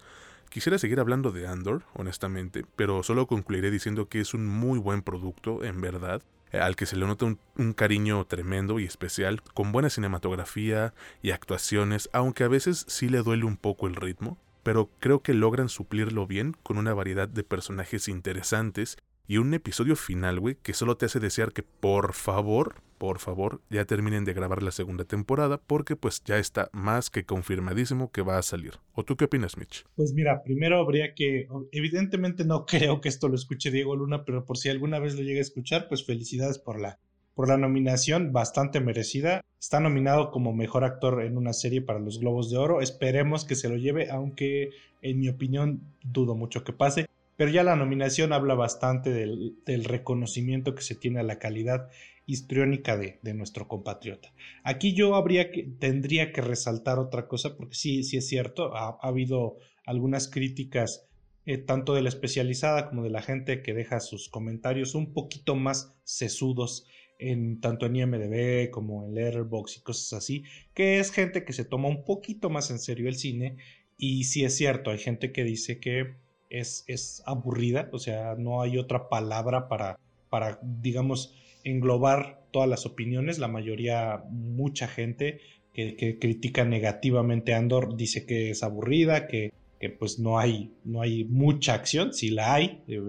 Quisiera 0.49 0.77
seguir 0.77 0.99
hablando 0.99 1.31
de 1.31 1.47
Andor, 1.47 1.83
honestamente, 1.93 2.65
pero 2.75 3.03
solo 3.03 3.27
concluiré 3.27 3.71
diciendo 3.71 4.09
que 4.09 4.21
es 4.21 4.33
un 4.33 4.45
muy 4.45 4.79
buen 4.79 5.01
producto, 5.01 5.63
en 5.63 5.81
verdad, 5.81 6.21
al 6.51 6.75
que 6.75 6.85
se 6.85 6.95
le 6.95 7.05
nota 7.05 7.25
un, 7.25 7.73
cariño 7.73 8.25
tremendo 8.25 8.79
y 8.79 8.85
especial, 8.85 9.41
con 9.53 9.71
buena 9.71 9.89
cinematografía 9.89 10.93
y 11.21 11.31
actuaciones, 11.31 12.09
aunque 12.13 12.43
a 12.43 12.47
veces 12.47 12.85
sí 12.87 13.09
le 13.09 13.23
duele 13.23 13.45
un 13.45 13.57
poco 13.57 13.87
el 13.87 13.95
ritmo, 13.95 14.37
pero 14.63 14.89
creo 14.99 15.21
que 15.21 15.33
logran 15.33 15.69
suplirlo 15.69 16.27
bien 16.27 16.55
con 16.63 16.77
una 16.77 16.93
variedad 16.93 17.27
de 17.27 17.43
personajes 17.43 18.07
interesantes 18.07 18.97
y 19.27 19.37
un 19.37 19.53
episodio 19.53 19.95
final, 19.95 20.39
güey, 20.39 20.55
que 20.55 20.73
solo 20.73 20.97
te 20.97 21.05
hace 21.05 21.19
desear 21.19 21.51
que 21.51 21.63
por 21.63 22.13
favor, 22.13 22.75
por 22.97 23.19
favor, 23.19 23.61
ya 23.69 23.85
terminen 23.85 24.23
de 24.23 24.33
grabar 24.33 24.63
la 24.63 24.71
segunda 24.71 25.03
temporada 25.03 25.59
porque 25.59 25.95
pues 25.95 26.23
ya 26.23 26.37
está 26.37 26.69
más 26.71 27.09
que 27.09 27.25
confirmadísimo 27.25 28.11
que 28.11 28.21
va 28.21 28.37
a 28.37 28.41
salir. 28.41 28.75
¿O 28.93 29.03
tú 29.03 29.17
qué 29.17 29.25
opinas, 29.25 29.57
Mitch? 29.57 29.85
Pues 29.95 30.13
mira, 30.13 30.41
primero 30.43 30.79
habría 30.79 31.13
que, 31.13 31.47
evidentemente 31.71 32.45
no 32.45 32.65
creo 32.67 33.01
que 33.01 33.09
esto 33.09 33.27
lo 33.27 33.35
escuche 33.35 33.69
Diego 33.69 33.95
Luna, 33.95 34.23
pero 34.23 34.45
por 34.45 34.57
si 34.57 34.69
alguna 34.69 34.99
vez 34.99 35.15
lo 35.15 35.21
llega 35.21 35.39
a 35.39 35.41
escuchar, 35.41 35.87
pues 35.89 36.05
felicidades 36.05 36.57
por 36.57 36.79
la 36.79 36.99
por 37.35 37.49
la 37.49 37.57
nominación 37.57 38.33
bastante 38.33 38.79
merecida. 38.79 39.41
Está 39.59 39.79
nominado 39.79 40.31
como 40.31 40.53
mejor 40.53 40.83
actor 40.83 41.21
en 41.21 41.37
una 41.37 41.53
serie 41.53 41.83
para 41.83 41.99
los 41.99 42.19
Globos 42.19 42.49
de 42.49 42.57
Oro. 42.57 42.81
Esperemos 42.81 43.45
que 43.45 43.53
se 43.53 43.69
lo 43.69 43.75
lleve, 43.75 44.09
aunque 44.09 44.71
en 45.03 45.19
mi 45.19 45.29
opinión 45.29 45.81
dudo 46.03 46.33
mucho 46.33 46.63
que 46.63 46.73
pase. 46.73 47.05
Pero 47.37 47.51
ya 47.51 47.63
la 47.63 47.75
nominación 47.75 48.33
habla 48.33 48.55
bastante 48.55 49.11
del, 49.11 49.83
reconocimiento 49.85 50.75
que 50.75 50.81
se 50.81 50.95
tiene 50.95 51.19
a 51.19 51.23
la 51.23 51.39
calidad 51.39 51.87
histriónica 52.25 52.97
de, 52.97 53.19
nuestro 53.35 53.67
compatriota. 53.67 54.33
Aquí 54.63 54.93
yo 54.93 55.15
habría 55.15 55.51
que, 55.51 55.63
tendría 55.63 56.33
que 56.33 56.41
resaltar 56.41 56.99
otra 56.99 57.27
cosa, 57.27 57.55
porque 57.55 57.75
sí, 57.75 58.03
sí 58.03 58.17
es 58.17 58.27
cierto, 58.27 58.75
ha, 58.75 58.97
habido 59.01 59.57
algunas 59.85 60.27
críticas 60.27 61.07
eh, 61.45 61.59
tanto 61.59 61.93
de 61.93 62.01
la 62.01 62.09
especializada 62.09 62.89
como 62.89 63.03
de 63.03 63.11
la 63.11 63.21
gente 63.21 63.61
que 63.61 63.73
deja 63.73 64.01
sus 64.01 64.27
comentarios 64.27 64.95
un 64.95 65.13
poquito 65.13 65.55
más 65.55 65.95
sesudos 66.03 66.87
en 67.19 67.61
tanto 67.61 67.85
en 67.85 67.95
IMDB 67.95 68.69
como 68.71 69.05
en 69.05 69.13
Letterboxd 69.13 69.77
y 69.77 69.81
cosas 69.81 70.13
así, 70.13 70.43
que 70.73 70.99
es 70.99 71.11
gente 71.11 71.45
que 71.45 71.53
se 71.53 71.65
toma 71.65 71.87
un 71.87 72.03
poquito 72.03 72.49
más 72.49 72.71
en 72.71 72.79
serio 72.79 73.07
el 73.07 73.15
cine 73.15 73.57
y 73.97 74.25
sí 74.25 74.43
es 74.43 74.55
cierto, 74.55 74.91
hay 74.91 74.99
gente 74.99 75.31
que 75.31 75.43
dice 75.43 75.79
que 75.79 76.15
es, 76.49 76.83
es 76.87 77.23
aburrida, 77.25 77.89
o 77.91 77.99
sea, 77.99 78.35
no 78.37 78.61
hay 78.61 78.77
otra 78.77 79.09
palabra 79.09 79.67
para, 79.67 79.99
para, 80.29 80.59
digamos, 80.61 81.33
englobar 81.63 82.43
todas 82.51 82.69
las 82.69 82.85
opiniones. 82.85 83.39
La 83.39 83.47
mayoría, 83.47 84.23
mucha 84.29 84.87
gente 84.87 85.39
que, 85.73 85.95
que 85.95 86.17
critica 86.19 86.65
negativamente 86.65 87.53
a 87.53 87.57
Andor 87.57 87.95
dice 87.95 88.25
que 88.25 88.49
es 88.49 88.63
aburrida, 88.63 89.27
que, 89.27 89.53
que, 89.79 89.89
pues 89.89 90.19
no 90.19 90.39
hay, 90.39 90.71
no 90.83 91.01
hay 91.01 91.25
mucha 91.25 91.73
acción, 91.73 92.13
si 92.13 92.29
la 92.29 92.53
hay. 92.53 92.81
Eh, 92.87 93.01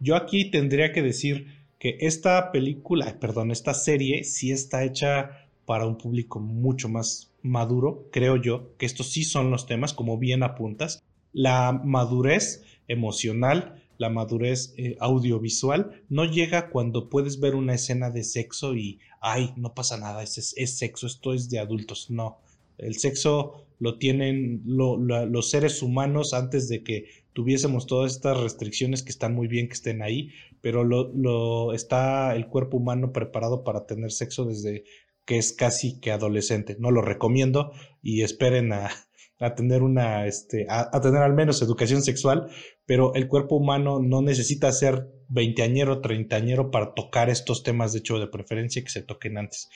yo 0.00 0.16
aquí 0.16 0.50
tendría 0.50 0.92
que 0.92 1.02
decir 1.02 1.46
que 1.78 1.96
esta 2.00 2.52
película, 2.52 3.18
perdón, 3.20 3.50
esta 3.50 3.74
serie 3.74 4.24
sí 4.24 4.52
está 4.52 4.84
hecha 4.84 5.48
para 5.64 5.86
un 5.86 5.96
público 5.96 6.40
mucho 6.40 6.88
más 6.88 7.32
maduro, 7.42 8.08
creo 8.12 8.36
yo, 8.36 8.76
que 8.76 8.86
estos 8.86 9.12
sí 9.12 9.24
son 9.24 9.50
los 9.50 9.66
temas, 9.66 9.94
como 9.94 10.18
bien 10.18 10.42
apuntas. 10.42 11.02
La 11.32 11.72
madurez 11.72 12.64
emocional, 12.90 13.82
la 13.98 14.08
madurez 14.08 14.74
eh, 14.76 14.96
audiovisual, 14.98 16.02
no 16.08 16.24
llega 16.24 16.70
cuando 16.70 17.10
puedes 17.10 17.38
ver 17.38 17.54
una 17.54 17.74
escena 17.74 18.10
de 18.10 18.24
sexo 18.24 18.74
y, 18.74 18.98
ay, 19.20 19.52
no 19.56 19.74
pasa 19.74 19.98
nada, 19.98 20.22
es, 20.22 20.54
es, 20.56 20.78
sexo, 20.78 21.06
esto 21.06 21.34
es 21.34 21.50
de 21.50 21.58
adultos. 21.58 22.10
No, 22.10 22.38
el 22.78 22.96
sexo 22.96 23.66
lo 23.78 23.98
tienen 23.98 24.62
los 24.64 25.50
seres 25.50 25.82
humanos 25.82 26.34
antes 26.34 26.68
de 26.68 26.82
que 26.82 27.06
tuviésemos 27.32 27.86
todas 27.86 28.12
estas 28.12 28.38
restricciones 28.40 29.02
que 29.02 29.10
están 29.10 29.34
muy 29.34 29.48
bien 29.48 29.68
que 29.68 29.74
estén 29.74 30.02
ahí, 30.02 30.30
pero 30.60 30.84
lo, 30.84 31.72
está 31.72 32.34
el 32.34 32.46
cuerpo 32.46 32.78
humano 32.78 33.12
preparado 33.12 33.64
para 33.64 33.86
tener 33.86 34.12
sexo 34.12 34.44
desde 34.44 34.84
que 35.24 35.38
es 35.38 35.52
casi 35.52 36.00
que 36.00 36.10
adolescente. 36.10 36.76
No 36.78 36.90
lo 36.90 37.02
recomiendo 37.02 37.72
y 38.02 38.22
esperen 38.22 38.72
a, 38.72 38.90
a 39.40 39.54
tener 39.54 39.82
una, 39.82 40.26
este, 40.26 40.66
a, 40.68 41.00
tener 41.00 41.22
al 41.22 41.34
menos 41.34 41.62
educación 41.62 42.02
sexual, 42.02 42.48
pero 42.86 43.14
el 43.14 43.26
cuerpo 43.26 43.56
humano 43.56 43.98
no 44.00 44.20
necesita 44.20 44.70
ser 44.72 45.08
veinteañero, 45.28 46.00
treintañero 46.00 46.70
para 46.70 46.92
tocar 46.94 47.30
estos 47.30 47.62
temas, 47.62 47.92
de 47.92 48.00
hecho, 48.00 48.18
de 48.18 48.26
preferencia 48.26 48.82
que 48.82 48.90
se 48.90 49.02
toquen 49.02 49.38
antes. 49.38 49.70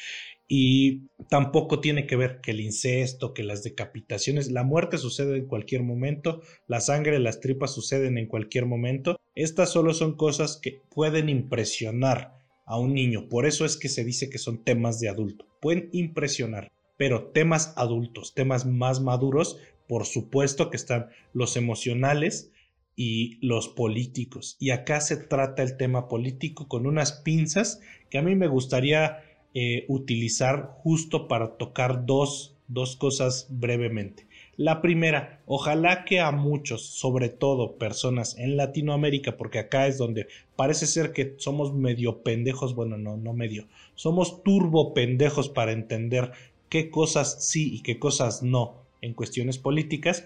Y 0.46 1.08
tampoco 1.30 1.80
tiene 1.80 2.06
que 2.06 2.16
ver 2.16 2.40
que 2.42 2.50
el 2.50 2.60
incesto, 2.60 3.32
que 3.32 3.42
las 3.42 3.62
decapitaciones, 3.62 4.50
la 4.50 4.62
muerte 4.62 4.98
sucede 4.98 5.38
en 5.38 5.46
cualquier 5.46 5.82
momento, 5.82 6.42
la 6.66 6.80
sangre, 6.80 7.18
las 7.18 7.40
tripas 7.40 7.72
suceden 7.72 8.18
en 8.18 8.26
cualquier 8.26 8.66
momento. 8.66 9.16
Estas 9.34 9.70
solo 9.70 9.94
son 9.94 10.16
cosas 10.16 10.58
que 10.62 10.82
pueden 10.90 11.30
impresionar 11.30 12.34
a 12.66 12.78
un 12.78 12.94
niño, 12.94 13.28
por 13.28 13.46
eso 13.46 13.64
es 13.64 13.76
que 13.76 13.88
se 13.88 14.04
dice 14.04 14.30
que 14.30 14.38
son 14.38 14.64
temas 14.64 14.98
de 14.98 15.08
adulto, 15.08 15.46
pueden 15.60 15.90
impresionar 15.92 16.72
pero 16.96 17.28
temas 17.28 17.74
adultos, 17.76 18.34
temas 18.34 18.66
más 18.66 19.00
maduros, 19.00 19.58
por 19.88 20.06
supuesto 20.06 20.70
que 20.70 20.76
están 20.76 21.08
los 21.32 21.56
emocionales 21.56 22.50
y 22.96 23.38
los 23.46 23.68
políticos. 23.68 24.56
Y 24.60 24.70
acá 24.70 25.00
se 25.00 25.16
trata 25.16 25.62
el 25.62 25.76
tema 25.76 26.08
político 26.08 26.68
con 26.68 26.86
unas 26.86 27.12
pinzas 27.12 27.80
que 28.10 28.18
a 28.18 28.22
mí 28.22 28.34
me 28.34 28.46
gustaría 28.46 29.22
eh, 29.54 29.84
utilizar 29.88 30.70
justo 30.82 31.28
para 31.28 31.56
tocar 31.56 32.06
dos, 32.06 32.56
dos 32.68 32.96
cosas 32.96 33.46
brevemente. 33.50 34.26
La 34.56 34.80
primera, 34.80 35.42
ojalá 35.46 36.04
que 36.04 36.20
a 36.20 36.30
muchos, 36.30 36.86
sobre 36.86 37.28
todo 37.28 37.76
personas 37.76 38.38
en 38.38 38.56
Latinoamérica, 38.56 39.36
porque 39.36 39.58
acá 39.58 39.88
es 39.88 39.98
donde 39.98 40.28
parece 40.54 40.86
ser 40.86 41.12
que 41.12 41.34
somos 41.38 41.74
medio 41.74 42.22
pendejos, 42.22 42.76
bueno, 42.76 42.96
no, 42.96 43.16
no 43.16 43.32
medio, 43.32 43.66
somos 43.96 44.44
turbo 44.44 44.94
pendejos 44.94 45.48
para 45.48 45.72
entender 45.72 46.30
qué 46.68 46.90
cosas 46.90 47.46
sí 47.46 47.74
y 47.74 47.80
qué 47.80 47.98
cosas 47.98 48.42
no 48.42 48.84
en 49.00 49.14
cuestiones 49.14 49.58
políticas, 49.58 50.24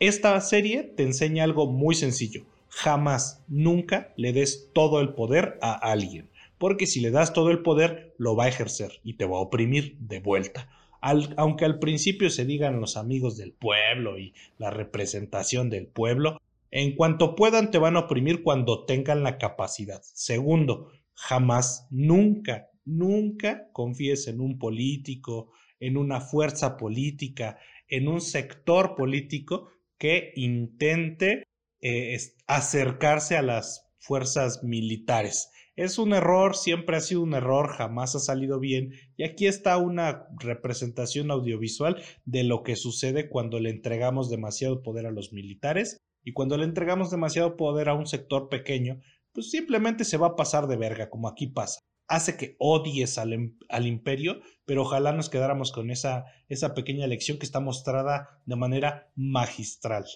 esta 0.00 0.40
serie 0.40 0.84
te 0.84 1.02
enseña 1.02 1.44
algo 1.44 1.66
muy 1.66 1.94
sencillo. 1.94 2.44
Jamás, 2.68 3.42
nunca 3.48 4.12
le 4.16 4.32
des 4.32 4.70
todo 4.72 5.00
el 5.00 5.14
poder 5.14 5.58
a 5.60 5.72
alguien. 5.72 6.28
Porque 6.58 6.86
si 6.86 7.00
le 7.00 7.10
das 7.10 7.32
todo 7.32 7.50
el 7.50 7.60
poder, 7.60 8.14
lo 8.18 8.36
va 8.36 8.44
a 8.44 8.48
ejercer 8.48 9.00
y 9.02 9.14
te 9.14 9.24
va 9.24 9.38
a 9.38 9.40
oprimir 9.40 9.96
de 9.98 10.20
vuelta. 10.20 10.68
aunque 11.00 11.64
al 11.64 11.78
principio 11.78 12.28
se 12.28 12.44
digan 12.44 12.80
los 12.80 12.96
amigos 12.96 13.36
del 13.36 13.52
pueblo 13.52 14.18
y 14.18 14.34
la 14.58 14.70
representación 14.70 15.70
del 15.70 15.86
pueblo, 15.86 16.40
en 16.72 16.96
cuanto 16.96 17.36
puedan 17.36 17.70
te 17.70 17.78
van 17.78 17.96
a 17.96 18.00
oprimir 18.00 18.42
cuando 18.42 18.84
tengan 18.84 19.22
la 19.22 19.38
capacidad. 19.38 20.02
Segundo, 20.02 20.90
jamás, 21.14 21.86
nunca, 21.90 22.68
nunca 22.84 23.68
confíes 23.72 24.26
en 24.26 24.40
un 24.40 24.58
político, 24.58 25.52
en 25.80 25.96
una 25.96 26.20
fuerza 26.20 26.76
política, 26.76 27.58
en 27.88 28.08
un 28.08 28.20
sector 28.20 28.94
político 28.94 29.70
que 29.98 30.32
intente 30.36 31.44
eh, 31.80 32.18
acercarse 32.46 33.36
a 33.36 33.42
las 33.42 33.86
fuerzas 33.98 34.62
militares. 34.62 35.50
Es 35.76 35.98
un 35.98 36.12
error, 36.12 36.56
siempre 36.56 36.96
ha 36.96 37.00
sido 37.00 37.22
un 37.22 37.34
error, 37.34 37.68
jamás 37.68 38.16
ha 38.16 38.18
salido 38.18 38.58
bien. 38.58 38.94
Y 39.16 39.22
aquí 39.22 39.46
está 39.46 39.76
una 39.76 40.26
representación 40.40 41.30
audiovisual 41.30 42.02
de 42.24 42.42
lo 42.42 42.64
que 42.64 42.74
sucede 42.74 43.28
cuando 43.28 43.60
le 43.60 43.70
entregamos 43.70 44.28
demasiado 44.28 44.82
poder 44.82 45.06
a 45.06 45.12
los 45.12 45.32
militares 45.32 45.98
y 46.24 46.32
cuando 46.32 46.56
le 46.56 46.64
entregamos 46.64 47.10
demasiado 47.10 47.56
poder 47.56 47.88
a 47.88 47.94
un 47.94 48.06
sector 48.06 48.48
pequeño, 48.48 49.00
pues 49.32 49.50
simplemente 49.50 50.04
se 50.04 50.16
va 50.16 50.28
a 50.28 50.36
pasar 50.36 50.66
de 50.66 50.76
verga, 50.76 51.10
como 51.10 51.28
aquí 51.28 51.46
pasa 51.46 51.78
hace 52.08 52.36
que 52.36 52.56
odies 52.58 53.18
al, 53.18 53.52
al, 53.68 53.86
imperio, 53.86 54.40
pero 54.64 54.82
ojalá 54.82 55.12
nos 55.12 55.28
quedáramos 55.28 55.72
con 55.72 55.90
esa, 55.90 56.24
esa 56.48 56.74
pequeña 56.74 57.06
lección 57.06 57.38
que 57.38 57.46
está 57.46 57.60
mostrada 57.60 58.40
de 58.46 58.56
manera 58.56 59.10
magistral. 59.14 60.06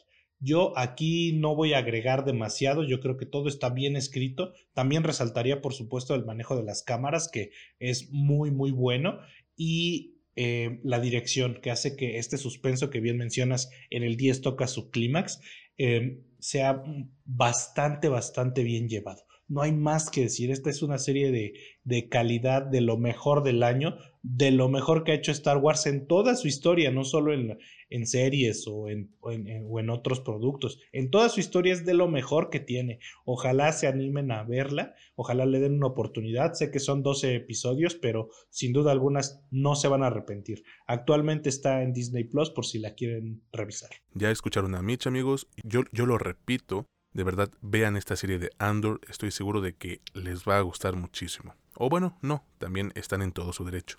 Yo 0.40 0.76
aquí 0.76 1.34
no 1.34 1.54
voy 1.54 1.74
a 1.74 1.78
agregar 1.78 2.24
demasiado, 2.24 2.82
yo 2.82 2.98
creo 2.98 3.16
que 3.16 3.26
todo 3.26 3.48
está 3.48 3.70
bien 3.70 3.94
escrito. 3.94 4.54
También 4.72 5.04
resaltaría, 5.04 5.60
por 5.60 5.74
supuesto, 5.74 6.14
el 6.16 6.24
manejo 6.24 6.56
de 6.56 6.64
las 6.64 6.82
cámaras, 6.82 7.28
que 7.30 7.50
es 7.78 8.10
muy, 8.10 8.50
muy 8.50 8.72
bueno, 8.72 9.20
y 9.54 10.16
eh, 10.34 10.80
la 10.82 10.98
dirección, 10.98 11.60
que 11.62 11.70
hace 11.70 11.94
que 11.94 12.18
este 12.18 12.38
suspenso 12.38 12.90
que 12.90 13.00
bien 13.00 13.18
mencionas 13.18 13.70
en 13.90 14.02
el 14.02 14.16
10 14.16 14.40
toca 14.40 14.66
su 14.66 14.90
clímax, 14.90 15.40
eh, 15.76 16.22
sea 16.40 16.82
bastante, 17.24 18.08
bastante 18.08 18.64
bien 18.64 18.88
llevado 18.88 19.22
no 19.52 19.60
hay 19.60 19.72
más 19.72 20.08
que 20.08 20.22
decir. 20.22 20.50
Esta 20.50 20.70
es 20.70 20.82
una 20.82 20.96
serie 20.96 21.30
de, 21.30 21.52
de, 21.84 22.08
calidad, 22.08 22.62
de 22.62 22.80
lo 22.80 22.96
mejor 22.96 23.42
del 23.42 23.62
año, 23.62 23.96
de 24.22 24.50
lo 24.50 24.70
mejor 24.70 25.04
que 25.04 25.12
ha 25.12 25.16
hecho 25.16 25.30
Star 25.30 25.58
Wars 25.58 25.84
en 25.84 26.06
toda 26.06 26.36
su 26.36 26.48
historia, 26.48 26.90
no 26.90 27.04
solo 27.04 27.34
en, 27.34 27.58
en 27.90 28.06
series 28.06 28.66
o 28.66 28.88
en, 28.88 29.14
o 29.20 29.30
en, 29.30 29.90
otros 29.90 30.20
productos. 30.20 30.80
En 30.92 31.10
toda 31.10 31.28
su 31.28 31.40
historia 31.40 31.74
es 31.74 31.84
de 31.84 31.92
lo 31.92 32.08
mejor 32.08 32.48
que 32.48 32.60
tiene. 32.60 33.00
Ojalá 33.26 33.72
se 33.72 33.86
animen 33.86 34.32
a 34.32 34.42
verla, 34.42 34.94
ojalá 35.16 35.44
le 35.44 35.60
den 35.60 35.74
una 35.74 35.88
oportunidad. 35.88 36.54
Sé 36.54 36.70
que 36.70 36.80
son 36.80 37.02
12 37.02 37.34
episodios, 37.34 37.94
pero 37.94 38.30
sin 38.48 38.72
duda 38.72 38.90
algunas 38.90 39.44
no 39.50 39.74
se 39.74 39.88
van 39.88 40.02
a 40.02 40.06
arrepentir. 40.06 40.62
Actualmente 40.86 41.50
está 41.50 41.82
en 41.82 41.92
Disney 41.92 42.24
Plus 42.24 42.48
por 42.50 42.64
si 42.64 42.78
la 42.78 42.94
quieren 42.94 43.42
revisar. 43.52 43.90
Ya 44.14 44.30
escucharon 44.30 44.74
a 44.74 44.82
Mitch, 44.82 45.06
amigos. 45.06 45.46
Yo, 45.62 45.82
yo 45.92 46.06
lo 46.06 46.16
repito 46.16 46.88
de 47.12 47.24
verdad, 47.24 47.50
vean 47.60 47.96
esta 47.96 48.16
serie 48.16 48.38
de 48.38 48.50
Andor, 48.58 49.00
estoy 49.08 49.30
seguro 49.30 49.60
de 49.60 49.74
que 49.74 50.00
les 50.14 50.44
va 50.44 50.58
a 50.58 50.62
gustar 50.62 50.96
muchísimo. 50.96 51.54
O 51.74 51.88
bueno, 51.88 52.18
no, 52.20 52.44
también 52.58 52.92
están 52.94 53.22
en 53.22 53.32
todo 53.32 53.52
su 53.52 53.64
derecho. 53.64 53.98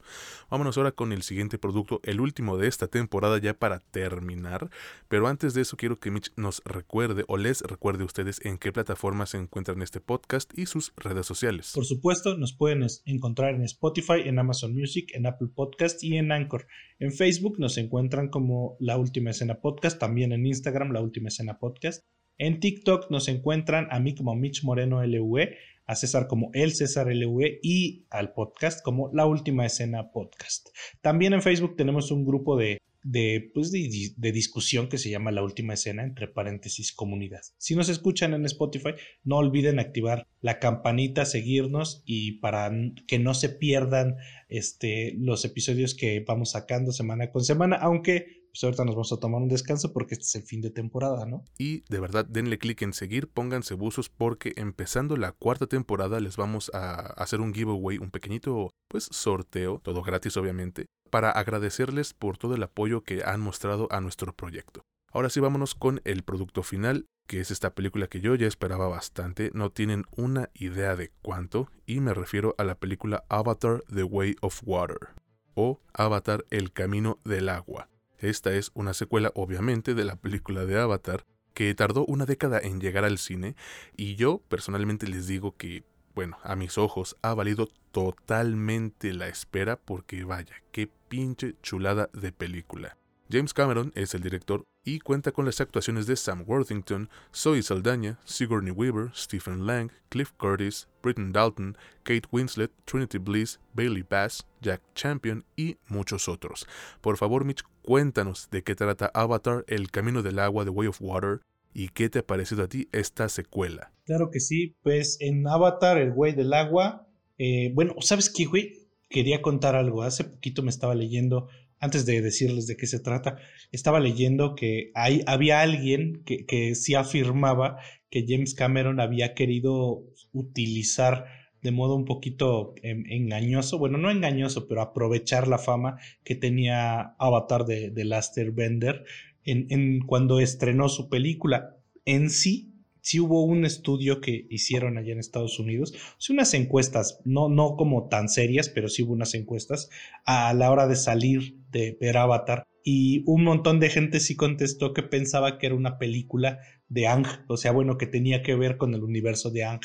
Vámonos 0.50 0.78
ahora 0.78 0.92
con 0.92 1.12
el 1.12 1.24
siguiente 1.24 1.58
producto, 1.58 2.02
el 2.04 2.22
último 2.22 2.58
de 2.58 2.68
esta 2.68 2.88
temporada 2.88 3.40
ya 3.40 3.56
para 3.56 3.80
terminar, 3.80 4.70
pero 5.08 5.28
antes 5.28 5.54
de 5.54 5.62
eso 5.62 5.76
quiero 5.76 6.00
que 6.00 6.12
Mitch 6.12 6.32
nos 6.36 6.62
recuerde 6.66 7.24
o 7.28 7.38
les 7.38 7.62
recuerde 7.62 8.04
a 8.04 8.06
ustedes 8.06 8.40
en 8.46 8.58
qué 8.58 8.72
plataforma 8.72 9.26
se 9.26 9.38
encuentran 9.38 9.82
este 9.82 10.00
podcast 10.00 10.58
y 10.58 10.68
sus 10.68 10.94
redes 10.98 11.26
sociales. 11.26 11.72
Por 11.74 11.86
supuesto, 11.86 12.38
nos 12.38 12.54
pueden 12.54 12.86
encontrar 13.06 13.56
en 13.56 13.64
Spotify, 13.64 14.22
en 14.26 14.38
Amazon 14.38 14.74
Music, 14.74 15.10
en 15.14 15.26
Apple 15.26 15.50
Podcast 15.54 16.04
y 16.04 16.18
en 16.18 16.32
Anchor. 16.32 16.68
En 17.00 17.12
Facebook 17.12 17.60
nos 17.60 17.78
encuentran 17.78 18.30
como 18.30 18.78
La 18.80 18.98
Última 18.98 19.32
Escena 19.32 19.62
Podcast, 19.62 20.00
también 20.00 20.32
en 20.32 20.46
Instagram 20.46 20.92
La 20.92 21.02
Última 21.02 21.30
Escena 21.30 21.58
Podcast. 21.58 22.04
En 22.38 22.60
TikTok 22.60 23.12
nos 23.12 23.28
encuentran 23.28 23.88
a 23.92 24.00
mí 24.00 24.16
como 24.16 24.36
Mitch 24.36 24.64
Moreno 24.64 25.06
LUE 25.06 25.58
a 25.86 25.96
César 25.96 26.28
como 26.28 26.50
el 26.54 26.74
César 26.74 27.08
LV 27.08 27.60
y 27.62 28.06
al 28.10 28.34
podcast 28.34 28.82
como 28.84 29.12
La 29.14 29.26
Última 29.26 29.66
Escena 29.66 30.12
Podcast. 30.12 30.70
También 31.02 31.34
en 31.34 31.42
Facebook 31.42 31.76
tenemos 31.76 32.10
un 32.12 32.26
grupo 32.26 32.58
de, 32.58 32.80
de, 33.04 33.52
pues 33.54 33.72
de, 33.72 34.32
discusión 34.32 34.88
que 34.88 34.98
se 34.98 35.10
llama 35.10 35.32
La 35.32 35.44
Última 35.44 35.74
Escena, 35.74 36.04
entre 36.04 36.28
paréntesis 36.28 36.94
comunidad. 36.94 37.42
Si 37.58 37.76
nos 37.76 37.90
escuchan 37.90 38.34
en 38.34 38.46
Spotify, 38.46 38.92
no 39.24 39.38
olviden 39.38 39.80
activar 39.80 40.26
la 40.42 40.60
campanita, 40.60 41.26
seguirnos 41.26 42.02
y 42.06 42.40
para 42.40 42.72
que 43.08 43.20
no 43.20 43.34
se 43.34 43.50
pierdan 43.50 44.16
este, 44.48 45.14
los 45.18 45.44
episodios 45.46 45.96
que 45.96 46.24
vamos 46.26 46.52
sacando 46.52 46.92
semana 46.92 47.30
con 47.30 47.44
semana, 47.44 47.76
aunque 47.76 48.43
pues 48.54 48.64
ahorita 48.64 48.86
nos 48.86 48.94
vamos 48.94 49.12
a 49.12 49.18
tomar 49.18 49.42
un 49.42 49.50
descanso 49.50 49.92
porque 49.92 50.14
este 50.14 50.26
es 50.26 50.36
el 50.36 50.44
fin 50.44 50.62
de 50.62 50.70
temporada, 50.70 51.26
¿no? 51.26 51.44
Y 51.58 51.84
de 51.90 52.00
verdad, 52.00 52.24
denle 52.24 52.60
clic 52.60 52.84
en 52.84 52.94
seguir, 52.94 53.28
pónganse 53.28 53.74
buzos 53.74 54.10
porque 54.10 54.54
empezando 54.58 55.18
la 55.18 55.32
cuarta 55.32 55.66
temporada 55.66 56.20
les 56.20 56.38
vamos 56.38 56.70
a 56.72 56.98
hacer 57.14 57.42
un 57.42 57.56
giveaway, 57.56 57.98
un 57.98 58.12
pequeñito, 58.12 58.70
pues, 58.90 59.06
sorteo, 59.06 59.80
todo 59.84 60.04
gratis 60.04 60.38
obviamente, 60.38 60.86
para 61.10 61.32
agradecerles 61.32 62.14
por 62.14 62.38
todo 62.38 62.54
el 62.54 62.62
apoyo 62.62 63.02
que 63.02 63.24
han 63.24 63.42
mostrado 63.42 63.88
a 63.90 64.02
nuestro 64.02 64.34
proyecto. 64.34 64.84
Ahora 65.12 65.32
sí, 65.32 65.40
vámonos 65.40 65.74
con 65.74 66.02
el 66.06 66.22
producto 66.22 66.62
final, 66.62 67.08
que 67.28 67.40
es 67.40 67.50
esta 67.50 67.74
película 67.74 68.06
que 68.06 68.22
yo 68.22 68.36
ya 68.36 68.46
esperaba 68.46 68.88
bastante, 68.88 69.50
no 69.56 69.72
tienen 69.72 70.06
una 70.16 70.52
idea 70.54 70.96
de 70.96 71.12
cuánto, 71.24 71.70
y 71.88 72.02
me 72.02 72.14
refiero 72.14 72.54
a 72.60 72.64
la 72.64 72.76
película 72.76 73.24
Avatar 73.30 73.84
The 73.92 74.04
Way 74.04 74.36
of 74.42 74.62
Water, 74.64 75.10
o 75.56 75.80
Avatar 75.94 76.46
El 76.52 76.72
Camino 76.72 77.20
del 77.24 77.50
Agua. 77.50 77.90
Esta 78.24 78.54
es 78.54 78.72
una 78.74 78.94
secuela 78.94 79.34
obviamente 79.36 79.96
de 79.96 80.06
la 80.06 80.16
película 80.16 80.66
de 80.66 80.80
Avatar, 80.80 81.26
que 81.54 81.76
tardó 81.76 82.06
una 82.06 82.26
década 82.26 82.58
en 82.58 82.80
llegar 82.80 83.04
al 83.04 83.18
cine, 83.18 83.58
y 83.98 84.16
yo 84.16 84.42
personalmente 84.48 85.08
les 85.08 85.28
digo 85.28 85.58
que, 85.58 85.84
bueno, 86.16 86.38
a 86.42 86.56
mis 86.56 86.78
ojos 86.78 87.18
ha 87.22 87.34
valido 87.34 87.68
totalmente 87.92 89.14
la 89.14 89.28
espera 89.28 89.76
porque 89.76 90.24
vaya, 90.24 90.56
qué 90.72 90.90
pinche 91.10 91.56
chulada 91.62 92.10
de 92.14 92.32
película. 92.32 92.98
James 93.30 93.54
Cameron 93.54 93.92
es 93.94 94.14
el 94.14 94.22
director 94.22 94.64
y 94.84 95.00
cuenta 95.00 95.32
con 95.32 95.46
las 95.46 95.62
actuaciones 95.62 96.08
de 96.08 96.16
Sam 96.16 96.44
Worthington, 96.46 97.10
Zoe 97.34 97.62
Saldaña, 97.62 98.20
Sigourney 98.26 98.72
Weaver, 98.72 99.12
Stephen 99.16 99.66
Lang, 99.66 99.92
Cliff 100.10 100.32
Curtis, 100.38 100.88
Britton 101.02 101.32
Dalton, 101.32 101.78
Kate 102.04 102.28
Winslet, 102.32 102.72
Trinity 102.86 103.18
Bliss, 103.18 103.60
Bailey 103.74 104.06
Bass, 104.08 104.46
Jack 104.62 104.82
Champion 104.94 105.46
y 105.56 105.78
muchos 105.88 106.28
otros. 106.28 106.68
Por 107.02 107.18
favor, 107.18 107.46
Mitch, 107.46 107.64
cuéntanos 107.82 108.50
de 108.52 108.64
qué 108.64 108.76
trata 108.76 109.12
Avatar, 109.14 109.64
El 109.68 109.92
Camino 109.92 110.22
del 110.22 110.40
Agua, 110.40 110.66
The 110.66 110.72
Way 110.72 110.88
of 110.88 111.02
Water, 111.02 111.42
y 111.74 111.90
qué 111.90 112.10
te 112.10 112.20
ha 112.20 112.26
parecido 112.26 112.64
a 112.64 112.68
ti 112.68 112.88
esta 112.92 113.30
secuela. 113.30 113.92
Claro 114.06 114.30
que 114.32 114.40
sí, 114.40 114.76
pues 114.84 115.18
en 115.22 115.48
Avatar, 115.48 115.98
El 115.98 116.12
Way 116.12 116.34
del 116.34 116.54
Agua, 116.54 117.08
eh, 117.38 117.72
bueno, 117.74 117.96
¿sabes 118.00 118.30
qué, 118.30 118.46
güey? 118.46 118.74
Quería 119.10 119.42
contar 119.42 119.76
algo. 119.76 120.04
Hace 120.04 120.24
poquito 120.24 120.64
me 120.64 120.70
estaba 120.70 120.96
leyendo 120.96 121.48
antes 121.84 122.06
de 122.06 122.22
decirles 122.22 122.66
de 122.66 122.78
qué 122.78 122.88
se 122.88 123.02
trata, 123.02 123.38
estaba 123.74 124.00
leyendo 124.00 124.56
que 124.56 124.92
hay, 124.96 125.22
había 125.28 125.60
alguien 125.60 126.24
que, 126.24 126.46
que 126.46 126.76
sí 126.76 126.96
afirmaba 126.96 127.78
que 128.10 128.24
James 128.26 128.54
Cameron 128.54 129.02
había 129.02 129.34
querido 129.34 130.06
utilizar 130.32 131.26
de 131.62 131.72
modo 131.72 131.96
un 131.96 132.06
poquito 132.06 132.74
em, 132.84 133.04
engañoso, 133.10 133.78
bueno, 133.78 133.98
no 133.98 134.10
engañoso, 134.10 134.66
pero 134.68 134.82
aprovechar 134.82 135.50
la 135.50 135.58
fama 135.58 135.98
que 136.24 136.36
tenía 136.36 137.16
Avatar 137.20 137.66
de, 137.66 137.90
de 137.90 138.06
Laster 138.06 138.52
Bender 138.52 139.04
en, 139.44 139.68
en, 139.70 140.00
cuando 140.06 140.40
estrenó 140.40 140.88
su 140.88 141.10
película. 141.10 141.76
En 142.06 142.30
sí, 142.30 142.73
sí 143.04 143.20
hubo 143.20 143.44
un 143.44 143.66
estudio 143.66 144.22
que 144.22 144.48
hicieron 144.50 144.98
allá 144.98 145.14
en 145.14 145.20
Estados 145.20 145.60
Unidos, 145.60 145.94
sí 146.18 146.34
unas 146.34 146.54
encuestas, 146.56 147.20
no, 147.26 147.50
no 147.50 147.76
como 147.76 148.08
tan 148.08 148.30
serias, 148.30 148.70
pero 148.70 148.90
sí 148.90 149.04
hubo 149.04 149.14
unas 149.14 149.36
encuestas 149.36 149.90
a 150.26 150.52
la 150.54 150.72
hora 150.72 150.88
de 150.88 150.96
salir 150.96 151.58
de 151.70 151.96
ver 152.02 152.18
Avatar 152.18 152.66
y 152.84 153.24
un 153.26 153.44
montón 153.44 153.80
de 153.80 153.90
gente 153.90 154.20
sí 154.20 154.36
contestó 154.36 154.94
que 154.94 155.04
pensaba 155.04 155.58
que 155.58 155.68
era 155.68 155.76
una 155.76 155.98
película 155.98 156.60
de 156.90 157.08
Ang, 157.08 157.26
o 157.48 157.58
sea, 157.58 157.72
bueno, 157.72 157.98
que 157.98 158.08
tenía 158.08 158.42
que 158.42 158.56
ver 158.56 158.78
con 158.78 158.94
el 158.94 159.04
universo 159.04 159.52
de 159.52 159.64
Ang. 159.64 159.82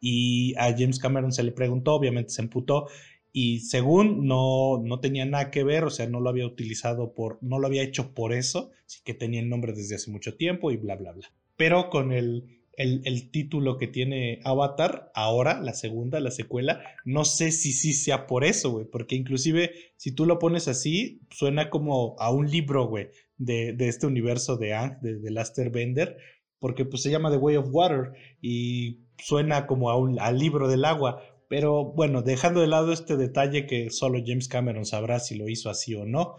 Y 0.00 0.54
a 0.56 0.74
James 0.76 0.98
Cameron 0.98 1.32
se 1.32 1.42
le 1.42 1.52
preguntó, 1.52 1.94
obviamente 1.94 2.30
se 2.30 2.42
emputó 2.42 2.86
y 3.32 3.60
según 3.60 4.26
no, 4.26 4.80
no 4.82 5.00
tenía 5.00 5.26
nada 5.26 5.50
que 5.50 5.64
ver, 5.64 5.84
o 5.84 5.90
sea, 5.90 6.08
no 6.08 6.20
lo 6.20 6.30
había 6.30 6.46
utilizado 6.46 7.12
por, 7.12 7.38
no 7.42 7.58
lo 7.58 7.66
había 7.66 7.82
hecho 7.82 8.14
por 8.14 8.32
eso, 8.32 8.70
sí 8.86 9.00
que 9.04 9.14
tenía 9.14 9.40
el 9.40 9.48
nombre 9.48 9.72
desde 9.72 9.96
hace 9.96 10.10
mucho 10.10 10.34
tiempo 10.34 10.70
y 10.70 10.76
bla, 10.76 10.96
bla, 10.96 11.12
bla. 11.12 11.30
Pero 11.56 11.90
con 11.90 12.12
el 12.12 12.57
el, 12.78 13.30
título 13.30 13.76
que 13.76 13.88
tiene 13.88 14.40
Avatar, 14.44 15.10
ahora, 15.14 15.60
la 15.60 15.74
segunda, 15.74 16.20
la 16.20 16.30
secuela, 16.30 16.80
no 17.04 17.24
sé 17.24 17.50
si 17.50 17.72
sí 17.72 17.92
sea 17.92 18.26
por 18.26 18.44
eso, 18.44 18.70
güey, 18.70 18.86
porque 18.86 19.16
inclusive 19.16 19.72
si 19.96 20.12
tú 20.12 20.26
lo 20.26 20.38
pones 20.38 20.68
así, 20.68 21.20
suena 21.30 21.70
como 21.70 22.14
a 22.18 22.30
un 22.30 22.48
libro, 22.48 22.86
güey, 22.86 23.08
de, 23.36 23.74
este 23.80 24.06
universo 24.06 24.56
de 24.56 24.74
Ang, 24.74 25.00
de, 25.00 25.18
de 25.18 25.30
Laster 25.30 25.70
Bender, 25.70 26.18
porque 26.60 26.84
pues 26.84 27.02
se 27.02 27.10
llama 27.10 27.30
The 27.30 27.36
Way 27.36 27.56
of 27.56 27.68
Water 27.70 28.12
y 28.40 29.00
suena 29.18 29.66
como 29.66 29.90
a 29.90 29.96
un, 29.96 30.18
al 30.20 30.38
libro 30.38 30.68
del 30.68 30.84
agua. 30.84 31.22
Pero 31.48 31.84
bueno, 31.84 32.22
dejando 32.22 32.60
de 32.60 32.66
lado 32.66 32.92
este 32.92 33.16
detalle 33.16 33.66
que 33.66 33.90
solo 33.90 34.22
James 34.24 34.48
Cameron 34.48 34.84
sabrá 34.84 35.18
si 35.18 35.34
lo 35.34 35.48
hizo 35.48 35.70
así 35.70 35.94
o 35.94 36.04
no, 36.04 36.36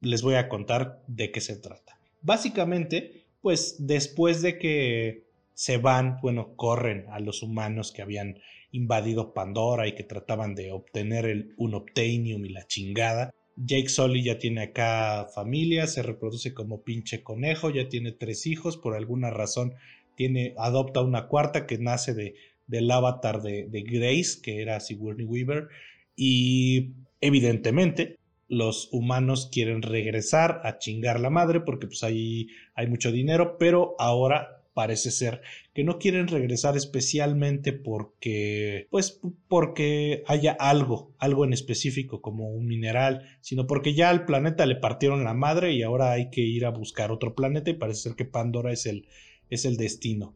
les 0.00 0.22
voy 0.22 0.34
a 0.34 0.48
contar 0.48 1.02
de 1.06 1.30
qué 1.30 1.40
se 1.40 1.56
trata. 1.56 1.98
Básicamente, 2.22 3.26
pues 3.40 3.76
después 3.86 4.42
de 4.42 4.58
que 4.58 5.25
se 5.56 5.78
van, 5.78 6.18
bueno, 6.20 6.54
corren 6.54 7.06
a 7.08 7.18
los 7.18 7.42
humanos 7.42 7.90
que 7.90 8.02
habían 8.02 8.38
invadido 8.72 9.32
Pandora 9.32 9.88
y 9.88 9.94
que 9.94 10.02
trataban 10.02 10.54
de 10.54 10.70
obtener 10.70 11.24
el 11.24 11.54
unobtainium 11.56 12.44
y 12.44 12.50
la 12.50 12.66
chingada. 12.66 13.34
Jake 13.56 13.88
Sully 13.88 14.22
ya 14.22 14.38
tiene 14.38 14.64
acá 14.64 15.28
familia, 15.34 15.86
se 15.86 16.02
reproduce 16.02 16.52
como 16.52 16.82
pinche 16.82 17.22
conejo, 17.22 17.70
ya 17.70 17.88
tiene 17.88 18.12
tres 18.12 18.46
hijos, 18.46 18.76
por 18.76 18.94
alguna 18.94 19.30
razón 19.30 19.72
tiene, 20.14 20.52
adopta 20.58 21.00
una 21.00 21.26
cuarta 21.26 21.66
que 21.66 21.78
nace 21.78 22.12
de, 22.12 22.34
del 22.66 22.90
avatar 22.90 23.40
de, 23.40 23.66
Grace, 23.82 24.42
que 24.42 24.60
era 24.60 24.78
Sigourney 24.78 25.24
Weaver, 25.24 25.68
y 26.14 26.90
evidentemente 27.22 28.18
los 28.46 28.90
humanos 28.92 29.48
quieren 29.50 29.80
regresar 29.80 30.60
a 30.64 30.76
chingar 30.76 31.18
la 31.18 31.30
madre 31.30 31.60
porque 31.60 31.86
pues 31.86 32.04
ahí 32.04 32.48
hay 32.74 32.88
mucho 32.88 33.10
dinero, 33.10 33.56
pero 33.58 33.96
ahora 33.98 34.55
parece 34.76 35.10
ser 35.10 35.40
que 35.72 35.84
no 35.84 35.98
quieren 35.98 36.28
regresar 36.28 36.76
especialmente 36.76 37.72
porque 37.72 38.88
pues 38.90 39.22
porque 39.48 40.22
haya 40.26 40.52
algo, 40.52 41.14
algo 41.16 41.46
en 41.46 41.54
específico 41.54 42.20
como 42.20 42.50
un 42.50 42.66
mineral, 42.66 43.22
sino 43.40 43.66
porque 43.66 43.94
ya 43.94 44.10
al 44.10 44.26
planeta 44.26 44.66
le 44.66 44.76
partieron 44.76 45.24
la 45.24 45.32
madre 45.32 45.72
y 45.72 45.82
ahora 45.82 46.12
hay 46.12 46.28
que 46.28 46.42
ir 46.42 46.66
a 46.66 46.70
buscar 46.70 47.10
otro 47.10 47.34
planeta 47.34 47.70
y 47.70 47.74
parece 47.74 48.02
ser 48.02 48.16
que 48.16 48.26
Pandora 48.26 48.70
es 48.70 48.84
el, 48.84 49.06
es 49.48 49.64
el 49.64 49.78
destino. 49.78 50.34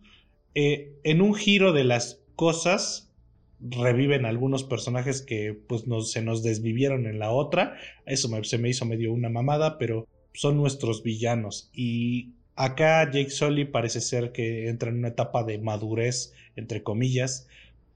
Eh, 0.54 0.94
en 1.04 1.20
un 1.20 1.34
giro 1.34 1.74
de 1.74 1.84
las 1.84 2.22
cosas 2.34 3.12
reviven 3.60 4.24
algunos 4.24 4.64
personajes 4.64 5.20
que 5.20 5.52
pues 5.52 5.84
se 6.10 6.22
nos 6.22 6.42
desvivieron 6.42 7.06
en 7.06 7.18
la 7.18 7.30
otra, 7.30 7.76
eso 8.06 8.30
se 8.44 8.56
me 8.56 8.70
hizo 8.70 8.86
medio 8.86 9.12
una 9.12 9.28
mamada, 9.28 9.76
pero 9.76 10.08
son 10.32 10.56
nuestros 10.56 11.02
villanos 11.02 11.70
y 11.74 12.39
Acá 12.56 13.10
Jake 13.10 13.30
Sully 13.30 13.64
parece 13.64 14.00
ser 14.00 14.32
que 14.32 14.68
entra 14.68 14.90
en 14.90 14.98
una 14.98 15.08
etapa 15.08 15.44
de 15.44 15.58
madurez, 15.58 16.34
entre 16.56 16.82
comillas, 16.82 17.48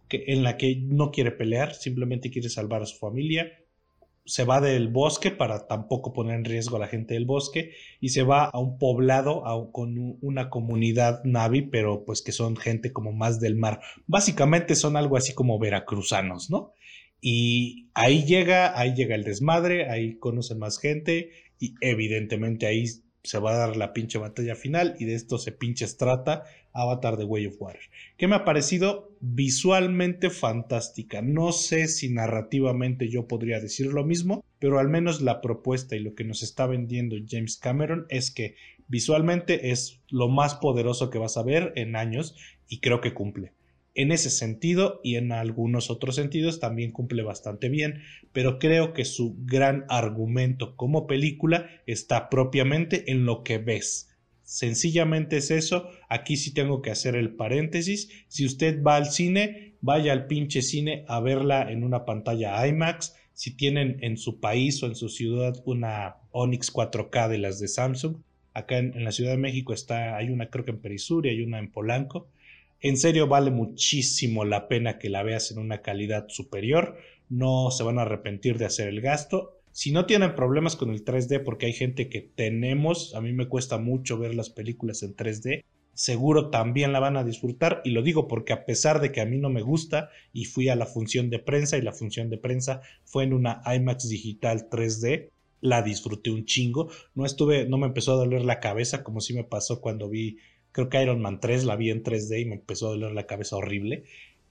que, 0.09 0.24
en 0.28 0.42
la 0.42 0.57
que 0.57 0.76
no 0.76 1.11
quiere 1.11 1.32
pelear, 1.32 1.74
simplemente 1.74 2.30
quiere 2.30 2.48
salvar 2.48 2.82
a 2.82 2.86
su 2.86 2.98
familia. 2.98 3.52
Se 4.26 4.44
va 4.44 4.62
del 4.62 4.88
bosque 4.88 5.30
para 5.30 5.66
tampoco 5.66 6.14
poner 6.14 6.36
en 6.36 6.44
riesgo 6.46 6.76
a 6.76 6.80
la 6.80 6.86
gente 6.88 7.12
del 7.12 7.26
bosque 7.26 7.72
y 8.00 8.09
se 8.09 8.22
va 8.22 8.46
a 8.46 8.59
un 8.59 8.78
poblado 8.78 9.42
con 9.70 10.16
una 10.22 10.48
comunidad 10.48 11.22
navi, 11.24 11.61
pero 11.62 12.07
pues 12.07 12.22
que 12.22 12.32
son 12.32 12.57
gente 12.57 12.90
como 12.90 13.12
más 13.12 13.38
del 13.38 13.57
mar. 13.57 13.80
Básicamente 14.07 14.76
son 14.76 14.96
algo 14.96 15.18
así 15.18 15.34
como 15.34 15.59
veracruzanos, 15.59 16.48
¿no? 16.48 16.72
Y 17.20 17.88
ahí 17.92 18.24
llega, 18.24 18.78
ahí 18.78 18.94
llega 18.94 19.14
el 19.14 19.24
desmadre, 19.24 19.90
ahí 19.90 20.18
conocen 20.18 20.59
más 20.59 20.78
gente 20.78 21.30
y 21.59 21.74
evidentemente 21.80 22.66
ahí 22.66 22.84
se 23.25 23.39
va 23.39 23.53
a 23.53 23.57
dar 23.57 23.77
la 23.77 23.95
pinche 23.95 24.18
batalla 24.18 24.55
final 24.55 24.97
y 24.99 25.07
de 25.07 25.14
esto 25.14 25.39
se 25.39 25.51
pinche 25.51 25.87
trata 25.97 26.45
Avatar 26.75 27.16
The 27.16 27.25
Way 27.25 27.47
of 27.47 27.57
Water, 27.59 27.81
que 28.18 28.29
me 28.29 28.37
ha 28.37 28.45
parecido 28.45 29.12
visualmente 29.20 30.29
fantástica. 30.29 31.22
No 31.22 31.53
sé 31.53 31.89
si 31.89 32.11
narrativamente 32.11 33.09
yo 33.09 33.27
podría 33.27 33.61
decir 33.61 33.87
lo 33.87 34.05
mismo, 34.05 34.45
pero 34.59 34.79
al 34.79 34.89
menos 34.89 35.22
la 35.22 35.41
propuesta 35.41 35.97
y 35.97 36.01
lo 36.01 36.14
que 36.14 36.25
nos 36.25 36.43
está 36.43 36.66
vendiendo 36.66 37.16
James 37.27 37.57
Cameron 37.57 38.07
es 38.11 38.31
que 38.31 38.57
visualmente 38.89 39.70
es 39.70 40.01
lo 40.11 40.29
más 40.29 40.57
poderoso 40.57 41.09
que 41.09 41.18
vas 41.18 41.39
a 41.39 41.43
ver 41.43 41.72
en 41.77 41.97
años 41.97 42.37
y 42.68 42.81
creo 42.81 43.01
que 43.01 43.14
cumple. 43.14 43.53
En 43.95 44.11
ese 44.11 44.30
sentido 44.30 45.01
y 45.05 45.16
en 45.16 45.30
algunos 45.30 45.88
otros 45.88 46.16
sentidos 46.16 46.59
también 46.59 46.90
cumple 46.90 47.22
bastante 47.22 47.68
bien, 47.68 48.03
pero 48.32 48.59
creo 48.59 48.92
que 48.92 49.05
su 49.05 49.36
gran 49.45 49.84
argumento 49.88 50.76
como 50.76 51.07
película 51.07 51.70
está 51.86 52.28
propiamente 52.28 53.11
en 53.12 53.24
lo 53.24 53.45
que 53.45 53.59
ves. 53.59 54.11
Sencillamente 54.42 55.38
es 55.38 55.51
eso. 55.51 55.88
Aquí 56.09 56.36
sí 56.36 56.53
tengo 56.53 56.82
que 56.82 56.90
hacer 56.90 57.16
el 57.16 57.34
paréntesis. 57.34 58.11
Si 58.28 58.45
usted 58.45 58.82
va 58.82 58.97
al 58.97 59.07
cine, 59.07 59.76
vaya 59.80 60.12
al 60.12 60.26
pinche 60.26 60.61
cine 60.61 61.05
a 61.09 61.20
verla 61.20 61.70
en 61.70 61.82
una 61.82 62.05
pantalla 62.05 62.66
IMAX. 62.66 63.14
Si 63.32 63.57
tienen 63.57 63.99
en 64.03 64.16
su 64.16 64.40
país 64.40 64.82
o 64.82 64.86
en 64.86 64.95
su 64.95 65.09
ciudad 65.09 65.55
una 65.64 66.16
Onyx 66.30 66.72
4K 66.72 67.28
de 67.28 67.38
las 67.38 67.59
de 67.59 67.68
Samsung, 67.68 68.16
acá 68.53 68.78
en, 68.78 69.03
la 69.03 69.12
Ciudad 69.12 69.32
de 69.32 69.38
México 69.38 69.72
está, 69.72 70.16
hay 70.16 70.30
una 70.30 70.51
creo 70.51 70.64
que 70.64 70.70
en 70.70 70.80
Perisur 70.80 71.26
y 71.26 71.30
hay 71.30 71.40
una 71.40 71.59
en 71.59 71.70
Polanco. 71.70 72.28
En 72.85 72.99
serio 72.99 73.26
vale 73.26 73.51
muchísimo 73.51 74.45
la 74.45 74.68
pena 74.68 74.99
que 74.99 75.09
la 75.09 75.22
veas 75.22 75.51
en 75.51 75.59
una 75.59 75.80
calidad 75.80 76.28
superior. 76.28 76.99
No 77.30 77.70
se 77.70 77.82
van 77.82 77.99
a 77.99 78.03
arrepentir 78.03 78.59
de 78.59 78.66
hacer 78.66 78.89
el 78.89 79.01
gasto. 79.01 79.59
Si 79.72 79.91
no 79.91 80.05
tienen 80.05 80.35
problemas 80.35 80.76
con 80.76 80.91
el 80.91 81.03
3D, 81.03 81.43
porque 81.43 81.64
hay 81.64 81.72
gente 81.72 82.11
que 82.11 82.20
tenemos, 82.20 83.14
a 83.14 83.22
mí 83.22 83.32
me 83.32 83.49
cuesta 83.49 83.78
mucho 83.78 84.18
ver 84.18 84.35
las 84.35 84.51
películas 84.51 85.03
en 85.03 85.16
3D, 85.16 85.64
seguro 85.95 86.51
también 86.51 86.93
la 86.93 87.01
van 87.01 87.16
a 87.16 87.24
disfrutar. 87.24 87.80
Y 87.87 87.93
lo 87.93 88.03
digo 88.03 88.28
porque 88.28 88.53
a 88.53 88.66
pesar 88.66 89.01
de 89.01 89.12
que 89.12 89.22
a 89.22 89.26
mí 89.26 89.39
no 89.39 89.49
me 89.49 89.62
gusta 89.62 90.11
y 90.35 90.45
fui 90.45 90.68
a 90.68 90.76
la 90.76 90.85
función 90.85 91.30
de 91.30 91.39
prensa 91.39 91.78
y 91.78 91.80
la 91.82 91.93
función 91.93 92.28
de 92.28 92.37
prensa 92.37 92.82
fue 93.07 93.24
en 93.24 93.32
una 93.32 93.62
IMAX 93.64 94.11
digital 94.11 94.68
3D, 94.68 95.30
la 95.62 95.80
disfruté 95.80 96.30
un 96.30 96.45
chingo. 96.45 96.91
No 97.14 97.24
estuve, 97.24 97.66
no 97.66 97.78
me 97.78 97.87
empezó 97.87 98.12
a 98.12 98.16
doler 98.16 98.45
la 98.45 98.61
cabeza 98.61 99.03
como 99.03 99.22
si 99.22 99.32
me 99.32 99.45
pasó 99.45 99.80
cuando 99.80 100.11
vi 100.11 100.37
Creo 100.75 100.89
que 100.89 101.01
Iron 101.01 101.22
Man 101.22 101.39
3 101.39 101.66
la 101.66 101.77
vi 101.77 101.91
en 101.91 102.03
3D 102.03 102.41
y 102.41 102.47
me 102.47 102.57
empezó 102.57 102.89
a 102.89 102.91
doler 102.91 103.12
la 103.12 103.29
cabeza 103.29 103.55
horrible. 103.55 104.03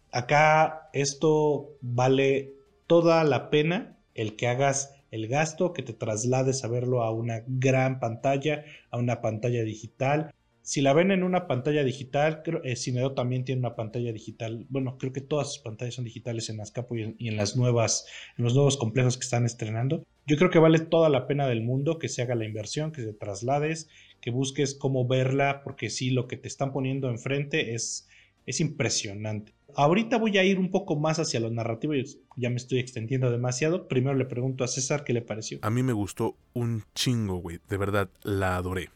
Acá 0.10 0.90
esto 0.94 1.76
vale 1.82 2.54
toda 2.88 3.26
la 3.26 3.50
pena 3.50 3.98
el 4.16 4.38
que 4.38 4.48
hagas 4.48 4.96
el 5.12 5.28
gasto, 5.28 5.74
que 5.74 5.84
te 5.84 5.92
traslades 5.92 6.64
a 6.64 6.70
verlo 6.70 7.04
a 7.04 7.12
una 7.12 7.44
gran 7.46 8.00
pantalla, 8.00 8.64
a 8.90 8.98
una 8.98 9.20
pantalla 9.20 9.64
digital. 9.64 10.34
Si 10.62 10.80
la 10.80 10.94
ven 10.94 11.12
en 11.12 11.24
una 11.24 11.46
pantalla 11.46 11.84
digital, 11.84 12.42
creo, 12.42 12.64
eh, 12.64 12.78
Cinedo 12.78 13.14
también 13.14 13.44
tiene 13.44 13.60
una 13.60 13.76
pantalla 13.76 14.14
digital. 14.14 14.66
Bueno, 14.70 14.98
creo 14.98 15.12
que 15.12 15.20
todas 15.20 15.52
sus 15.52 15.62
pantallas 15.62 15.96
son 15.96 16.06
digitales 16.06 16.50
en 16.50 16.62
Azcapo 16.62 16.96
y 16.96 17.16
y 17.18 17.28
en 17.28 17.36
las 17.36 17.58
nuevas, 17.58 18.06
en 18.38 18.46
los 18.46 18.56
nuevos 18.56 18.78
complejos 18.78 19.18
que 19.18 19.26
están 19.26 19.46
estrenando. 19.46 20.06
Yo 20.26 20.38
creo 20.38 20.50
que 20.50 20.60
vale 20.60 20.80
toda 20.80 21.10
la 21.10 21.28
pena 21.28 21.48
del 21.48 21.62
mundo 21.62 22.00
que 22.00 22.08
se 22.08 22.22
haga 22.22 22.36
la 22.36 22.46
inversión, 22.46 22.92
que 22.92 23.02
se 23.02 23.14
traslades, 23.14 23.90
que 24.22 24.32
busques 24.32 24.74
cómo 24.74 25.06
verla, 25.06 25.62
porque 25.64 25.90
sí, 25.90 26.12
lo 26.12 26.28
que 26.28 26.38
te 26.38 26.48
están 26.48 26.72
poniendo 26.72 27.10
enfrente 27.10 27.76
es, 27.76 28.08
es 28.46 28.62
impresionante. 28.62 29.54
Ahorita 29.76 30.18
voy 30.18 30.38
a 30.38 30.44
ir 30.44 30.60
un 30.60 30.72
poco 30.72 30.96
más 30.96 31.20
hacia 31.20 31.40
lo 31.40 31.50
narrativo, 31.50 31.94
ya 32.38 32.50
me 32.50 32.56
estoy 32.56 32.80
extendiendo 32.80 33.32
demasiado. 33.32 33.88
Primero 33.88 34.16
le 34.16 34.26
pregunto 34.26 34.64
a 34.64 34.68
César 34.68 35.04
qué 35.04 35.12
le 35.12 35.22
pareció. 35.22 35.60
A 35.62 35.70
mí 35.70 35.84
me 35.84 35.94
gustó 35.94 36.38
un 36.54 36.84
chingo, 36.96 37.38
güey, 37.38 37.60
de 37.68 37.78
verdad, 37.78 38.10
la 38.22 38.56
adoré. 38.56 38.92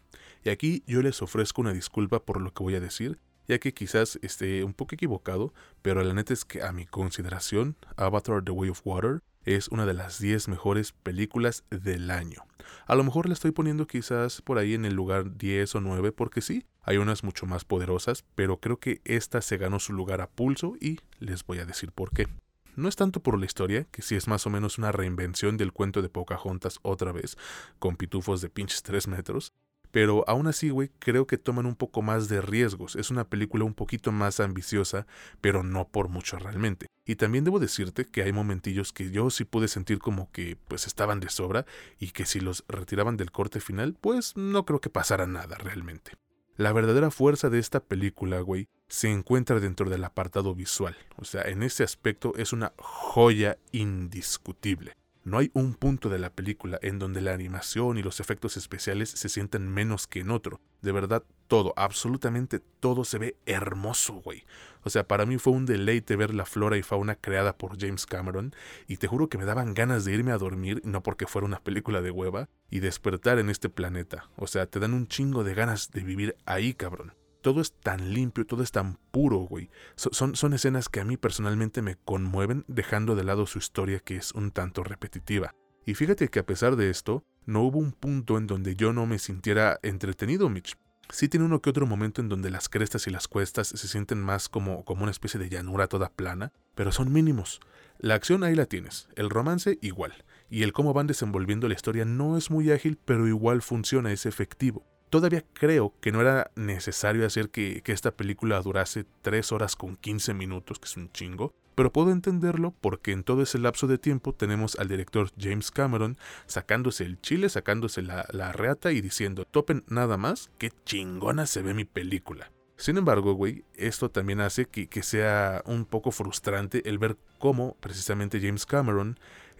Y 0.45 0.49
aquí 0.49 0.83
yo 0.87 1.01
les 1.01 1.21
ofrezco 1.21 1.61
una 1.61 1.73
disculpa 1.73 2.23
por 2.23 2.39
lo 2.39 2.53
que 2.53 2.63
voy 2.63 2.75
a 2.75 2.79
decir, 2.79 3.17
ya 3.49 3.59
que 3.59 3.73
quizás 3.73 4.17
esté 4.21 4.63
un 4.63 4.73
poco 4.73 4.95
equivocado, 4.95 5.53
pero 5.81 6.03
la 6.03 6.13
neta 6.13 6.33
es 6.33 6.45
que 6.45 6.61
a 6.61 6.71
mi 6.71 6.85
consideración, 6.85 7.75
Avatar 7.97 8.43
The 8.43 8.51
Way 8.51 8.69
of 8.69 8.81
Water 8.85 9.21
es 9.47 9.69
una 9.69 9.85
de 9.85 9.93
las 9.93 10.19
10 10.19 10.49
mejores 10.49 10.91
películas 10.91 11.63
del 11.69 12.11
año. 12.11 12.43
A 12.85 12.95
lo 12.95 13.03
mejor 13.05 13.27
la 13.27 13.33
estoy 13.33 13.51
poniendo 13.51 13.87
quizás 13.87 14.41
por 14.41 14.57
ahí 14.57 14.73
en 14.73 14.83
el 14.83 14.93
lugar 14.93 15.37
10 15.37 15.75
o 15.75 15.81
9 15.81 16.11
porque 16.11 16.41
sí, 16.41 16.65
hay 16.81 16.97
unas 16.97 17.23
mucho 17.23 17.45
más 17.45 17.63
poderosas, 17.63 18.25
pero 18.35 18.59
creo 18.59 18.77
que 18.77 19.01
esta 19.05 19.41
se 19.41 19.57
ganó 19.57 19.79
su 19.79 19.93
lugar 19.93 20.19
a 20.19 20.29
pulso 20.29 20.75
y 20.81 20.99
les 21.19 21.45
voy 21.45 21.59
a 21.59 21.65
decir 21.65 21.93
por 21.93 22.11
qué. 22.11 22.27
No 22.75 22.89
es 22.89 22.97
tanto 22.97 23.21
por 23.21 23.39
la 23.39 23.45
historia, 23.45 23.85
que 23.85 24.01
sí 24.01 24.15
es 24.15 24.27
más 24.27 24.45
o 24.45 24.49
menos 24.49 24.77
una 24.77 24.91
reinvención 24.91 25.57
del 25.57 25.71
cuento 25.71 26.01
de 26.01 26.09
Pocahontas 26.09 26.79
otra 26.83 27.11
vez, 27.11 27.37
con 27.79 27.95
pitufos 27.95 28.41
de 28.41 28.49
pinches 28.49 28.83
3 28.83 29.07
metros, 29.07 29.53
pero 29.97 30.23
aún 30.27 30.45
así, 30.45 30.69
güey, 30.69 30.91
creo 30.99 31.25
que 31.25 31.39
toman 31.39 31.65
un 31.65 31.75
poco 31.75 32.03
más 32.03 32.29
de 32.29 32.39
riesgos. 32.39 32.95
Es 32.95 33.09
una 33.09 33.27
película 33.27 33.65
un 33.65 33.73
poquito 33.73 34.11
más 34.11 34.39
ambiciosa, 34.39 35.07
pero 35.41 35.63
no 35.63 35.87
por 35.87 36.07
mucho 36.07 36.37
realmente. 36.37 36.85
Y 37.03 37.15
también 37.15 37.43
debo 37.43 37.57
decirte 37.57 38.05
que 38.05 38.21
hay 38.21 38.31
momentillos 38.31 38.93
que 38.93 39.09
yo 39.09 39.31
sí 39.31 39.43
pude 39.43 39.67
sentir 39.67 39.97
como 39.97 40.31
que 40.31 40.55
pues 40.67 40.85
estaban 40.85 41.19
de 41.19 41.29
sobra 41.29 41.65
y 41.97 42.11
que 42.11 42.27
si 42.27 42.39
los 42.39 42.63
retiraban 42.67 43.17
del 43.17 43.31
corte 43.31 43.59
final, 43.59 43.97
pues 43.99 44.37
no 44.37 44.67
creo 44.67 44.81
que 44.81 44.91
pasara 44.91 45.25
nada 45.25 45.57
realmente. 45.57 46.11
La 46.57 46.73
verdadera 46.73 47.09
fuerza 47.09 47.49
de 47.49 47.57
esta 47.57 47.79
película, 47.79 48.39
güey, 48.41 48.67
se 48.89 49.09
encuentra 49.09 49.59
dentro 49.59 49.89
del 49.89 50.03
apartado 50.03 50.53
visual. 50.53 50.95
O 51.15 51.25
sea, 51.25 51.41
en 51.41 51.63
ese 51.63 51.83
aspecto 51.83 52.33
es 52.35 52.53
una 52.53 52.71
joya 52.77 53.57
indiscutible. 53.71 54.93
No 55.27 55.39
hay 55.39 55.51
un 55.53 55.73
punto 55.73 56.07
de 56.07 56.19
la 56.19 56.29
película 56.29 56.79
en 56.81 56.99
donde 56.99 57.19
la 57.19 57.33
animación 57.33 57.97
y 57.97 58.01
los 58.01 58.21
efectos 58.21 58.55
especiales 58.55 59.09
se 59.09 59.27
sientan 59.27 59.67
menos 59.67 60.07
que 60.07 60.21
en 60.21 60.31
otro. 60.31 60.61
De 60.81 60.93
verdad, 60.93 61.21
todo, 61.49 61.73
absolutamente 61.75 62.61
todo 62.61 63.03
se 63.03 63.17
ve 63.17 63.35
hermoso, 63.45 64.13
güey. 64.13 64.45
O 64.83 64.89
sea, 64.89 65.05
para 65.05 65.25
mí 65.25 65.37
fue 65.37 65.51
un 65.51 65.65
deleite 65.65 66.15
ver 66.15 66.33
la 66.33 66.45
flora 66.45 66.77
y 66.77 66.81
fauna 66.81 67.15
creada 67.15 67.57
por 67.57 67.77
James 67.77 68.05
Cameron, 68.05 68.55
y 68.87 68.95
te 68.95 69.07
juro 69.07 69.27
que 69.27 69.37
me 69.37 69.43
daban 69.43 69.73
ganas 69.73 70.05
de 70.05 70.13
irme 70.13 70.31
a 70.31 70.37
dormir, 70.37 70.79
no 70.85 71.03
porque 71.03 71.27
fuera 71.27 71.45
una 71.45 71.59
película 71.59 72.01
de 72.01 72.11
hueva, 72.11 72.47
y 72.69 72.79
despertar 72.79 73.37
en 73.37 73.49
este 73.49 73.67
planeta. 73.67 74.29
O 74.37 74.47
sea, 74.47 74.65
te 74.67 74.79
dan 74.79 74.93
un 74.93 75.09
chingo 75.09 75.43
de 75.43 75.55
ganas 75.55 75.91
de 75.91 76.03
vivir 76.05 76.37
ahí, 76.45 76.73
cabrón 76.73 77.11
todo 77.47 77.61
es 77.61 77.71
tan 77.71 78.13
limpio, 78.13 78.45
todo 78.45 78.61
es 78.61 78.73
tan 78.73 78.97
puro, 79.09 79.37
güey. 79.37 79.69
son, 79.95 80.35
son 80.35 80.53
escenas 80.53 80.89
que 80.89 80.99
a 80.99 81.05
mí 81.05 81.15
personalmente 81.15 81.81
me 81.81 81.95
conmueven 81.95 82.65
dejando 82.67 83.15
de 83.15 83.23
lado 83.23 83.45
su 83.45 83.57
historia 83.57 84.01
que 84.01 84.17
es 84.17 84.33
un 84.33 84.51
tanto 84.51 84.83
repetitiva. 84.83 85.55
Y 85.85 85.93
fíjate 85.93 86.27
que 86.27 86.39
a 86.39 86.45
pesar 86.45 86.75
de 86.75 86.89
esto, 86.89 87.23
no 87.45 87.61
hubo 87.61 87.79
un 87.79 87.93
punto 87.93 88.37
en 88.37 88.47
donde 88.47 88.75
yo 88.75 88.91
no 88.91 89.05
me 89.05 89.17
sintiera 89.17 89.79
entretenido, 89.81 90.49
Mitch. 90.49 90.75
Sí 91.09 91.29
tiene 91.29 91.45
uno 91.45 91.61
que 91.61 91.69
otro 91.69 91.87
momento 91.87 92.19
en 92.19 92.27
donde 92.27 92.51
las 92.51 92.67
crestas 92.67 93.07
y 93.07 93.11
las 93.11 93.29
cuestas 93.29 93.69
se 93.69 93.87
sienten 93.87 94.21
más 94.21 94.49
como, 94.49 94.83
como 94.83 95.03
una 95.03 95.11
especie 95.11 95.39
de 95.39 95.47
llanura 95.47 95.87
toda 95.87 96.09
plana, 96.09 96.51
pero 96.75 96.91
son 96.91 97.13
mínimos. 97.13 97.61
La 97.97 98.15
acción 98.15 98.43
ahí 98.43 98.55
la 98.55 98.65
tienes, 98.65 99.07
el 99.15 99.29
romance 99.29 99.79
igual, 99.81 100.25
y 100.49 100.63
el 100.63 100.73
cómo 100.73 100.93
van 100.93 101.07
desenvolviendo 101.07 101.69
la 101.69 101.75
historia 101.75 102.03
no 102.03 102.35
es 102.35 102.51
muy 102.51 102.71
ágil, 102.71 102.99
pero 103.05 103.25
igual 103.25 103.61
funciona, 103.61 104.11
es 104.11 104.25
efectivo. 104.25 104.85
Todavía 105.09 105.45
creo 105.53 105.93
que 106.01 106.11
no 106.11 106.19
era 106.21 106.51
necesario 106.55 107.25
hacer 107.25 107.49
que, 107.49 107.81
esta 107.85 108.11
película 108.11 108.61
durase 108.61 109.05
3 109.21 109.51
horas 109.53 109.75
con 109.75 109.95
15 109.95 110.33
minutos, 110.33 110.79
que 110.79 110.85
es 110.85 110.97
un 110.97 111.11
chingo, 111.11 111.53
pero 111.75 111.93
puedo 111.93 112.11
entenderlo 112.11 112.73
porque 112.81 113.11
en 113.11 113.23
todo 113.23 113.43
ese 113.43 113.59
lapso 113.59 113.87
de 113.87 113.97
tiempo 113.97 114.33
tenemos 114.33 114.77
al 114.77 114.89
director 114.89 115.29
James 115.39 115.71
Cameron 115.71 116.17
sacándose 116.45 117.05
el 117.05 117.21
chile, 117.21 117.47
sacándose 117.49 118.01
la, 118.01 118.25
la 118.31 118.51
reata 118.51 118.91
y 118.91 118.99
diciendo, 118.99 119.45
topen 119.45 119.85
nada 119.87 120.17
más, 120.17 120.49
qué 120.57 120.71
chingona 120.85 121.45
se 121.45 121.61
ve 121.61 121.73
mi 121.73 121.85
película. 121.85 122.51
Sin 122.75 122.97
embargo, 122.97 123.33
güey, 123.33 123.63
esto 123.75 124.09
también 124.11 124.39
hace 124.39 124.65
que, 124.65 124.87
que, 124.87 125.01
sea 125.01 125.63
un 125.65 125.85
poco 125.85 126.11
frustrante 126.11 126.87
el 126.87 126.99
ver 126.99 127.17
cómo 127.39 127.75
precisamente 127.79 128.39
James 128.39 128.67
Cameron 128.67 129.17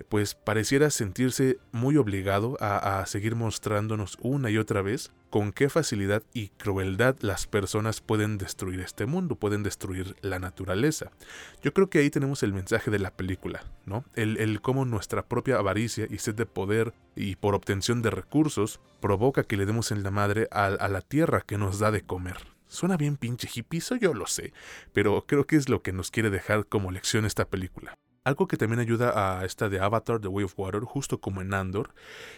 pues 0.09 0.35
pareciera 0.35 0.89
sentirse 0.89 1.57
muy 1.71 1.97
obligado 1.97 2.57
a, 2.59 3.05
seguir 3.05 3.35
mostrándonos 3.35 4.17
una 4.21 4.49
y 4.49 4.57
otra 4.57 4.81
vez 4.81 5.11
con 5.29 5.51
qué 5.51 5.69
facilidad 5.69 6.23
y 6.33 6.49
crueldad 6.49 7.17
las 7.19 7.47
personas 7.47 8.01
pueden 8.01 8.37
destruir 8.37 8.79
este 8.79 9.05
mundo, 9.05 9.35
pueden 9.35 9.63
destruir 9.63 10.15
la 10.21 10.39
naturaleza. 10.39 11.11
Yo 11.61 11.73
creo 11.73 11.89
que 11.89 11.99
ahí 11.99 12.09
tenemos 12.09 12.43
el 12.43 12.53
mensaje 12.53 12.91
de 12.91 12.99
la 12.99 13.11
película, 13.11 13.63
¿no? 13.85 14.05
El, 14.15 14.37
el 14.37 14.61
cómo 14.61 14.85
nuestra 14.85 15.25
propia 15.25 15.57
avaricia 15.57 16.07
y 16.09 16.17
sed 16.19 16.35
de 16.35 16.45
poder 16.45 16.93
y 17.15 17.35
por 17.35 17.55
obtención 17.55 18.01
de 18.01 18.09
recursos 18.09 18.79
provoca 18.99 19.43
que 19.43 19.57
le 19.57 19.65
demos 19.65 19.91
en 19.91 20.03
la 20.03 20.11
madre 20.11 20.47
a, 20.51 20.69
la 20.69 21.01
tierra 21.01 21.41
que 21.41 21.57
nos 21.57 21.79
da 21.79 21.91
de 21.91 22.01
comer. 22.01 22.37
Suena 22.67 22.97
bien 22.97 23.17
pinche 23.17 23.49
hippie, 23.53 23.81
yo 24.01 24.13
lo 24.13 24.27
sé, 24.27 24.53
pero 24.93 25.25
creo 25.25 25.45
que 25.45 25.55
es 25.55 25.69
lo 25.69 25.81
que 25.81 25.93
nos 25.93 26.11
quiere 26.11 26.29
dejar 26.29 26.65
como 26.65 26.91
lección 26.91 27.25
esta 27.25 27.45
película. 27.45 27.97
Algo 28.28 28.49
que 28.49 28.57
también 28.57 28.82
ayuda 28.82 29.39
a 29.39 29.45
esta 29.45 29.69
de 29.69 29.80
Avatar, 29.80 30.19
The 30.19 30.28
Way 30.28 30.43
of 30.43 30.59
Water, 30.59 30.82
justo 30.82 31.21
como 31.21 31.39
en 31.39 31.53
Andor, 31.53 31.93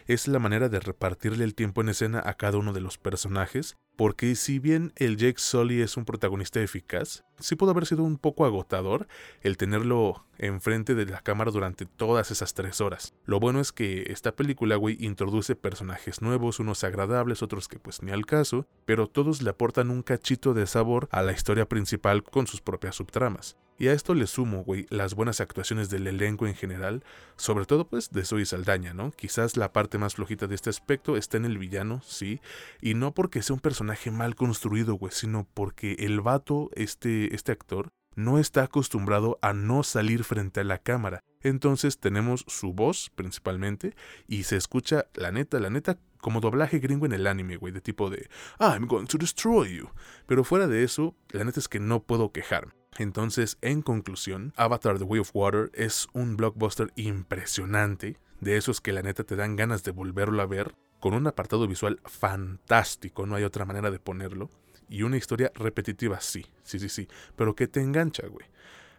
es 0.06 0.28
la 0.28 0.38
manera 0.38 0.70
de 0.70 0.80
repartirle 0.80 1.44
el 1.44 1.56
tiempo 1.56 1.82
en 1.82 1.90
escena 1.90 2.22
a 2.24 2.36
cada 2.36 2.60
uno 2.60 2.74
de 2.74 2.80
los 2.80 3.00
personajes, 3.00 3.76
porque 3.96 4.36
si 4.36 4.60
bien 4.60 4.94
el 4.98 5.18
Jake 5.18 5.40
Sully 5.40 5.82
es 5.82 5.98
un 5.98 6.06
protagonista 6.06 6.62
eficaz, 6.62 7.24
sí 7.40 7.56
pudo 7.56 7.72
haber 7.72 7.88
sido 7.88 8.04
un 8.04 8.20
poco 8.20 8.46
agotador 8.46 9.08
el 9.42 9.58
tenerlo 9.58 10.28
enfrente 10.38 10.94
de 10.94 11.08
la 11.08 11.22
cámara 11.22 11.50
durante 11.50 11.88
todas 11.88 12.30
esas 12.30 12.54
tres 12.54 12.82
horas. 12.82 13.16
Lo 13.26 13.40
bueno 13.40 13.60
es 13.60 13.72
que 13.72 14.12
esta 14.12 14.36
película, 14.36 14.78
introduce 15.00 15.56
personajes 15.56 16.22
nuevos, 16.22 16.60
unos 16.60 16.84
agradables, 16.84 17.42
otros 17.42 17.68
que 17.68 17.80
pues 17.80 18.04
ni 18.04 18.12
al 18.12 18.28
caso, 18.28 18.68
pero 18.86 19.08
todos 19.08 19.42
le 19.42 19.50
aportan 19.50 19.90
un 19.90 20.04
cachito 20.04 20.54
de 20.54 20.68
sabor 20.68 21.10
a 21.12 21.24
la 21.24 21.32
historia 21.32 21.68
principal 21.68 22.22
con 22.22 22.46
sus 22.46 22.62
propias 22.62 22.94
subtramas. 22.94 23.58
Y 23.80 23.88
a 23.88 23.94
esto 23.94 24.14
le 24.14 24.28
sumo, 24.28 24.66
güey, 24.66 24.86
las 24.90 25.16
buenas 25.16 25.40
actuaciones 25.40 25.90
del 25.90 26.06
elenco 26.06 26.46
en 26.46 26.54
general, 26.54 27.02
sobre 27.38 27.66
todo 27.66 27.88
pues 27.88 28.12
de 28.12 28.26
Zoe 28.26 28.46
Saldaña, 28.46 28.94
¿no? 28.94 29.12
Quizás 29.12 29.56
la 29.56 29.72
parte 29.72 29.98
más 29.98 30.16
flojita 30.16 30.48
de 30.48 30.56
este 30.56 30.70
aspecto 30.70 31.16
está 31.16 31.38
en 31.38 31.46
el 31.46 31.58
villano, 31.58 32.02
sí, 32.06 32.42
y 32.82 32.94
no 32.94 33.14
porque 33.14 33.42
sea 33.42 33.54
un 33.54 33.62
personaje 33.62 34.12
mal 34.12 34.36
construido, 34.36 34.96
güey, 34.96 35.14
sino 35.14 35.48
porque 35.54 35.94
el 36.00 36.20
vato, 36.20 36.70
este, 36.76 37.34
este 37.34 37.54
actor, 37.54 37.88
no 38.16 38.38
está 38.38 38.64
acostumbrado 38.64 39.40
a 39.42 39.54
no 39.54 39.84
salir 39.84 40.26
frente 40.26 40.60
a 40.60 40.66
la 40.66 40.80
cámara. 40.80 41.22
Entonces 41.42 42.00
tenemos 42.00 42.44
su 42.48 42.74
voz 42.74 43.10
principalmente 43.16 43.96
y 44.28 44.44
se 44.44 44.58
escucha, 44.58 45.06
la 45.14 45.32
neta, 45.32 45.58
la 45.62 45.70
neta, 45.70 45.98
como 46.20 46.42
doblaje 46.42 46.80
gringo 46.80 47.06
en 47.06 47.14
el 47.14 47.28
anime, 47.28 47.56
güey, 47.56 47.72
de 47.72 47.80
tipo 47.80 48.10
de 48.10 48.30
I'm 48.60 48.88
going 48.88 49.06
to 49.06 49.18
destroy 49.18 49.78
you. 49.78 49.90
Pero 50.28 50.44
fuera 50.44 50.68
de 50.68 50.84
eso, 50.84 51.16
la 51.30 51.46
neta 51.46 51.62
es 51.62 51.70
que 51.70 51.80
no 51.80 52.04
puedo 52.04 52.34
quejarme. 52.34 52.79
Entonces, 52.98 53.58
en 53.62 53.82
conclusión, 53.82 54.54
Avatar 54.58 54.98
The 54.98 55.06
Way 55.06 55.22
of 55.22 55.32
Water 55.34 55.72
es 55.74 56.08
un 56.14 56.36
blockbuster 56.36 56.92
impresionante, 56.96 58.18
de 58.42 58.58
esos 58.58 58.82
que 58.82 58.94
la 58.94 59.02
neta 59.02 59.24
te 59.24 59.36
dan 59.36 59.56
ganas 59.56 59.84
de 59.84 59.92
volverlo 59.92 60.42
a 60.42 60.46
ver, 60.46 60.74
con 61.00 61.14
un 61.14 61.28
apartado 61.28 61.68
visual 61.68 62.00
fantástico, 62.06 63.26
no 63.26 63.36
hay 63.36 63.44
otra 63.44 63.66
manera 63.66 63.92
de 63.92 64.00
ponerlo, 64.00 64.50
y 64.90 65.04
una 65.04 65.18
historia 65.18 65.52
repetitiva, 65.56 66.20
sí, 66.20 66.46
sí, 66.64 66.80
sí, 66.80 66.90
sí, 66.90 67.08
pero 67.36 67.56
que 67.56 67.68
te 67.68 67.82
engancha, 67.82 68.28
güey. 68.28 68.48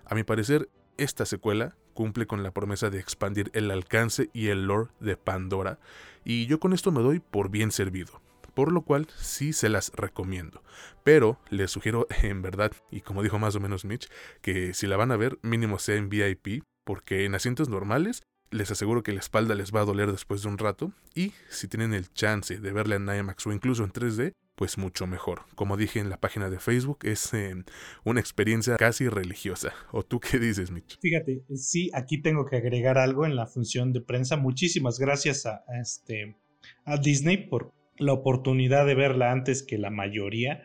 A 0.07 0.15
mi 0.15 0.25
parecer, 0.25 0.69
esta 0.97 1.27
secuela 1.27 1.77
cumple 1.95 2.27
con 2.27 2.43
la 2.43 2.53
promesa 2.53 2.91
de 2.91 3.01
expandir 3.01 3.51
el 3.55 3.71
alcance 3.71 4.31
y 4.33 4.49
el 4.49 4.67
lore 4.67 4.91
de 5.01 5.17
Pandora, 5.17 5.79
y 6.25 6.47
yo 6.47 6.61
con 6.61 6.73
esto 6.73 6.93
me 6.93 7.03
doy 7.03 7.21
por 7.21 7.51
bien 7.51 7.71
servido 7.71 8.23
por 8.51 8.73
lo 8.73 8.83
cual 8.83 9.09
sí 9.17 9.53
se 9.53 9.69
las 9.69 9.93
recomiendo. 9.95 10.63
Pero 11.05 11.39
les 11.51 11.71
sugiero 11.71 12.07
en 12.23 12.43
verdad, 12.43 12.73
y 12.91 13.01
como 13.01 13.23
dijo 13.23 13.39
más 13.39 13.57
o 13.57 13.61
menos 13.61 13.85
Mitch, 13.85 14.09
que 14.43 14.75
si 14.75 14.87
la 14.87 14.97
van 14.97 15.13
a 15.13 15.17
ver, 15.17 15.39
mínimo 15.43 15.79
sea 15.79 15.97
en 15.97 16.09
VIP, 16.09 16.65
porque 16.85 17.25
en 17.25 17.35
asientos 17.35 17.69
normales 17.69 18.23
les 18.51 18.71
aseguro 18.71 19.03
que 19.03 19.13
la 19.13 19.21
espalda 19.21 19.55
les 19.55 19.73
va 19.73 19.81
a 19.81 19.85
doler 19.85 20.11
después 20.11 20.43
de 20.43 20.49
un 20.49 20.59
rato, 20.59 20.93
y 21.15 21.33
si 21.49 21.69
tienen 21.69 21.95
el 21.95 22.13
chance 22.13 22.59
de 22.59 22.73
verla 22.73 22.97
en 22.97 23.09
IMAX 23.09 23.47
o 23.47 23.53
incluso 23.53 23.85
en 23.85 23.93
3D, 23.93 24.33
pues 24.61 24.77
mucho 24.77 25.07
mejor. 25.07 25.43
Como 25.55 25.79
dije 25.79 26.01
en 26.01 26.11
la 26.11 26.21
página 26.21 26.51
de 26.51 26.59
Facebook, 26.59 26.99
es 27.05 27.33
em, 27.33 27.65
una 28.05 28.21
experiencia 28.21 28.77
casi 28.77 29.09
religiosa. 29.09 29.73
¿O 29.91 30.03
tú 30.03 30.21
qué 30.21 30.39
dices, 30.39 30.71
Mitch? 30.71 30.99
Fíjate, 31.01 31.45
sí, 31.55 31.91
aquí 31.95 32.21
tengo 32.21 32.45
que 32.45 32.57
agregar 32.57 32.99
algo 32.99 33.25
en 33.25 33.37
la 33.37 33.47
función 33.47 33.95
de 33.95 34.03
prensa. 34.03 34.37
Muchísimas 34.37 34.99
gracias 34.99 35.47
a, 35.47 35.65
este, 35.81 36.37
a 36.85 36.99
Disney 36.99 37.49
por 37.49 37.73
la 38.01 38.13
oportunidad 38.13 38.87
de 38.87 38.95
verla 38.95 39.31
antes 39.31 39.63
que 39.63 39.79
la 39.79 39.91
mayoría. 39.91 40.63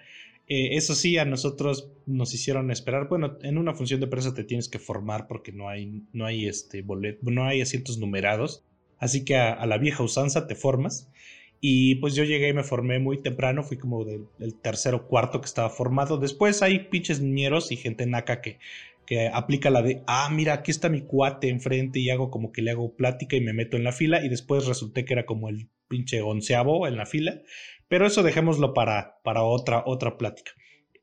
Eh, 0.47 0.75
eso 0.75 0.93
sí, 0.93 1.17
a 1.17 1.25
nosotros 1.25 1.91
nos 2.05 2.33
hicieron 2.33 2.71
esperar. 2.71 3.07
Bueno, 3.07 3.38
en 3.41 3.57
una 3.57 3.73
función 3.73 3.99
de 3.99 4.07
prensa 4.07 4.33
te 4.33 4.43
tienes 4.43 4.69
que 4.69 4.79
formar 4.79 5.27
porque 5.27 5.51
no 5.51 5.69
hay, 5.69 6.03
no 6.13 6.25
hay, 6.25 6.47
este 6.47 6.83
no 7.21 7.45
hay 7.45 7.61
asientos 7.61 7.97
numerados. 7.97 8.63
Así 8.97 9.25
que 9.25 9.36
a, 9.36 9.65
la 9.65 9.77
vieja 9.77 10.03
usanza 10.03 10.47
te 10.47 10.55
formas. 10.55 11.11
Y 11.61 11.95
pues 11.95 12.13
yo 12.15 12.23
llegué 12.23 12.49
y 12.49 12.53
me 12.53 12.63
formé 12.63 12.99
muy 12.99 13.21
temprano, 13.21 13.63
fui 13.63 13.77
como 13.77 14.05
del, 14.05 14.27
tercero 14.61 15.07
cuarto 15.07 15.41
que 15.41 15.47
estaba 15.47 15.69
formado. 15.69 16.17
Después 16.17 16.61
hay 16.61 16.88
pinches 16.89 17.21
niñeros 17.21 17.71
y 17.71 17.77
gente 17.77 18.05
naca 18.05 18.41
que, 18.41 18.59
que 19.06 19.28
aplica 19.28 19.70
la 19.70 19.82
de, 19.82 20.03
ah, 20.08 20.30
mira, 20.32 20.53
aquí 20.53 20.72
está 20.72 20.89
mi 20.89 21.01
cuate 21.01 21.49
enfrente 21.49 21.99
y 21.99 22.10
hago 22.10 22.30
como 22.30 22.51
que 22.51 22.62
le 22.62 22.72
hago 22.72 22.95
plática 22.95 23.36
y 23.36 23.41
me 23.41 23.53
meto 23.53 23.78
en 23.78 23.84
la 23.84 23.91
fila 23.91 24.24
y 24.24 24.30
después 24.30 24.66
resulté 24.66 25.06
que 25.06 25.14
era 25.14 25.26
como 25.26 25.49
el 25.49 25.70
pinche 25.88 26.22
onceavo 26.22 26.88
en 26.88 26.97
la 26.97 27.06
fila, 27.06 27.41
pero 27.88 28.08
eso 28.08 28.24
dejémoslo 28.24 28.74
para, 28.74 29.18
para 29.24 29.43
otra, 29.43 29.84
otra 29.86 30.18
plática. 30.18 30.51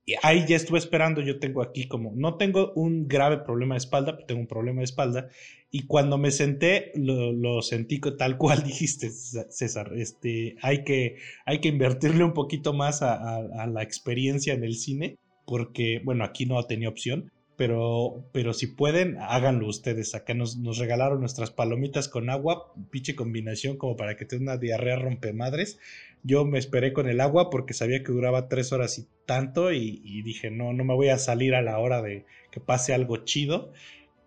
Y 0.04 0.14
ahí 0.22 0.44
ya 0.48 0.56
estuve 0.56 0.78
esperando, 0.78 1.20
yo 1.20 1.38
tengo 1.38 1.62
aquí 1.62 1.86
como, 1.86 2.12
no 2.16 2.36
tengo 2.36 2.72
un 2.74 3.06
grave 3.06 3.38
problema 3.38 3.74
de 3.74 3.78
espalda, 3.78 4.16
pero 4.16 4.26
tengo 4.26 4.40
un 4.40 4.48
problema 4.48 4.80
de 4.80 4.86
espalda, 4.86 5.28
y 5.70 5.86
cuando 5.86 6.18
me 6.18 6.32
senté 6.32 6.90
lo, 6.96 7.62
sentí 7.62 8.00
tal 8.18 8.36
cual 8.36 8.62
dijiste, 8.64 9.10
César, 9.10 9.92
este, 9.94 10.56
hay, 10.60 10.82
que, 10.82 11.18
hay 11.46 11.60
que 11.60 11.68
invertirle 11.68 12.24
un 12.24 12.34
poquito 12.34 12.72
más 12.72 13.00
a 13.02 13.66
la 13.68 13.82
experiencia 13.82 14.54
en 14.54 14.64
el 14.64 14.74
cine, 14.74 15.18
porque, 15.46 16.00
bueno, 16.04 16.24
aquí 16.24 16.46
no 16.46 16.62
tenía 16.64 16.88
opción, 16.88 17.30
pero, 17.56 18.24
pero 18.32 18.54
si 18.54 18.66
pueden, 18.66 19.18
háganlo 19.20 19.68
ustedes. 19.68 20.14
Acá 20.14 20.34
nos, 20.34 20.56
nos 20.56 20.78
regalaron 20.78 21.20
nuestras 21.20 21.50
palomitas 21.50 22.08
con 22.08 22.30
agua, 22.30 22.72
pinche 22.90 23.14
combinación 23.14 23.76
como 23.76 23.96
para 23.96 24.16
que 24.16 24.24
tenga 24.24 24.42
una 24.42 24.56
diarrea 24.56 24.96
rompemadres. 24.96 25.78
Yo 26.22 26.44
me 26.44 26.58
esperé 26.58 26.92
con 26.92 27.08
el 27.08 27.20
agua 27.20 27.50
porque 27.50 27.74
sabía 27.74 28.02
que 28.02 28.12
duraba 28.12 28.48
tres 28.48 28.72
horas 28.72 28.98
y 28.98 29.06
tanto 29.26 29.72
y, 29.72 30.22
dije, 30.22 30.50
no, 30.50 30.72
no 30.72 30.84
me 30.84 30.94
voy 30.94 31.08
a 31.08 31.18
salir 31.18 31.54
a 31.54 31.62
la 31.62 31.78
hora 31.78 32.00
de 32.00 32.24
que 32.50 32.60
pase 32.60 32.94
algo 32.94 33.18
chido. 33.18 33.72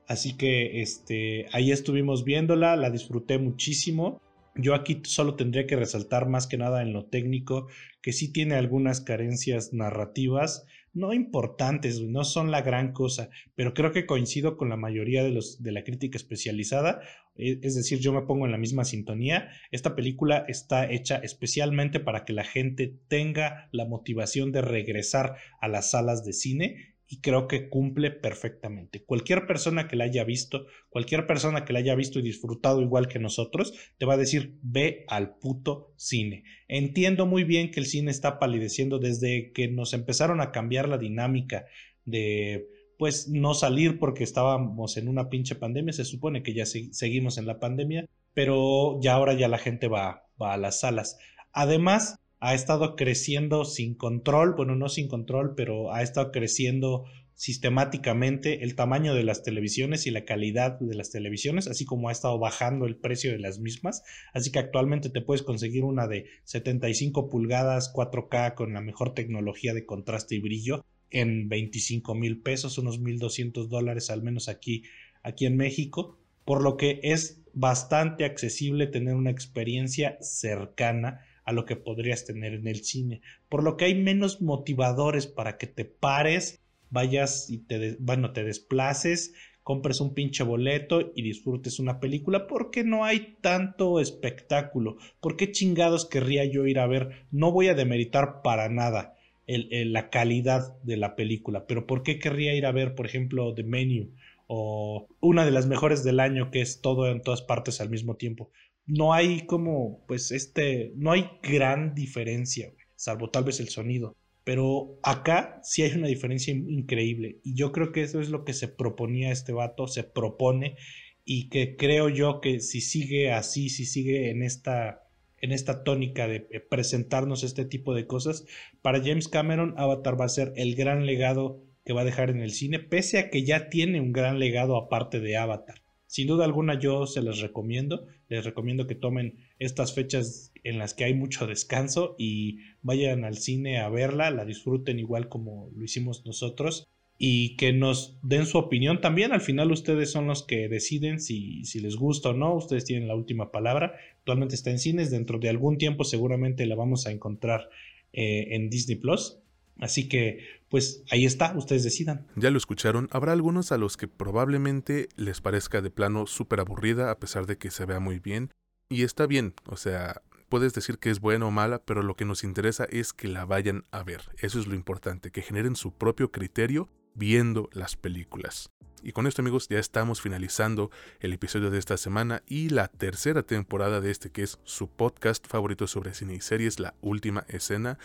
Así 0.08 0.38
que 0.38 0.82
este, 0.82 1.48
ahí 1.52 1.72
estuvimos 1.72 2.26
viéndola, 2.26 2.76
la 2.76 2.90
disfruté 2.90 3.38
muchísimo. 3.40 4.22
Yo 4.56 4.76
aquí 4.76 5.02
solo 5.04 5.36
tendría 5.36 5.68
que 5.68 5.76
resaltar 5.76 6.28
más 6.28 6.48
que 6.48 6.58
nada 6.58 6.82
en 6.82 6.94
lo 6.94 7.06
técnico 7.06 7.68
que 8.02 8.14
sí 8.14 8.32
tiene 8.32 8.56
algunas 8.56 9.02
carencias 9.02 9.74
narrativas 9.74 10.66
no 10.96 11.14
importantes, 11.14 12.02
no 12.02 12.24
son 12.24 12.50
la 12.50 12.62
gran 12.62 12.94
cosa, 12.94 13.30
pero 13.54 13.74
creo 13.74 13.92
que 13.92 14.06
coincido 14.06 14.58
con 14.58 14.70
la 14.70 14.78
mayoría 14.78 15.24
de 15.24 15.30
los 15.30 15.62
de 15.62 15.72
la 15.72 15.84
crítica 15.84 16.18
especializada, 16.18 17.02
e, 17.36 17.60
es 17.62 17.76
decir, 17.76 18.00
yo 18.00 18.14
me 18.14 18.22
pongo 18.22 18.46
en 18.46 18.52
la 18.52 18.58
misma 18.58 18.86
sintonía. 18.86 19.50
Esta 19.72 19.96
película 19.96 20.46
está 20.48 20.90
hecha 20.90 21.18
especialmente 21.18 22.00
para 22.00 22.26
que 22.26 22.34
la 22.34 22.46
gente 22.46 22.98
tenga 23.08 23.70
la 23.72 23.86
motivación 23.86 24.52
de 24.52 24.62
regresar 24.62 25.36
a 25.60 25.68
las 25.68 25.92
salas 25.92 26.26
de 26.26 26.34
cine 26.34 26.95
y 27.08 27.22
creo 27.22 27.48
que 27.48 27.70
cumple 27.70 28.12
perfectamente. 28.12 29.04
Cualquier 29.04 29.46
persona 29.46 29.88
que 29.88 29.96
la 29.96 30.06
haya 30.06 30.24
visto, 30.24 30.66
cualquier 30.90 31.28
persona 31.28 31.64
que 31.64 31.74
la 31.74 31.80
haya 31.80 31.96
visto 31.96 32.20
y 32.20 32.24
disfrutado 32.24 32.82
igual 32.82 33.08
que 33.08 33.20
nosotros, 33.20 33.74
te 33.98 34.06
va 34.06 34.16
a 34.16 34.18
decir, 34.18 34.58
ve 34.62 35.06
al 35.08 35.38
puto 35.38 35.94
cine. 35.98 36.44
Entiendo 36.68 37.26
muy 37.26 37.44
bien 37.44 37.72
que 37.72 37.80
el 37.80 37.86
cine 37.86 38.12
está 38.12 38.40
palideciendo 38.40 39.00
desde 39.00 39.52
que 39.52 39.68
nos 39.68 39.94
empezaron 39.94 40.42
a 40.42 40.52
cambiar 40.52 40.90
la 40.90 40.98
dinámica 40.98 41.66
de 42.06 42.68
pues 42.98 43.28
no 43.28 43.54
salir 43.54 44.00
porque 44.00 44.24
estábamos 44.24 44.98
en 44.98 45.08
una 45.08 45.30
pinche 45.30 45.56
pandemia, 45.56 45.94
se 45.94 46.06
supone 46.06 46.44
que 46.44 46.54
ya 46.54 46.66
seguimos 46.66 47.38
en 47.38 47.46
la 47.46 47.60
pandemia, 47.60 48.08
pero 48.34 49.00
ya 49.02 49.14
ahora 49.14 49.34
ya 49.34 49.48
la 49.48 49.58
gente 49.58 49.88
va, 49.88 50.24
va 50.42 50.54
a 50.54 50.58
las 50.58 50.80
salas. 50.80 51.18
Además, 51.52 52.20
ha 52.46 52.54
estado 52.54 52.96
creciendo 52.96 53.66
sin 53.66 53.96
control, 53.96 54.54
bueno, 54.56 54.76
no 54.76 54.88
sin 54.88 55.08
control, 55.08 55.56
pero 55.56 55.92
ha 55.92 56.04
estado 56.04 56.32
creciendo 56.32 57.06
sistemáticamente 57.34 58.64
el 58.64 58.76
tamaño 58.76 59.16
de 59.16 59.24
las 59.24 59.42
televisiones 59.42 60.06
y 60.06 60.12
la 60.12 60.26
calidad 60.26 60.80
de 60.80 60.94
las 60.94 61.10
televisiones, 61.10 61.68
así 61.68 61.86
como 61.86 62.08
ha 62.08 62.12
estado 62.12 62.38
bajando 62.38 62.86
el 62.86 62.98
precio 62.98 63.32
de 63.32 63.40
las 63.40 63.58
mismas. 63.58 64.04
Así 64.32 64.52
que 64.52 64.60
actualmente 64.60 65.10
te 65.10 65.22
puedes 65.22 65.42
conseguir 65.42 65.84
una 65.84 66.08
de 66.08 66.28
75 66.44 67.32
pulgadas 67.32 67.92
4K 67.92 68.54
con 68.54 68.74
la 68.74 68.82
mejor 68.82 69.16
tecnología 69.16 69.74
de 69.74 69.88
contraste 69.88 70.36
y 70.36 70.40
brillo 70.40 70.86
en 71.10 71.50
25 71.50 72.14
mil 72.14 72.42
pesos, 72.42 72.78
unos 72.78 73.02
1.200 73.02 73.70
dólares 73.70 74.12
al 74.12 74.22
menos 74.22 74.50
aquí, 74.50 74.84
aquí 75.24 75.48
en 75.48 75.58
México, 75.58 76.20
por 76.46 76.62
lo 76.62 76.78
que 76.78 77.00
es 77.02 77.42
bastante 77.54 78.24
accesible 78.24 78.86
tener 78.86 79.16
una 79.16 79.32
experiencia 79.32 80.20
cercana 80.22 81.25
a 81.46 81.54
lo 81.54 81.66
que 81.66 81.76
podrías 81.76 82.26
tener 82.26 82.54
en 82.54 82.68
el 82.68 82.84
cine. 82.84 83.22
Por 83.50 83.64
lo 83.64 83.78
que 83.78 83.86
hay 83.86 83.96
menos 83.96 84.42
motivadores 84.42 85.28
para 85.28 85.58
que 85.58 85.68
te 85.68 85.86
pares, 85.86 86.62
vayas 86.90 87.50
y 87.50 87.60
te, 87.60 87.96
bueno, 88.00 88.34
te 88.34 88.44
desplaces, 88.44 89.34
compres 89.64 90.02
un 90.02 90.14
pinche 90.14 90.44
boleto 90.44 91.12
y 91.16 91.22
disfrutes 91.22 91.80
una 91.80 92.00
película 92.00 92.48
porque 92.48 92.84
no 92.84 93.06
hay 93.06 93.38
tanto 93.42 94.00
espectáculo. 94.00 94.98
¿Por 95.22 95.38
qué 95.38 95.52
chingados 95.52 96.06
querría 96.06 96.46
yo 96.46 96.66
ir 96.66 96.80
a 96.80 96.88
ver? 96.88 97.26
No 97.32 97.52
voy 97.52 97.68
a 97.68 97.76
demeritar 97.76 98.42
para 98.44 98.70
nada 98.70 99.14
la 99.48 100.10
calidad 100.10 100.76
de 100.82 100.98
la 100.98 101.16
película, 101.16 101.68
pero 101.68 101.86
¿por 101.86 102.02
qué 102.02 102.18
querría 102.18 102.56
ir 102.56 102.66
a 102.66 102.72
ver, 102.72 102.96
por 102.96 103.06
ejemplo, 103.06 103.54
The 103.54 103.64
Menu? 103.64 104.10
o 104.48 105.08
una 105.22 105.46
de 105.46 105.52
las 105.52 105.66
mejores 105.66 106.04
del 106.04 106.20
año 106.20 106.52
que 106.52 106.62
es 106.62 106.82
todo 106.82 107.10
en 107.10 107.22
todas 107.22 107.42
partes 107.42 107.82
al 107.82 107.90
mismo 107.90 108.16
tiempo 108.16 108.52
no 108.86 109.14
hay 109.14 109.46
como, 109.46 110.04
pues, 110.08 110.32
este, 110.32 110.94
no 110.96 111.12
hay 111.12 111.30
gran 111.42 111.96
diferencia, 111.96 112.72
salvo 112.96 113.30
tal 113.30 113.44
vez 113.44 113.60
el 113.60 113.70
sonido. 113.70 114.16
Pero 114.44 115.00
acá 115.02 115.60
sí 115.64 115.82
hay 115.82 115.94
una 115.94 116.08
diferencia 116.08 116.54
increíble. 116.54 117.40
Y 117.44 117.56
yo 117.56 117.72
creo 117.72 117.92
que 117.92 118.04
eso 118.04 118.22
es 118.22 118.30
lo 118.30 118.46
que 118.46 118.54
se 118.54 118.68
proponía 118.68 119.32
este 119.32 119.54
vato, 119.54 119.88
se 119.88 120.04
propone. 120.04 120.78
Y 121.24 121.50
que 121.50 121.76
creo 121.76 122.10
yo 122.10 122.42
que 122.42 122.60
si 122.60 122.82
sigue 122.82 123.32
así, 123.32 123.70
si 123.70 123.86
sigue 123.86 124.30
en 124.30 124.44
esta, 124.44 125.04
en 125.42 125.52
esta 125.52 125.84
tónica 125.84 126.28
de 126.28 126.48
eh, 126.52 126.60
presentarnos 126.60 127.44
este 127.44 127.66
tipo 127.66 127.96
de 127.96 128.06
cosas, 128.06 128.46
para 128.84 129.04
James 129.04 129.28
Cameron 129.28 129.74
Avatar 129.78 130.20
va 130.20 130.26
a 130.26 130.30
ser 130.30 130.54
el 130.56 130.76
gran 130.76 131.08
legado 131.08 131.64
que 131.84 131.94
va 131.94 132.02
a 132.02 132.06
dejar 132.06 132.30
en 132.30 132.42
el 132.42 132.52
cine, 132.52 132.80
pese 132.80 133.18
a 133.18 133.30
que 133.32 133.44
ya 133.44 133.70
tiene 133.70 134.00
un 134.00 134.12
gran 134.12 134.38
legado 134.38 134.76
aparte 134.76 135.20
de 135.20 135.38
Avatar. 135.38 135.85
Sin 136.16 136.28
duda 136.28 136.46
alguna 136.46 136.80
yo 136.80 137.08
se 137.08 137.22
las 137.22 137.42
recomiendo, 137.42 138.06
les 138.30 138.46
recomiendo 138.46 138.88
que 138.88 138.96
tomen 138.96 139.36
estas 139.60 139.94
fechas 139.94 140.54
en 140.64 140.78
las 140.78 140.94
que 140.94 141.04
hay 141.04 141.14
mucho 141.14 141.46
descanso 141.46 142.16
y 142.18 142.60
vayan 142.82 143.26
al 143.26 143.36
cine 143.36 143.80
a 143.80 143.90
verla, 143.90 144.32
la 144.32 144.46
disfruten 144.46 144.98
igual 144.98 145.28
como 145.28 145.70
lo 145.76 145.84
hicimos 145.84 146.26
nosotros 146.26 146.88
y 147.18 147.58
que 147.58 147.74
nos 147.74 148.18
den 148.24 148.46
su 148.46 148.58
opinión 148.58 149.02
también. 149.02 149.34
Al 149.34 149.42
final 149.42 149.74
ustedes 149.74 150.10
son 150.10 150.28
los 150.28 150.44
que 150.44 150.70
deciden 150.70 151.20
si, 151.20 151.66
si, 151.66 151.82
les 151.82 151.98
gusta 151.98 152.30
o 152.30 152.34
no, 152.34 152.56
ustedes 152.56 152.86
tienen 152.86 153.10
la 153.10 153.16
última 153.16 153.52
palabra. 153.52 153.96
Actualmente 154.20 154.56
está 154.56 154.72
en 154.72 154.80
cines, 154.80 155.12
dentro 155.12 155.38
de 155.38 155.50
algún 155.50 155.78
tiempo 155.78 156.06
seguramente 156.06 156.66
la 156.66 156.76
vamos 156.76 157.08
a 157.08 157.12
encontrar 157.12 157.70
eh, 158.14 158.56
en 158.56 158.70
Disney 158.70 158.96
Plus. 158.96 159.40
Así 159.80 160.08
que, 160.08 160.40
pues 160.70 161.04
ahí 161.12 161.26
está, 161.26 161.54
ustedes 161.56 161.84
decidan. 161.84 162.28
Ya 162.36 162.52
lo 162.52 162.58
escucharon, 162.58 163.10
habrá 163.12 163.34
algunos 163.34 163.72
a 163.72 163.78
los 163.78 163.98
que 163.98 164.08
probablemente 164.08 165.10
les 165.16 165.42
parezca 165.42 165.82
de 165.82 165.92
plano 165.92 166.28
súper 166.28 166.60
aburrida 166.60 167.12
a 167.12 167.20
pesar 167.20 167.46
de 167.46 167.58
que 167.58 167.72
se 167.72 167.86
vea 167.86 168.00
muy 168.00 168.20
bien. 168.20 168.52
Y 168.90 169.04
está 169.04 169.26
bien, 169.26 169.54
o 169.66 169.78
sea, 169.78 170.22
puedes 170.50 170.74
decir 170.74 171.00
que 171.00 171.10
es 171.10 171.20
buena 171.20 171.48
o 171.48 171.52
mala, 171.52 171.82
pero 171.84 172.04
lo 172.04 172.16
que 172.16 172.26
nos 172.26 172.44
interesa 172.44 172.86
es 172.86 173.14
que 173.14 173.28
la 173.28 173.46
vayan 173.46 173.84
a 173.92 174.04
ver. 174.04 174.22
Eso 174.38 174.60
es 174.60 174.68
lo 174.68 174.76
importante, 174.76 175.32
que 175.32 175.42
generen 175.42 175.76
su 175.76 175.92
propio 175.92 176.32
criterio 176.32 176.90
viendo 177.16 177.70
las 177.74 177.96
películas. 177.96 178.70
Y 179.06 179.12
con 179.12 179.28
esto 179.28 179.44
amigos 179.44 179.68
ya 179.70 179.78
estamos 179.78 180.20
finalizando 180.20 180.90
el 181.20 181.32
episodio 181.32 181.70
de 181.70 181.78
esta 181.78 181.96
semana 181.96 182.42
y 182.48 182.70
la 182.70 182.88
tercera 182.88 183.44
temporada 183.44 184.02
de 184.02 184.10
este 184.10 184.32
que 184.32 184.42
es 184.42 184.58
su 184.64 184.88
podcast 184.88 185.46
favorito 185.46 185.86
sobre 185.86 186.16
cine 186.16 186.34
y 186.34 186.42
series, 186.42 186.80
La 186.80 186.96
Última 187.02 187.46
Escena. 187.48 188.00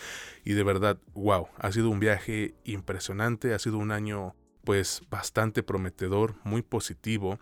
Y 0.44 0.52
de 0.52 0.62
verdad, 0.62 0.98
wow, 1.14 1.48
ha 1.56 1.72
sido 1.72 1.88
un 1.88 2.00
viaje 2.00 2.54
impresionante, 2.64 3.54
ha 3.54 3.58
sido 3.58 3.78
un 3.78 3.92
año 3.92 4.34
pues 4.62 5.00
bastante 5.08 5.62
prometedor, 5.62 6.34
muy 6.44 6.60
positivo. 6.60 7.38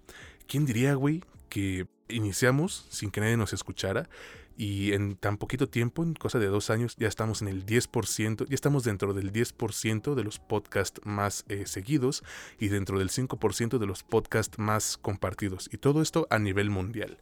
¿Quién 0.46 0.64
diría, 0.64 0.94
güey, 0.94 1.24
que 1.48 1.88
iniciamos 2.08 2.86
sin 2.90 3.10
que 3.10 3.20
nadie 3.20 3.36
nos 3.36 3.52
escuchara 3.52 4.08
y 4.58 4.92
en 4.92 5.14
tan 5.14 5.38
poquito 5.38 5.68
tiempo, 5.68 6.02
en 6.02 6.14
cosa 6.14 6.40
de 6.40 6.48
dos 6.48 6.68
años, 6.68 6.96
ya 6.96 7.06
estamos 7.06 7.42
en 7.42 7.48
el 7.48 7.64
10%, 7.64 8.48
ya 8.48 8.54
estamos 8.56 8.82
dentro 8.82 9.14
del 9.14 9.32
10% 9.32 10.16
de 10.16 10.24
los 10.24 10.40
podcasts 10.40 11.00
más 11.04 11.44
eh, 11.48 11.64
seguidos 11.66 12.24
y 12.58 12.66
dentro 12.66 12.98
del 12.98 13.08
5% 13.08 13.78
de 13.78 13.86
los 13.86 14.02
podcasts 14.02 14.58
más 14.58 14.98
compartidos. 14.98 15.70
Y 15.72 15.76
todo 15.78 16.02
esto 16.02 16.26
a 16.28 16.40
nivel 16.40 16.70
mundial. 16.70 17.18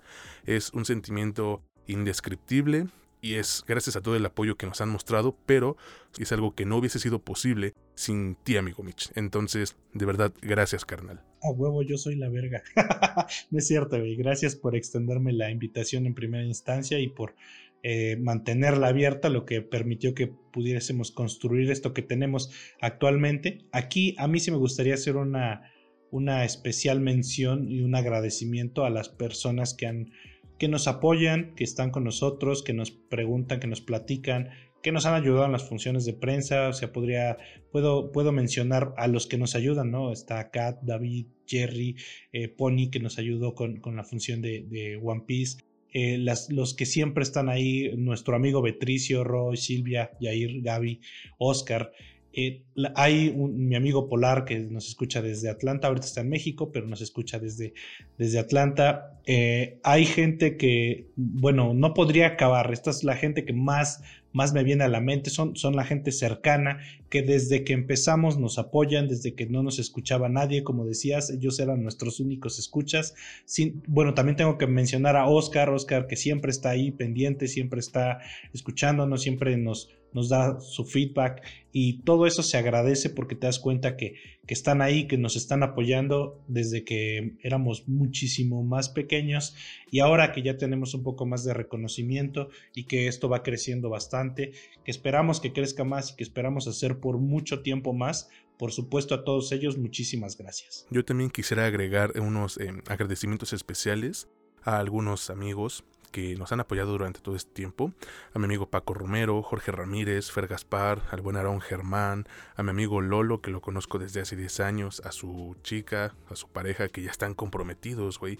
Es 0.47 0.72
un 0.72 0.87
sentimiento 0.87 1.61
indescriptible 1.87 2.89
y 3.21 3.35
es 3.35 3.64
gracias 3.67 3.97
a 3.97 4.03
todo 4.03 4.17
el 4.17 4.27
apoyo 4.27 4.57
que 4.57 4.67
nos 4.67 4.81
han 4.81 4.89
mostrado, 4.89 5.37
pero 5.47 5.77
es 6.19 6.33
algo 6.33 6.55
que 6.55 6.64
no 6.64 6.77
hubiese 6.77 6.99
sido 6.99 7.21
posible 7.21 7.73
sin 7.95 8.37
ti, 8.37 8.57
amigo 8.57 8.83
Mitch. 8.83 9.11
Entonces, 9.14 9.77
de 9.93 10.07
verdad, 10.07 10.33
gracias, 10.43 10.85
carnal. 10.85 11.23
A 11.43 11.51
huevo, 11.51 11.83
yo 11.83 11.97
soy 11.99 12.17
la 12.17 12.29
verga. 12.29 12.62
no 13.51 13.59
es 13.59 13.67
cierto, 13.67 13.99
güey. 13.99 14.17
Gracias 14.17 14.57
por 14.57 14.77
extenderme 14.77 15.33
la 15.33 15.51
invitación 15.51 16.07
en 16.07 16.14
primera 16.14 16.45
instancia 16.45 16.99
y 16.99 17.09
por 17.09 17.35
eh, 17.83 18.17
mantenerla 18.17 18.89
abierta, 18.89 19.29
lo 19.29 19.45
que 19.45 19.62
permitió 19.62 20.14
que 20.14 20.27
pudiésemos 20.27 21.12
construir 21.12 21.71
esto 21.71 21.95
que 21.95 22.03
tenemos 22.03 22.51
actualmente. 22.81 23.64
Aquí 23.73 24.14
a 24.19 24.27
mí 24.27 24.41
sí 24.41 24.51
me 24.51 24.57
gustaría 24.57 24.95
hacer 24.95 25.17
una, 25.17 25.71
una 26.11 26.45
especial 26.45 27.01
mención 27.01 27.71
y 27.71 27.83
un 27.83 27.95
agradecimiento 27.95 28.85
a 28.85 28.91
las 28.91 29.09
personas 29.09 29.75
que 29.75 29.87
han 29.87 30.11
que 30.59 30.69
nos 30.69 30.89
apoyan, 30.89 31.55
que 31.55 31.65
están 31.65 31.91
con 31.91 32.05
nosotros, 32.05 32.63
que 32.63 32.73
nos 32.73 32.91
preguntan, 32.91 33.61
que 33.61 33.67
nos 33.67 33.81
platican, 33.81 34.51
que 34.83 34.93
nos 34.93 35.05
han 35.05 35.15
ayudado 35.15 35.47
en 35.47 35.53
las 35.53 35.69
funciones 35.69 36.05
de 36.05 36.13
prensa, 36.13 36.69
o 36.69 36.73
sea, 36.73 36.93
podría, 36.93 37.39
puedo, 37.73 38.13
puedo 38.13 38.33
mencionar 38.33 38.95
a 38.97 39.09
los 39.09 39.27
que 39.27 39.39
nos 39.39 39.55
ayudan, 39.55 39.91
¿no? 39.91 40.13
Está 40.13 40.51
Kat, 40.51 40.81
David, 40.83 41.27
Jerry, 41.47 41.97
eh, 42.33 42.49
Pony, 42.49 42.91
que 42.91 43.01
nos 43.01 43.19
ayudó 43.19 43.55
con, 43.55 43.81
la 43.97 44.05
función 44.05 44.43
de, 44.43 44.99
One 45.03 45.25
Piece, 45.27 45.59
eh, 45.93 46.19
los 46.51 46.75
que 46.75 46.87
siempre 46.87 47.23
están 47.23 47.49
ahí, 47.49 47.91
nuestro 47.97 48.37
amigo 48.37 48.63
Betricio, 48.63 49.25
Roy, 49.25 49.57
Silvia, 49.57 50.13
Yair, 50.21 50.63
Gaby, 50.63 51.01
Oscar, 51.39 51.93
eh, 52.37 52.62
hay 52.95 53.32
un, 53.34 53.66
mi 53.66 53.74
amigo 53.76 54.09
Polar 54.09 54.45
que 54.45 54.59
nos 54.59 54.87
escucha 54.89 55.22
desde 55.22 55.49
Atlanta, 55.49 55.89
ahorita 55.89 56.07
está 56.07 56.20
en 56.20 56.28
México, 56.28 56.70
pero 56.70 56.87
nos 56.87 57.01
escucha 57.01 57.39
desde, 57.39 57.72
desde 58.18 58.39
Atlanta. 58.39 59.18
Eh, 59.24 59.80
hay 59.82 60.05
gente 60.05 60.59
que, 60.59 61.09
bueno, 61.16 61.72
no 61.72 61.95
podría 61.95 62.26
acabar. 62.26 62.70
Esta 62.72 62.91
es 62.91 63.05
la 63.05 63.16
gente 63.16 63.47
que 63.47 63.55
más 63.55 64.03
más 64.37 64.53
me 64.53 64.64
viene 64.64 64.84
a 64.84 64.89
la 64.89 65.01
mente 65.01 65.30
son, 65.30 65.57
son 65.57 65.76
la 65.76 65.84
gente 65.84 66.12
cercana 66.12 66.80
que 67.09 67.23
desde 67.23 67.65
que 67.65 67.73
empezamos 67.73 68.39
nos 68.39 68.59
apoyan, 68.59 69.09
desde 69.09 69.35
que 69.35 69.47
no 69.47 69.63
nos 69.63 69.79
escuchaba 69.79 70.29
nadie, 70.29 70.65
como 70.65 70.85
decías, 70.85 71.31
ellos 71.31 71.59
eran 71.61 71.83
nuestros 71.83 72.21
únicos 72.21 72.59
escuchas. 72.59 73.15
Sin, 73.45 73.83
bueno, 73.87 74.15
también 74.15 74.37
tengo 74.37 74.59
que 74.59 74.67
mencionar 74.67 75.17
a 75.17 75.27
Oscar, 75.29 75.71
Oscar 75.71 76.07
que 76.07 76.17
siempre 76.17 76.51
está 76.51 76.71
ahí 76.71 76.91
pendiente, 76.91 77.49
siempre 77.49 77.81
está 77.81 78.21
escuchándonos, 78.53 79.23
siempre 79.23 79.57
nos, 79.57 79.91
nos 80.13 80.29
da 80.31 80.61
su 80.61 80.85
feedback 80.85 81.43
y 81.73 81.99
todo 82.05 82.27
eso 82.27 82.43
se 82.43 82.57
agradece 82.57 83.11
porque 83.11 83.35
te 83.35 83.47
das 83.47 83.59
cuenta 83.59 83.99
que, 83.99 84.15
que 84.47 84.55
están 84.55 84.81
ahí, 84.81 85.07
que 85.07 85.19
nos 85.19 85.37
están 85.37 85.63
apoyando 85.63 86.43
desde 86.49 86.85
que 86.85 87.35
éramos 87.43 87.87
muchísimo 87.87 88.63
más 88.63 88.89
pequeños 88.89 89.55
y 89.91 90.01
ahora 90.01 90.33
que 90.33 90.41
ya 90.41 90.57
tenemos 90.57 90.95
un 90.95 91.03
poco 91.03 91.27
más 91.27 91.45
de 91.45 91.53
reconocimiento 91.53 92.49
y 92.75 92.85
que 92.85 93.09
esto 93.09 93.29
va 93.29 93.43
creciendo 93.43 93.91
bastante, 93.91 94.53
que 94.85 94.91
esperamos 94.91 95.41
que 95.41 95.53
crezca 95.53 95.85
más 95.85 96.13
y 96.13 96.17
que 96.17 96.25
esperamos 96.25 96.67
hacer 96.67 96.99
por 97.07 97.19
mucho 97.19 97.63
tiempo 97.63 97.93
más, 97.93 98.29
por 98.59 98.73
supuesto 98.73 99.15
a 99.15 99.23
todos 99.23 99.53
ellos 99.53 99.79
muchísimas 99.79 100.37
gracias. 100.37 100.89
Yo 100.91 101.05
también 101.05 101.31
quisiera 101.31 101.65
agregar 101.65 102.19
unos 102.19 102.59
eh, 102.59 102.73
agradecimientos 102.89 103.53
especiales 103.53 104.27
a 104.65 104.81
algunos 104.81 105.31
amigos 105.31 105.85
que 106.17 106.35
nos 106.35 106.51
han 106.51 106.61
apoyado 106.61 106.93
durante 106.93 107.21
todo 107.21 107.37
este 107.37 107.53
tiempo, 107.53 107.93
a 108.33 108.39
mi 108.39 108.47
amigo 108.47 108.71
Paco 108.71 108.95
Romero, 108.95 109.43
Jorge 109.43 109.71
Ramírez, 109.71 110.31
Fer 110.31 110.47
Gaspar, 110.47 111.03
al 111.11 111.21
buen 111.21 111.37
Aarón 111.37 111.61
Germán, 111.61 112.27
a 112.55 112.62
mi 112.62 112.71
amigo 112.71 113.03
Lolo, 113.03 113.43
que 113.43 113.51
lo 113.51 113.61
conozco 113.61 113.99
desde 113.99 114.23
hace 114.23 114.35
10 114.35 114.61
años, 114.61 115.03
a 115.05 115.12
su 115.12 115.57
chica, 115.62 116.14
a 116.31 116.35
su 116.35 116.49
pareja, 116.49 116.89
que 116.89 117.03
ya 117.03 117.11
están 117.11 117.35
comprometidos, 117.35 118.19
güey, 118.19 118.39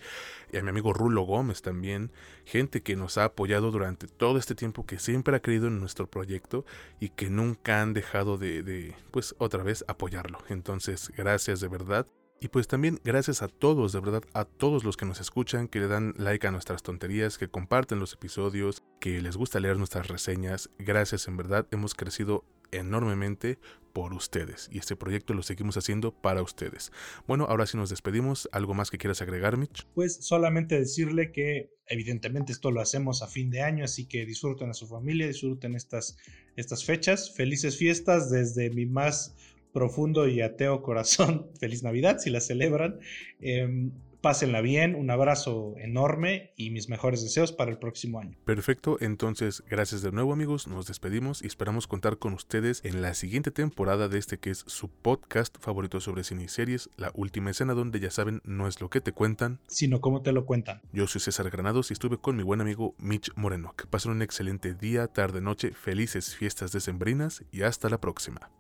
y 0.51 0.57
a 0.57 0.63
mi 0.63 0.71
amigo 0.71 0.95
Rulo 0.95 1.25
Gómez 1.25 1.61
también, 1.61 2.13
gente 2.47 2.81
que 2.81 2.97
nos 2.97 3.19
ha 3.19 3.25
apoyado 3.25 3.71
durante 3.71 4.07
todo 4.07 4.39
este 4.39 4.55
tiempo, 4.55 4.87
que 4.87 4.99
siempre 4.99 5.37
ha 5.37 5.43
creído 5.43 5.67
en 5.67 5.79
nuestro 5.79 6.07
proyecto 6.07 6.65
y 6.99 7.11
que 7.11 7.29
nunca 7.29 7.83
han 7.83 7.93
dejado 7.93 8.39
de, 8.39 8.63
de 8.63 8.95
pues 9.11 9.35
otra 9.37 9.63
vez 9.63 9.85
apoyarlo. 9.87 10.39
Entonces, 10.49 11.13
gracias 11.15 11.61
de 11.61 11.69
verdad. 11.69 12.07
Y 12.41 12.49
pues 12.49 12.69
también 12.69 13.01
gracias 13.03 13.43
a 13.43 13.49
todos, 13.49 13.93
de 13.93 14.01
verdad, 14.01 14.23
a 14.35 14.45
todos 14.45 14.85
los 14.85 14.97
que 14.97 15.07
nos 15.07 15.21
escuchan, 15.21 15.69
que 15.69 15.81
le 15.81 15.89
dan 15.89 16.15
like 16.19 16.47
a 16.47 16.51
nuestras 16.51 16.83
tonterías, 16.83 17.39
que 17.39 17.49
comparten 17.49 17.99
los 17.99 18.13
episodios, 18.13 18.85
que 19.01 19.23
les 19.23 19.37
gusta 19.37 19.59
leer 19.59 19.79
nuestras 19.79 20.09
reseñas. 20.09 20.71
Gracias, 20.79 21.29
en 21.29 21.37
verdad, 21.37 21.67
hemos 21.71 21.95
crecido 21.95 22.45
enormemente 22.73 23.59
por 23.93 24.13
ustedes 24.13 24.69
y 24.71 24.79
este 24.79 24.95
proyecto 24.95 25.33
lo 25.33 25.43
seguimos 25.43 25.79
haciendo 25.79 26.13
para 26.13 26.43
ustedes. 26.43 26.93
Bueno, 27.27 27.47
ahora 27.49 27.65
sí 27.65 27.79
nos 27.79 27.89
despedimos. 27.89 28.47
¿Algo 28.53 28.75
más 28.75 28.91
que 28.91 28.99
quieras 28.99 29.23
agregar, 29.23 29.57
Mitch? 29.57 29.87
Pues 29.95 30.19
solamente 30.21 30.79
decirle 30.79 31.33
que 31.33 31.71
evidentemente 31.87 32.53
esto 32.53 32.71
lo 32.71 32.83
hacemos 32.83 33.23
a 33.23 33.29
fin 33.29 33.51
de 33.51 33.63
año, 33.63 33.85
así 33.85 34.07
que 34.07 34.27
disfruten 34.27 34.69
a 34.69 34.75
su 34.75 34.87
familia, 34.87 35.27
disfruten 35.27 35.75
estas, 35.75 36.19
estas 36.57 36.85
fechas. 36.85 37.35
Felices 37.35 37.79
fiestas 37.79 38.31
desde 38.31 38.69
mi 38.69 38.85
más 38.85 39.35
profundo 39.77 40.27
y 40.27 40.41
ateo 40.41 40.81
corazón, 40.81 41.49
feliz 41.61 41.83
Navidad 41.83 42.17
si 42.19 42.31
la 42.31 42.41
celebran. 42.41 42.99
Em, 43.41 43.93
pásenla 44.23 44.63
bien, 44.63 44.95
un 44.95 45.11
abrazo 45.11 45.75
enorme 45.77 46.55
y 46.57 46.71
mis 46.71 46.89
mejores 46.89 47.23
deseos 47.23 47.53
para 47.53 47.71
el 47.71 47.79
próximo 47.79 48.19
año. 48.19 48.39
Perfecto, 48.47 48.97
entonces 49.01 49.63
gracias 49.69 50.01
de 50.01 50.13
nuevo 50.13 50.33
amigos, 50.33 50.67
nos 50.67 50.87
despedimos 50.87 51.43
y 51.43 51.47
esperamos 51.47 51.87
contar 51.87 52.17
con 52.17 52.33
ustedes 52.33 52.81
en 52.87 53.03
la 53.03 53.13
siguiente 53.13 53.51
temporada 53.51 54.09
de 54.09 54.19
este 54.19 54.39
que 54.39 54.49
es 54.49 54.65
su 54.67 54.89
podcast 54.89 55.59
favorito 55.61 56.01
sobre 56.01 56.25
cine 56.25 56.45
y 56.45 56.49
series, 56.49 56.89
La 56.97 57.13
Última 57.15 57.51
Escena, 57.51 57.75
donde 57.75 58.01
ya 58.01 58.11
saben, 58.11 58.41
no 58.45 58.69
es 58.69 58.81
lo 58.81 58.89
que 58.89 59.03
te 59.03 59.13
cuentan, 59.13 59.61
sino 59.67 60.01
cómo 60.01 60.23
te 60.23 60.33
lo 60.33 60.47
cuentan. 60.47 60.81
Yo 60.91 61.07
soy 61.07 61.21
César 61.21 61.51
Granados 61.51 61.91
y 61.91 61.93
estuve 61.93 62.17
con 62.17 62.35
mi 62.35 62.45
buen 62.45 62.63
amigo 62.63 62.95
Mitch 62.97 63.31
Moreno. 63.37 63.75
Que 63.77 63.87
pasen 63.87 64.13
un 64.13 64.23
excelente 64.23 64.73
día, 64.73 65.07
tarde, 65.07 65.43
noche, 65.43 65.73
felices 65.73 66.35
fiestas 66.35 66.73
decembrinas 66.73 67.45
y 67.53 67.61
hasta 67.61 67.91
la 67.91 68.01
próxima. 68.01 68.51